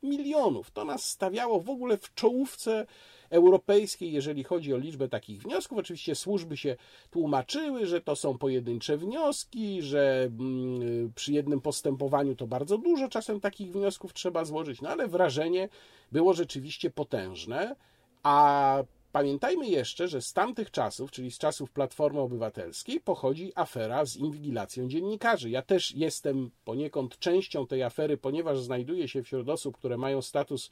milionów. 0.04 0.72
To 0.72 0.86
nas 0.86 1.10
stawiało 1.10 1.60
w 1.60 1.70
ogóle 1.70 1.98
w 1.98 2.14
czołówce 2.14 2.86
europejskiej, 3.30 4.12
jeżeli 4.12 4.44
chodzi 4.44 4.74
o 4.74 4.78
liczbę 4.78 5.10
takich 5.10 5.42
wniosków. 5.42 5.78
Oczywiście 5.78 6.16
służby 6.16 6.58
się 6.58 6.76
tłumaczyły, 7.12 7.86
że 7.86 8.02
to 8.02 8.16
są 8.16 8.38
pojedyncze 8.38 8.98
wnioski, 8.98 9.82
że 9.82 10.30
mm, 10.40 11.14
przy 11.16 11.34
jednym 11.34 11.62
postępowaniu 11.62 12.36
to 12.36 12.48
bardzo 12.48 12.78
dużo 12.78 13.10
czasem 13.10 13.40
takich 13.40 13.72
wniosków 13.72 14.14
trzeba 14.14 14.46
złożyć, 14.46 14.82
no 14.82 14.90
ale 14.90 15.08
wrażenie 15.08 15.70
było 16.12 16.34
rzeczywiście 16.34 16.90
potężne. 16.90 17.76
A 18.24 18.84
Pamiętajmy 19.12 19.68
jeszcze, 19.68 20.08
że 20.08 20.22
z 20.22 20.34
tamtych 20.34 20.72
czasów, 20.72 21.12
czyli 21.12 21.32
z 21.32 21.38
czasów 21.38 21.72
Platformy 21.72 22.20
Obywatelskiej, 22.20 23.00
pochodzi 23.00 23.52
afera 23.56 24.06
z 24.06 24.16
inwigilacją 24.16 24.88
dziennikarzy. 24.88 25.50
Ja 25.50 25.62
też 25.62 25.96
jestem 25.96 26.52
poniekąd 26.66 27.20
częścią 27.20 27.68
tej 27.68 27.84
afery, 27.84 28.18
ponieważ 28.18 28.60
znajduję 28.60 29.08
się 29.08 29.24
wśród 29.24 29.50
osób, 29.50 29.78
które 29.78 29.98
mają 29.98 30.22
status 30.22 30.70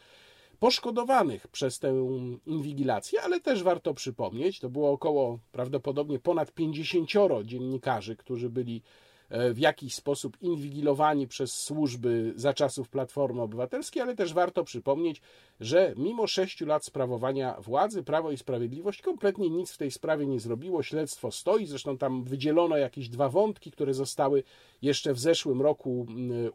poszkodowanych 0.60 1.48
przez 1.48 1.80
tę 1.80 2.08
inwigilację, 2.46 3.22
ale 3.22 3.40
też 3.40 3.64
warto 3.64 3.94
przypomnieć, 3.94 4.60
to 4.60 4.70
było 4.70 4.92
około 4.92 5.40
prawdopodobnie 5.52 6.20
ponad 6.20 6.52
50 6.52 7.10
dziennikarzy, 7.44 8.16
którzy 8.16 8.50
byli 8.50 8.82
w 9.30 9.58
jakiś 9.58 9.96
sposób 9.96 10.38
inwigilowani 10.42 11.28
przez 11.28 11.54
służby 11.54 12.34
za 12.36 12.54
czasów 12.54 12.90
Platformy 12.90 13.42
Obywatelskiej, 13.42 14.02
ale 14.02 14.16
też 14.16 14.34
warto 14.34 14.64
przypomnieć, 14.64 15.22
że 15.60 15.94
mimo 15.98 16.28
sześciu 16.28 16.66
lat 16.66 16.86
sprawowania 16.86 17.56
władzy 17.62 18.04
Prawo 18.04 18.32
i 18.32 18.38
Sprawiedliwość 18.38 19.02
kompletnie 19.02 19.50
nic 19.50 19.72
w 19.72 19.78
tej 19.78 19.92
sprawie 19.92 20.28
nie 20.28 20.40
zrobiło. 20.40 20.84
Śledztwo 20.84 21.32
stoi, 21.32 21.66
zresztą 21.66 21.98
tam 21.98 22.24
wydzielono 22.24 22.78
jakieś 22.78 23.10
dwa 23.10 23.30
wątki, 23.30 23.72
które 23.72 23.94
zostały 23.94 24.44
jeszcze 24.82 25.14
w 25.14 25.20
zeszłym 25.20 25.62
roku 25.62 26.06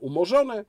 umorzone 0.01 0.64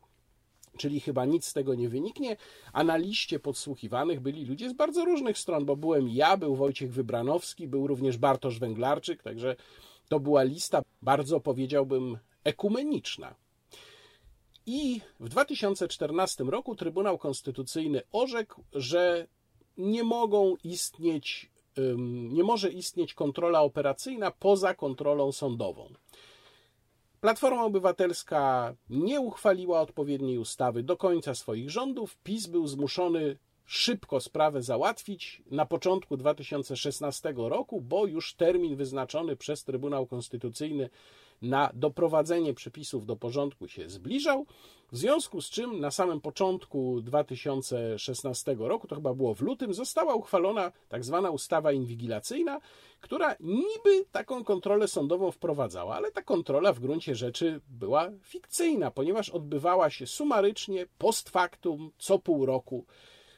czyli 0.78 1.00
chyba 1.00 1.26
nic 1.26 1.46
z 1.46 1.54
tego 1.54 1.76
nie 1.76 1.90
wyniknie, 1.90 2.38
a 2.74 2.84
na 2.84 2.98
liście 2.98 3.40
podsłuchiwanych 3.40 4.20
byli 4.20 4.46
ludzie 4.46 4.70
z 4.70 4.74
bardzo 4.74 5.06
różnych 5.06 5.38
stron, 5.38 5.66
bo 5.66 5.76
byłem 5.76 6.10
ja, 6.10 6.38
był 6.38 6.56
Wojciech 6.56 6.94
Wybranowski, 6.94 7.68
był 7.68 7.88
również 7.88 8.18
Bartosz 8.18 8.60
Węglarczyk, 8.60 9.24
także 9.24 9.56
to 10.12 10.20
była 10.20 10.44
lista 10.44 10.82
bardzo, 11.02 11.40
powiedziałbym, 11.40 12.18
ekumeniczna. 12.44 13.36
I 14.66 15.02
w 15.20 15.30
2014 15.30 16.44
roku 16.44 16.76
Trybunał 16.76 17.18
Konstytucyjny 17.18 18.02
orzekł, 18.12 18.64
że 18.74 19.28
nie 19.78 20.04
mogą 20.04 20.56
istnieć, 20.64 21.52
nie 22.30 22.44
może 22.44 22.70
istnieć 22.70 23.14
kontrola 23.14 23.62
operacyjna 23.62 24.32
poza 24.32 24.76
kontrolą 24.76 25.32
sądową. 25.32 25.94
Platforma 27.22 27.66
Obywatelska 27.66 28.76
nie 28.90 29.22
uchwaliła 29.22 29.82
odpowiedniej 29.82 30.38
ustawy 30.38 30.84
do 30.84 30.98
końca 30.98 31.36
swoich 31.36 31.70
rządów. 31.70 32.18
PiS 32.18 32.48
był 32.48 32.68
zmuszony 32.68 33.38
szybko 33.72 34.20
sprawę 34.20 34.62
załatwić 34.62 35.42
na 35.52 35.66
początku 35.66 36.18
2016 36.18 37.34
roku, 37.38 37.82
bo 37.82 38.06
już 38.06 38.34
termin 38.34 38.76
wyznaczony 38.76 39.36
przez 39.36 39.64
Trybunał 39.64 40.06
Konstytucyjny 40.06 40.90
na 41.42 41.70
doprowadzenie 41.74 42.54
przepisów 42.54 43.06
do 43.06 43.16
porządku 43.16 43.68
się 43.68 43.90
zbliżał, 43.90 44.46
w 44.92 44.98
związku 44.98 45.42
z 45.42 45.50
czym 45.50 45.80
na 45.80 45.92
samym 45.92 46.22
początku 46.22 47.02
2016 47.02 48.56
roku, 48.60 48.88
to 48.88 48.96
chyba 48.96 49.14
było 49.14 49.36
w 49.36 49.42
lutym, 49.42 49.74
została 49.74 50.16
uchwalona 50.16 50.72
tak 50.90 51.04
zwana 51.04 51.30
ustawa 51.30 51.72
inwigilacyjna, 51.72 52.62
która 53.00 53.36
niby 53.40 54.06
taką 54.12 54.44
kontrolę 54.44 54.88
sądową 54.88 55.32
wprowadzała, 55.32 55.96
ale 55.96 56.12
ta 56.12 56.22
kontrola 56.22 56.74
w 56.74 56.80
gruncie 56.80 57.16
rzeczy 57.16 57.62
była 57.70 58.10
fikcyjna, 58.24 58.92
ponieważ 58.92 59.30
odbywała 59.30 59.90
się 59.90 60.08
sumarycznie, 60.08 60.86
post 60.98 61.30
factum, 61.30 61.92
co 61.98 62.20
pół 62.20 62.46
roku 62.46 62.86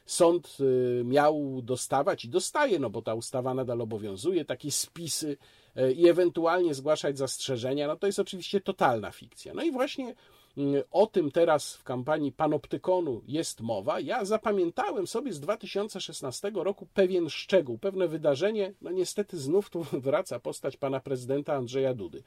sąd 0.04 0.56
y, 0.60 1.02
miał 1.04 1.62
dostawać 1.62 2.24
i 2.24 2.28
dostaje, 2.28 2.78
no 2.78 2.90
bo 2.90 3.02
ta 3.02 3.14
ustawa 3.14 3.54
nadal 3.54 3.80
obowiązuje, 3.80 4.44
takie 4.44 4.70
spisy 4.70 5.36
y, 5.78 5.92
i 5.92 6.08
ewentualnie 6.08 6.74
zgłaszać 6.74 7.18
zastrzeżenia, 7.18 7.86
no 7.86 7.96
to 7.96 8.06
jest 8.06 8.18
oczywiście 8.18 8.60
totalna 8.60 9.10
fikcja. 9.10 9.54
No 9.54 9.62
i 9.62 9.72
właśnie 9.72 10.14
y, 10.58 10.84
o 10.90 11.06
tym 11.06 11.30
teraz 11.30 11.74
w 11.74 11.84
kampanii 11.84 12.32
Panoptykonu 12.32 13.22
jest 13.26 13.60
mowa. 13.60 14.00
Ja 14.00 14.24
zapamiętałem 14.24 15.06
sobie 15.06 15.32
z 15.32 15.40
2016 15.40 16.52
roku 16.54 16.86
pewien 16.94 17.30
szczegół, 17.30 17.78
pewne 17.78 18.08
wydarzenie. 18.08 18.74
No 18.80 18.90
niestety 18.90 19.38
znów 19.38 19.70
tu 19.70 19.82
wraca 20.06 20.40
postać 20.40 20.76
pana 20.76 21.00
prezydenta 21.00 21.54
Andrzeja 21.54 21.94
Dudy. 21.94 22.22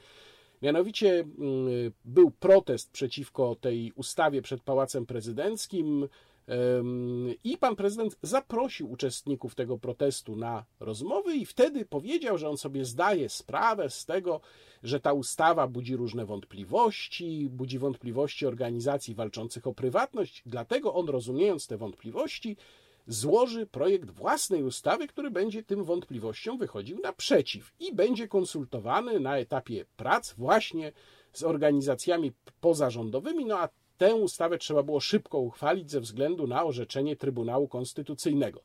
Mianowicie 0.62 1.28
był 2.06 2.32
protest 2.32 2.92
przeciwko 2.92 3.56
tej 3.56 3.92
ustawie 3.96 4.42
przed 4.42 4.62
Pałacem 4.62 5.06
Prezydenckim. 5.06 6.08
I 7.43 7.58
pan 7.58 7.76
prezydent 7.76 8.18
zaprosił 8.22 8.91
uczestników 8.91 9.56
tego 9.56 9.78
protestu 9.78 10.36
na 10.36 10.66
rozmowy, 10.80 11.36
i 11.36 11.45
wtedy 11.45 11.86
powiedział, 11.86 12.38
że 12.38 12.50
on 12.50 12.58
sobie 12.58 12.86
zdaje 12.86 13.30
sprawę 13.30 13.89
z 13.89 14.06
tego, 14.06 14.41
że 14.84 15.00
ta 15.00 15.14
ustawa 15.14 15.68
budzi 15.68 15.95
różne 15.95 16.26
wątpliwości, 16.26 17.50
budzi 17.50 17.80
wątpliwości 17.80 18.45
organizacji 18.45 19.16
walczących 19.16 19.68
o 19.68 19.74
prywatność. 19.74 20.43
Dlatego 20.45 20.93
on, 20.93 21.10
rozumiejąc 21.10 21.68
te 21.68 21.78
wątpliwości, 21.78 22.58
złoży 23.08 23.66
projekt 23.66 24.12
własnej 24.12 24.64
ustawy, 24.64 25.08
który 25.08 25.32
będzie 25.32 25.64
tym 25.64 25.84
wątpliwościom 25.84 26.58
wychodził 26.58 27.00
naprzeciw 27.00 27.74
i 27.80 27.95
będzie 27.95 28.28
konsultowany 28.28 29.20
na 29.20 29.38
etapie 29.38 29.86
prac 29.98 30.34
właśnie 30.34 30.91
z 31.34 31.43
organizacjami 31.43 32.32
pozarządowymi, 32.62 33.45
no 33.45 33.60
a 33.60 33.70
tę 33.98 34.16
ustawę 34.16 34.58
trzeba 34.58 34.84
było 34.84 35.00
szybko 35.00 35.39
uchwalić 35.39 35.91
ze 35.91 36.02
względu 36.02 36.48
na 36.48 36.66
orzeczenie 36.66 37.16
Trybunału 37.16 37.68
Konstytucyjnego. 37.68 38.62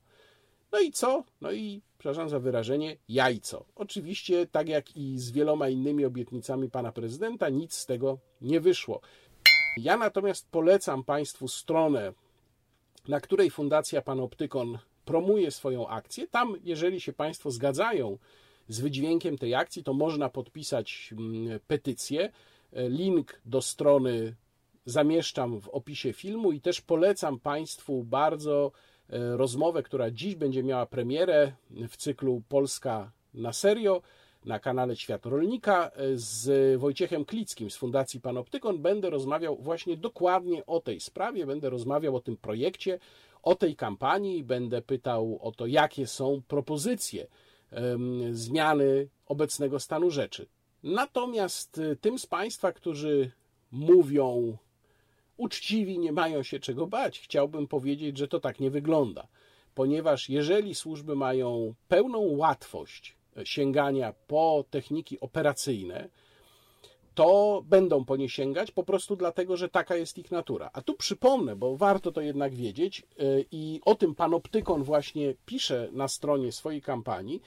No 0.72 0.80
i 0.80 0.93
co? 0.93 1.24
No 1.41 1.53
i, 1.53 1.83
przepraszam 1.99 2.28
za 2.28 2.39
wyrażenie, 2.39 2.97
jajco. 3.09 3.64
Oczywiście, 3.74 4.47
tak 4.47 4.68
jak 4.68 4.97
i 4.97 5.18
z 5.18 5.30
wieloma 5.30 5.68
innymi 5.68 6.05
obietnicami 6.05 6.70
pana 6.70 6.93
prezydenta, 6.93 7.49
nic 7.49 7.74
z 7.74 7.87
tego 7.87 8.18
nie 8.41 8.61
wyszło. 8.61 9.01
Ja 9.76 9.97
natomiast 9.97 10.49
polecam 10.51 11.05
Państwu 11.05 11.49
stronę, 11.49 12.12
na 13.09 13.20
której 13.20 13.51
Fundacja 13.51 14.03
Panoptykon 14.03 14.78
promuje 15.05 15.51
swoją 15.51 15.89
akcję. 15.89 16.26
Tam, 16.26 16.57
jeżeli 16.64 17.01
się 17.01 17.12
Państwo 17.12 17.51
zgadzają 17.51 18.18
z 18.68 18.80
wydźwiękiem 18.80 19.39
tej 19.39 19.55
akcji, 19.55 19.85
to 19.85 19.93
można 19.93 20.28
podpisać 20.28 21.14
mm, 21.18 21.61
petycję. 21.66 22.33
Link 22.72 23.41
do 23.45 23.62
strony 23.62 24.35
zamieszczam 24.85 25.61
w 25.61 25.68
opisie 25.68 26.12
filmu 26.12 26.53
i 26.53 26.61
też 26.61 26.80
polecam 26.80 27.41
Państwu 27.41 28.05
bardzo 28.05 28.72
e, 29.11 29.37
rozmowę, 29.37 29.83
która 29.83 30.11
dziś 30.11 30.35
będzie 30.35 30.62
miała 30.62 30.87
premierę 30.87 31.53
w 31.70 31.97
cyklu 31.97 32.43
Polska 32.49 33.12
na 33.35 33.53
serio 33.53 34.03
na 34.45 34.59
kanale 34.59 34.97
Świat 34.97 35.26
Rolnika 35.26 35.91
e, 35.91 35.91
z 36.14 36.80
Wojciechem 36.80 37.24
Klickim 37.24 37.70
z 37.70 37.76
Fundacji 37.76 38.20
Panoptykon. 38.20 38.78
Będę 38.78 39.11
rozmawiał 39.11 39.57
właśnie 39.57 39.97
dokładnie 39.97 40.66
o 40.66 40.80
tej 40.80 41.01
sprawie, 41.01 41.47
będę 41.47 41.70
rozmawiał 41.70 42.16
o 42.16 42.20
tym 42.20 42.37
projekcie, 42.37 42.99
o 43.43 43.55
tej 43.55 43.76
kampanii, 43.76 44.45
będę 44.45 44.83
pytał 44.83 45.39
o 45.43 45.53
to, 45.53 45.66
jakie 45.66 46.07
są 46.07 46.43
propozycje 46.49 47.26
zmiany 48.33 49.09
obecnego 49.26 49.80
stanu 49.80 50.11
rzeczy. 50.11 50.47
Natomiast 50.83 51.78
e, 51.78 51.97
tym 51.97 52.18
z 52.18 52.26
Państwa, 52.26 52.72
którzy 52.72 53.30
mówią 53.70 54.57
uczciwi, 55.37 55.99
nie 55.99 56.12
mają 56.12 56.43
się 56.43 56.61
czego 56.61 56.87
bać. 56.87 57.20
Chciałbym 57.20 57.68
powiedzieć, 57.68 58.18
że 58.18 58.28
to 58.28 58.41
tak 58.41 58.61
nie 58.61 58.70
wygląda, 58.70 59.26
ponieważ 59.74 60.28
jeżeli 60.28 60.74
służby 60.74 61.16
mają 61.16 61.74
pełną 61.89 62.18
łatwość 62.18 63.16
sięgania 63.45 64.14
po 64.26 64.64
techniki 64.70 65.20
operacyjne, 65.20 66.09
to 67.14 67.62
będą 67.66 68.05
po 68.05 68.16
nie 68.16 68.28
sięgać 68.28 68.70
po 68.70 68.85
prostu 68.85 69.16
dlatego, 69.16 69.57
że 69.57 69.68
taka 69.68 69.97
jest 69.97 70.18
ich 70.18 70.30
natura. 70.30 70.70
A 70.72 70.83
tu 70.83 70.95
przypomnę, 70.95 71.57
bo 71.57 71.76
warto 71.76 72.12
to 72.12 72.20
jednak 72.20 72.55
wiedzieć, 72.55 73.03
y, 73.20 73.45
i 73.51 73.80
o 73.85 73.95
tym 73.95 74.14
panoptykon 74.14 74.83
właśnie 74.83 75.35
pisze 75.47 75.89
na 75.93 76.09
stronie 76.09 76.53
swojej 76.53 76.83
kampanii, 76.83 77.43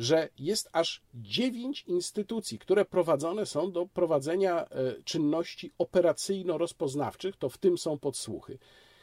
że 0.00 0.28
jest 0.38 0.68
aż 0.72 1.02
dziewięć 1.14 1.84
instytucji, 1.86 2.58
które 2.58 2.84
prowadzone 2.84 3.46
są 3.46 3.72
do 3.72 3.86
prowadzenia 3.86 4.64
e, 4.64 5.02
czynności 5.04 5.72
operacyjno-rozpoznawczych, 5.78 7.36
to 7.36 7.48
w 7.48 7.58
tym 7.58 7.78
są 7.78 7.98
podsłuchy. 7.98 8.58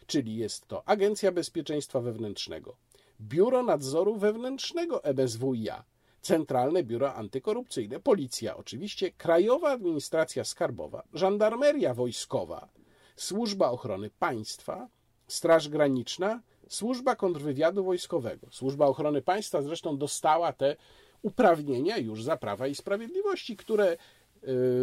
Czyli 0.07 0.35
jest 0.35 0.67
to 0.67 0.87
Agencja 0.87 1.31
Bezpieczeństwa 1.31 1.99
Wewnętrznego, 1.99 2.77
Biuro 3.21 3.63
Nadzoru 3.63 4.15
Wewnętrznego 4.15 5.03
MSWiA, 5.03 5.83
Centralne 6.21 6.83
Biuro 6.83 7.13
Antykorupcyjne, 7.13 7.99
Policja 7.99 8.57
oczywiście, 8.57 9.11
Krajowa 9.11 9.69
Administracja 9.69 10.43
Skarbowa, 10.43 11.03
Żandarmeria 11.13 11.93
Wojskowa, 11.93 12.67
Służba 13.15 13.69
Ochrony 13.69 14.09
Państwa, 14.19 14.87
Straż 15.27 15.69
Graniczna, 15.69 16.41
Służba 16.70 17.15
Kontrwywiadu 17.15 17.84
Wojskowego, 17.84 18.47
Służba 18.51 18.86
Ochrony 18.86 19.22
Państwa 19.22 19.61
zresztą 19.61 19.97
dostała 19.97 20.53
te 20.53 20.76
uprawnienia 21.22 21.97
już 21.97 22.24
za 22.24 22.38
Prawa 22.38 22.68
i 22.68 22.76
Sprawiedliwości, 22.76 23.57
które 23.57 23.97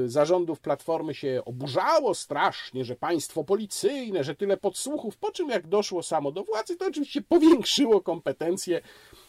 y, 0.04 0.08
zarządów 0.08 0.60
Platformy 0.60 1.14
się 1.14 1.42
oburzało 1.44 2.14
strasznie, 2.14 2.84
że 2.84 2.96
państwo 2.96 3.44
policyjne, 3.44 4.24
że 4.24 4.34
tyle 4.34 4.56
podsłuchów, 4.56 5.16
po 5.16 5.32
czym 5.32 5.48
jak 5.48 5.66
doszło 5.66 6.02
samo 6.02 6.32
do 6.32 6.44
władzy, 6.44 6.76
to 6.76 6.86
oczywiście 6.86 7.22
powiększyło 7.22 8.00
kompetencje 8.00 8.80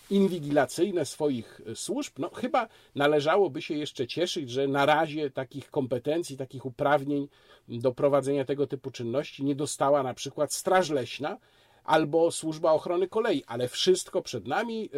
inwigilacyjne 0.09 1.05
swoich 1.05 1.61
służb. 1.75 2.13
No, 2.17 2.29
chyba 2.29 2.67
należałoby 2.95 3.61
się 3.61 3.73
jeszcze 3.73 4.07
cieszyć, 4.07 4.49
że 4.49 4.67
na 4.67 4.85
razie 4.85 5.31
takich 5.31 5.71
kompetencji, 5.71 6.37
takich 6.37 6.65
uprawnień 6.65 7.27
do 7.67 7.91
prowadzenia 7.91 8.45
tego 8.45 8.67
typu 8.67 8.91
czynności 8.91 9.43
nie 9.43 9.55
dostała 9.55 10.03
na 10.03 10.13
przykład 10.13 10.53
Straż 10.53 10.89
Leśna, 10.89 11.37
albo 11.85 12.31
służba 12.31 12.71
ochrony 12.71 13.07
kolei, 13.07 13.43
ale 13.47 13.67
wszystko 13.67 14.21
przed 14.21 14.47
nami. 14.47 14.89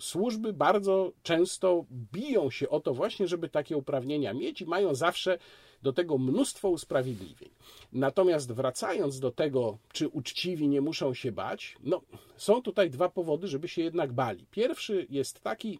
Służby 0.00 0.52
bardzo 0.52 1.12
często 1.22 1.84
biją 2.12 2.50
się 2.50 2.68
o 2.68 2.80
to 2.80 2.94
właśnie, 2.94 3.28
żeby 3.28 3.48
takie 3.48 3.76
uprawnienia 3.76 4.34
mieć 4.34 4.60
i 4.60 4.66
mają 4.66 4.94
zawsze 4.94 5.38
do 5.82 5.92
tego 5.92 6.18
mnóstwo 6.18 6.68
usprawiedliwień. 6.68 7.50
Natomiast 7.92 8.52
wracając 8.52 9.20
do 9.20 9.30
tego, 9.30 9.78
czy 9.92 10.08
uczciwi 10.08 10.68
nie 10.68 10.80
muszą 10.80 11.14
się 11.14 11.32
bać, 11.32 11.76
no, 11.84 12.00
są 12.36 12.62
tutaj 12.62 12.90
dwa 12.90 13.08
powody, 13.08 13.48
żeby 13.48 13.68
się 13.68 13.82
jednak 13.82 14.12
bali. 14.12 14.46
Pierwszy 14.50 15.06
jest 15.10 15.40
taki, 15.40 15.78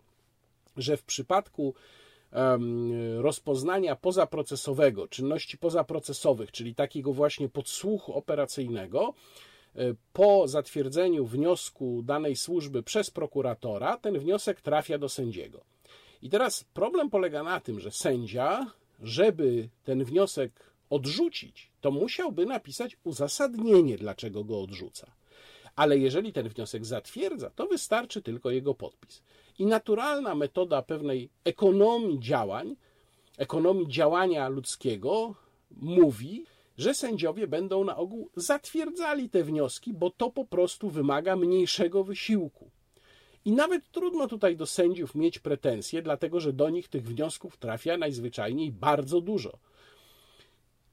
że 0.77 0.97
w 0.97 1.03
przypadku 1.03 1.75
rozpoznania 3.17 3.97
pozaprocesowego, 3.97 5.09
czynności 5.09 5.59
pozaprocesowych, 5.59 6.53
czyli 6.53 6.75
takiego 6.75 7.13
właśnie 7.13 7.49
podsłuchu 7.49 8.15
operacyjnego, 8.15 9.15
po 10.13 10.49
zatwierdzeniu 10.49 11.27
wniosku 11.27 12.03
danej 12.03 12.37
służby 12.37 12.83
przez 12.83 13.11
prokuratora, 13.11 13.97
ten 13.97 14.19
wniosek 14.19 14.61
trafia 14.61 14.99
do 14.99 15.09
sędziego. 15.09 15.61
I 16.23 16.31
teraz 16.31 16.65
problem 16.65 17.11
polega 17.11 17.43
na 17.43 17.61
tym, 17.61 17.81
że 17.81 17.91
sędzia, 17.91 18.67
żeby 19.03 19.69
ten 19.85 20.05
wniosek 20.05 20.71
odrzucić, 20.91 21.71
to 21.81 21.91
musiałby 21.91 22.47
napisać 22.47 22.97
uzasadnienie, 23.05 23.99
dlaczego 23.99 24.45
go 24.45 24.61
odrzuca. 24.61 25.11
Ale 25.77 25.99
jeżeli 25.99 26.33
ten 26.33 26.49
wniosek 26.49 26.87
zatwierdza, 26.87 27.51
to 27.51 27.67
wystarczy 27.67 28.23
tylko 28.23 28.51
jego 28.51 28.75
podpis. 28.75 29.23
I 29.59 29.67
naturalna 29.67 30.35
metoda 30.35 30.83
pewnej 30.83 31.31
ekonomii 31.45 32.21
działań, 32.21 32.77
ekonomii 33.39 33.89
działania 33.89 34.49
ludzkiego 34.49 35.35
mówi, 35.71 36.45
że 36.81 36.95
sędziowie 36.95 37.47
będą 37.47 37.85
na 37.85 37.97
ogół 37.97 38.31
zatwierdzali 38.37 39.31
te 39.31 39.45
wnioski, 39.45 39.93
bo 39.93 40.11
to 40.11 40.31
po 40.31 40.45
prostu 40.45 40.91
wymaga 40.91 41.37
mniejszego 41.37 42.05
wysiłku. 42.05 42.71
I 43.45 43.53
nawet 43.53 43.91
trudno 43.91 44.29
tutaj 44.29 44.57
do 44.57 44.67
sędziów 44.67 45.15
mieć 45.15 45.39
pretensje, 45.39 46.03
dlatego 46.03 46.41
że 46.41 46.53
do 46.53 46.71
nich 46.71 46.89
tych 46.89 47.09
wniosków 47.09 47.57
trafia 47.57 47.97
najzwyczajniej 47.97 48.73
bardzo 48.73 49.21
dużo. 49.21 49.59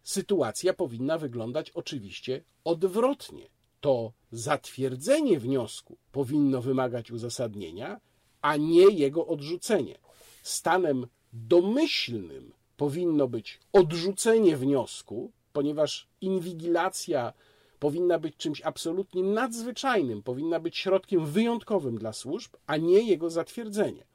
Sytuacja 0.03 0.73
powinna 0.73 1.17
wyglądać 1.17 1.71
oczywiście 1.71 2.43
odwrotnie. 2.63 3.49
To 3.81 4.13
zatwierdzenie 4.31 5.39
wniosku 5.39 5.97
powinno 6.11 6.61
wymagać 6.61 7.11
uzasadnienia, 7.11 7.99
a 8.41 8.57
nie 8.57 8.89
jego 8.89 9.27
odrzucenie. 9.27 9.97
Stanem 10.43 11.07
domyślnym 11.33 12.53
powinno 12.77 13.27
być 13.27 13.59
odrzucenie 13.73 14.57
wniosku, 14.57 15.31
ponieważ 15.53 16.07
inwigilacja 16.21 17.33
powinna 17.79 18.19
być 18.19 18.35
czymś 18.37 18.61
absolutnie 18.61 19.23
nadzwyczajnym, 19.23 20.23
powinna 20.23 20.59
być 20.59 20.77
środkiem 20.77 21.25
wyjątkowym 21.25 21.97
dla 21.97 22.13
służb, 22.13 22.55
a 22.67 22.77
nie 22.77 23.01
jego 23.01 23.29
zatwierdzenie. 23.29 24.05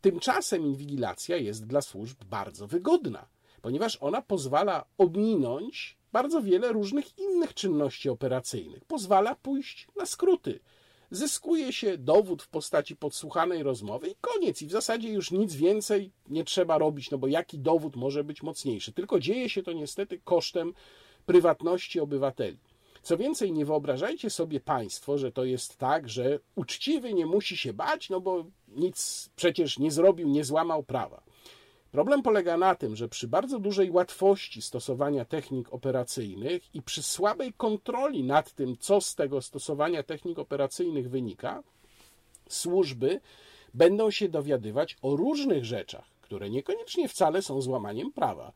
Tymczasem 0.00 0.62
inwigilacja 0.62 1.36
jest 1.36 1.66
dla 1.66 1.82
służb 1.82 2.24
bardzo 2.24 2.66
wygodna, 2.66 3.26
ponieważ 3.62 3.98
ona 4.00 4.22
pozwala 4.22 4.84
ominąć 4.98 5.96
bardzo 6.12 6.42
wiele 6.42 6.72
różnych 6.72 7.18
innych 7.18 7.54
czynności 7.54 8.08
operacyjnych. 8.08 8.84
Pozwala 8.84 9.34
pójść 9.34 9.88
na 9.96 10.06
skróty. 10.06 10.60
Zyskuje 11.14 11.72
się 11.72 11.98
dowód 11.98 12.42
w 12.42 12.48
postaci 12.48 12.96
podsłuchanej 12.96 13.62
rozmowy 13.62 14.08
i 14.08 14.14
koniec. 14.20 14.62
I 14.62 14.66
w 14.66 14.70
zasadzie 14.70 15.08
już 15.08 15.30
nic 15.30 15.54
więcej 15.54 16.10
nie 16.28 16.44
trzeba 16.44 16.78
robić, 16.78 17.10
no 17.10 17.18
bo 17.18 17.26
jaki 17.26 17.58
dowód 17.58 17.96
może 17.96 18.24
być 18.24 18.42
mocniejszy? 18.42 18.92
Tylko 18.92 19.20
dzieje 19.20 19.48
się 19.48 19.62
to 19.62 19.72
niestety 19.72 20.20
kosztem 20.24 20.74
prywatności 21.26 22.00
obywateli. 22.00 22.58
Co 23.02 23.16
więcej, 23.16 23.52
nie 23.52 23.64
wyobrażajcie 23.64 24.30
sobie 24.30 24.60
Państwo, 24.60 25.18
że 25.18 25.32
to 25.32 25.44
jest 25.44 25.76
tak, 25.76 26.08
że 26.08 26.38
uczciwy 26.54 27.14
nie 27.14 27.26
musi 27.26 27.56
się 27.56 27.72
bać, 27.72 28.10
no 28.10 28.20
bo 28.20 28.44
nic 28.68 29.30
przecież 29.36 29.78
nie 29.78 29.90
zrobił, 29.90 30.28
nie 30.28 30.44
złamał 30.44 30.82
prawa. 30.82 31.22
Problem 31.94 32.22
polega 32.22 32.56
na 32.56 32.74
tym, 32.74 32.96
że 32.96 33.08
przy 33.08 33.28
bardzo 33.28 33.58
dużej 33.58 33.90
łatwości 33.90 34.62
stosowania 34.62 35.24
technik 35.24 35.72
operacyjnych 35.72 36.74
i 36.74 36.82
przy 36.82 37.02
słabej 37.02 37.52
kontroli 37.52 38.24
nad 38.24 38.52
tym, 38.52 38.76
co 38.80 39.00
z 39.00 39.14
tego 39.14 39.42
stosowania 39.42 40.02
technik 40.02 40.38
operacyjnych 40.38 41.10
wynika, 41.10 41.62
służby 42.48 43.20
będą 43.74 44.10
się 44.10 44.28
dowiadywać 44.28 44.96
o 45.02 45.16
różnych 45.16 45.64
rzeczach, 45.64 46.04
które 46.20 46.50
niekoniecznie 46.50 47.08
wcale 47.08 47.42
są 47.42 47.60
złamaniem 47.60 48.12
prawa, 48.12 48.52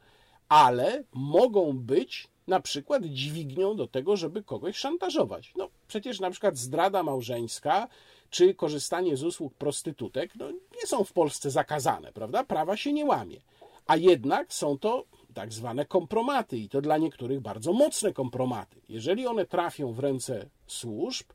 ale 0.48 1.04
mogą 1.12 1.78
być 1.78 2.28
na 2.46 2.60
przykład 2.60 3.04
dźwignią 3.04 3.76
do 3.76 3.86
tego, 3.86 4.16
żeby 4.16 4.42
kogoś 4.42 4.76
szantażować. 4.76 5.52
No 5.56 5.68
przecież 5.88 6.20
na 6.20 6.30
przykład 6.30 6.56
zdrada 6.56 7.02
małżeńska 7.02 7.88
czy 8.30 8.54
korzystanie 8.54 9.16
z 9.16 9.24
usług 9.24 9.54
prostytutek 9.54 10.34
no, 10.34 10.50
nie 10.50 10.86
są 10.86 11.04
w 11.04 11.12
Polsce 11.12 11.50
zakazane, 11.50 12.12
prawda? 12.12 12.44
Prawa 12.44 12.76
się 12.76 12.92
nie 12.92 13.04
łamie. 13.04 13.40
A 13.86 13.96
jednak 13.96 14.52
są 14.52 14.78
to 14.78 15.04
tak 15.34 15.52
zwane 15.52 15.86
kompromaty 15.86 16.58
i 16.58 16.68
to 16.68 16.80
dla 16.80 16.98
niektórych 16.98 17.40
bardzo 17.40 17.72
mocne 17.72 18.12
kompromaty. 18.12 18.80
Jeżeli 18.88 19.26
one 19.26 19.46
trafią 19.46 19.92
w 19.92 19.98
ręce 19.98 20.48
służb 20.66 21.26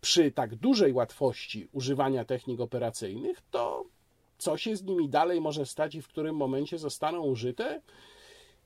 przy 0.00 0.32
tak 0.32 0.54
dużej 0.54 0.92
łatwości 0.92 1.68
używania 1.72 2.24
technik 2.24 2.60
operacyjnych, 2.60 3.42
to 3.50 3.84
co 4.38 4.56
się 4.56 4.76
z 4.76 4.82
nimi 4.82 5.08
dalej 5.08 5.40
może 5.40 5.66
stać 5.66 5.94
i 5.94 6.02
w 6.02 6.08
którym 6.08 6.36
momencie 6.36 6.78
zostaną 6.78 7.20
użyte, 7.20 7.80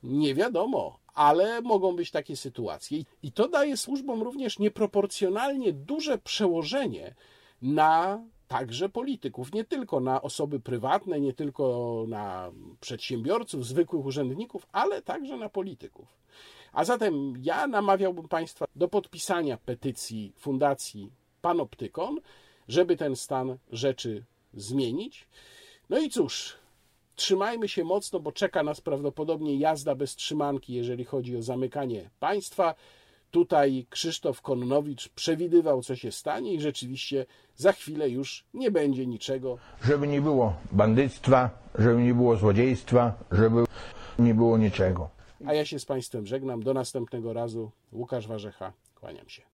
nie 0.03 0.35
wiadomo, 0.35 0.99
ale 1.13 1.61
mogą 1.61 1.95
być 1.95 2.11
takie 2.11 2.35
sytuacje. 2.35 3.03
I 3.23 3.31
to 3.31 3.47
daje 3.47 3.77
służbom 3.77 4.21
również 4.23 4.59
nieproporcjonalnie 4.59 5.73
duże 5.73 6.17
przełożenie 6.17 7.15
na 7.61 8.23
także 8.47 8.89
polityków, 8.89 9.53
nie 9.53 9.63
tylko 9.63 9.99
na 9.99 10.21
osoby 10.21 10.59
prywatne, 10.59 11.19
nie 11.19 11.33
tylko 11.33 12.05
na 12.07 12.51
przedsiębiorców, 12.79 13.65
zwykłych 13.65 14.05
urzędników, 14.05 14.67
ale 14.71 15.01
także 15.01 15.37
na 15.37 15.49
polityków. 15.49 16.07
A 16.73 16.85
zatem 16.85 17.33
ja 17.41 17.67
namawiałbym 17.67 18.27
Państwa 18.27 18.65
do 18.75 18.87
podpisania 18.87 19.57
petycji 19.57 20.33
Fundacji 20.37 21.11
Panoptykon, 21.41 22.19
żeby 22.67 22.97
ten 22.97 23.15
stan 23.15 23.57
rzeczy 23.71 24.23
zmienić. 24.53 25.27
No 25.89 25.99
i 25.99 26.09
cóż, 26.09 26.57
trzymajmy 27.15 27.67
się 27.67 27.83
mocno, 27.83 28.19
bo 28.19 28.31
czeka 28.31 28.63
nas 28.63 28.81
prawdopodobnie 28.81 29.55
jazda 29.59 29.95
bez 29.95 30.15
trzymanki, 30.15 30.73
jeżeli 30.73 31.05
chodzi 31.05 31.37
o 31.37 31.41
zamykanie 31.41 32.09
państwa. 32.19 32.75
Tutaj 33.31 33.85
Krzysztof 33.89 34.41
Kononowicz 34.41 35.09
przewidywał, 35.09 35.81
co 35.81 35.95
się 35.95 36.11
stanie, 36.11 36.53
i 36.53 36.61
rzeczywiście 36.61 37.25
za 37.55 37.71
chwilę 37.71 38.09
już 38.09 38.45
nie 38.53 38.71
będzie 38.71 39.05
niczego. 39.07 39.57
żeby 39.83 40.07
nie 40.07 40.21
było 40.21 40.53
bandyctwa, 40.71 41.49
żeby 41.79 42.03
nie 42.03 42.13
było 42.13 42.35
złodziejstwa, 42.35 43.13
żeby 43.31 43.63
nie 44.19 44.33
było 44.33 44.57
niczego. 44.57 45.09
A 45.45 45.53
ja 45.53 45.65
się 45.65 45.79
z 45.79 45.85
Państwem 45.85 46.27
żegnam. 46.27 46.63
Do 46.63 46.73
następnego 46.73 47.33
razu. 47.33 47.71
Łukasz 47.91 48.27
Warzecha, 48.27 48.73
kłaniam 48.95 49.29
się. 49.29 49.41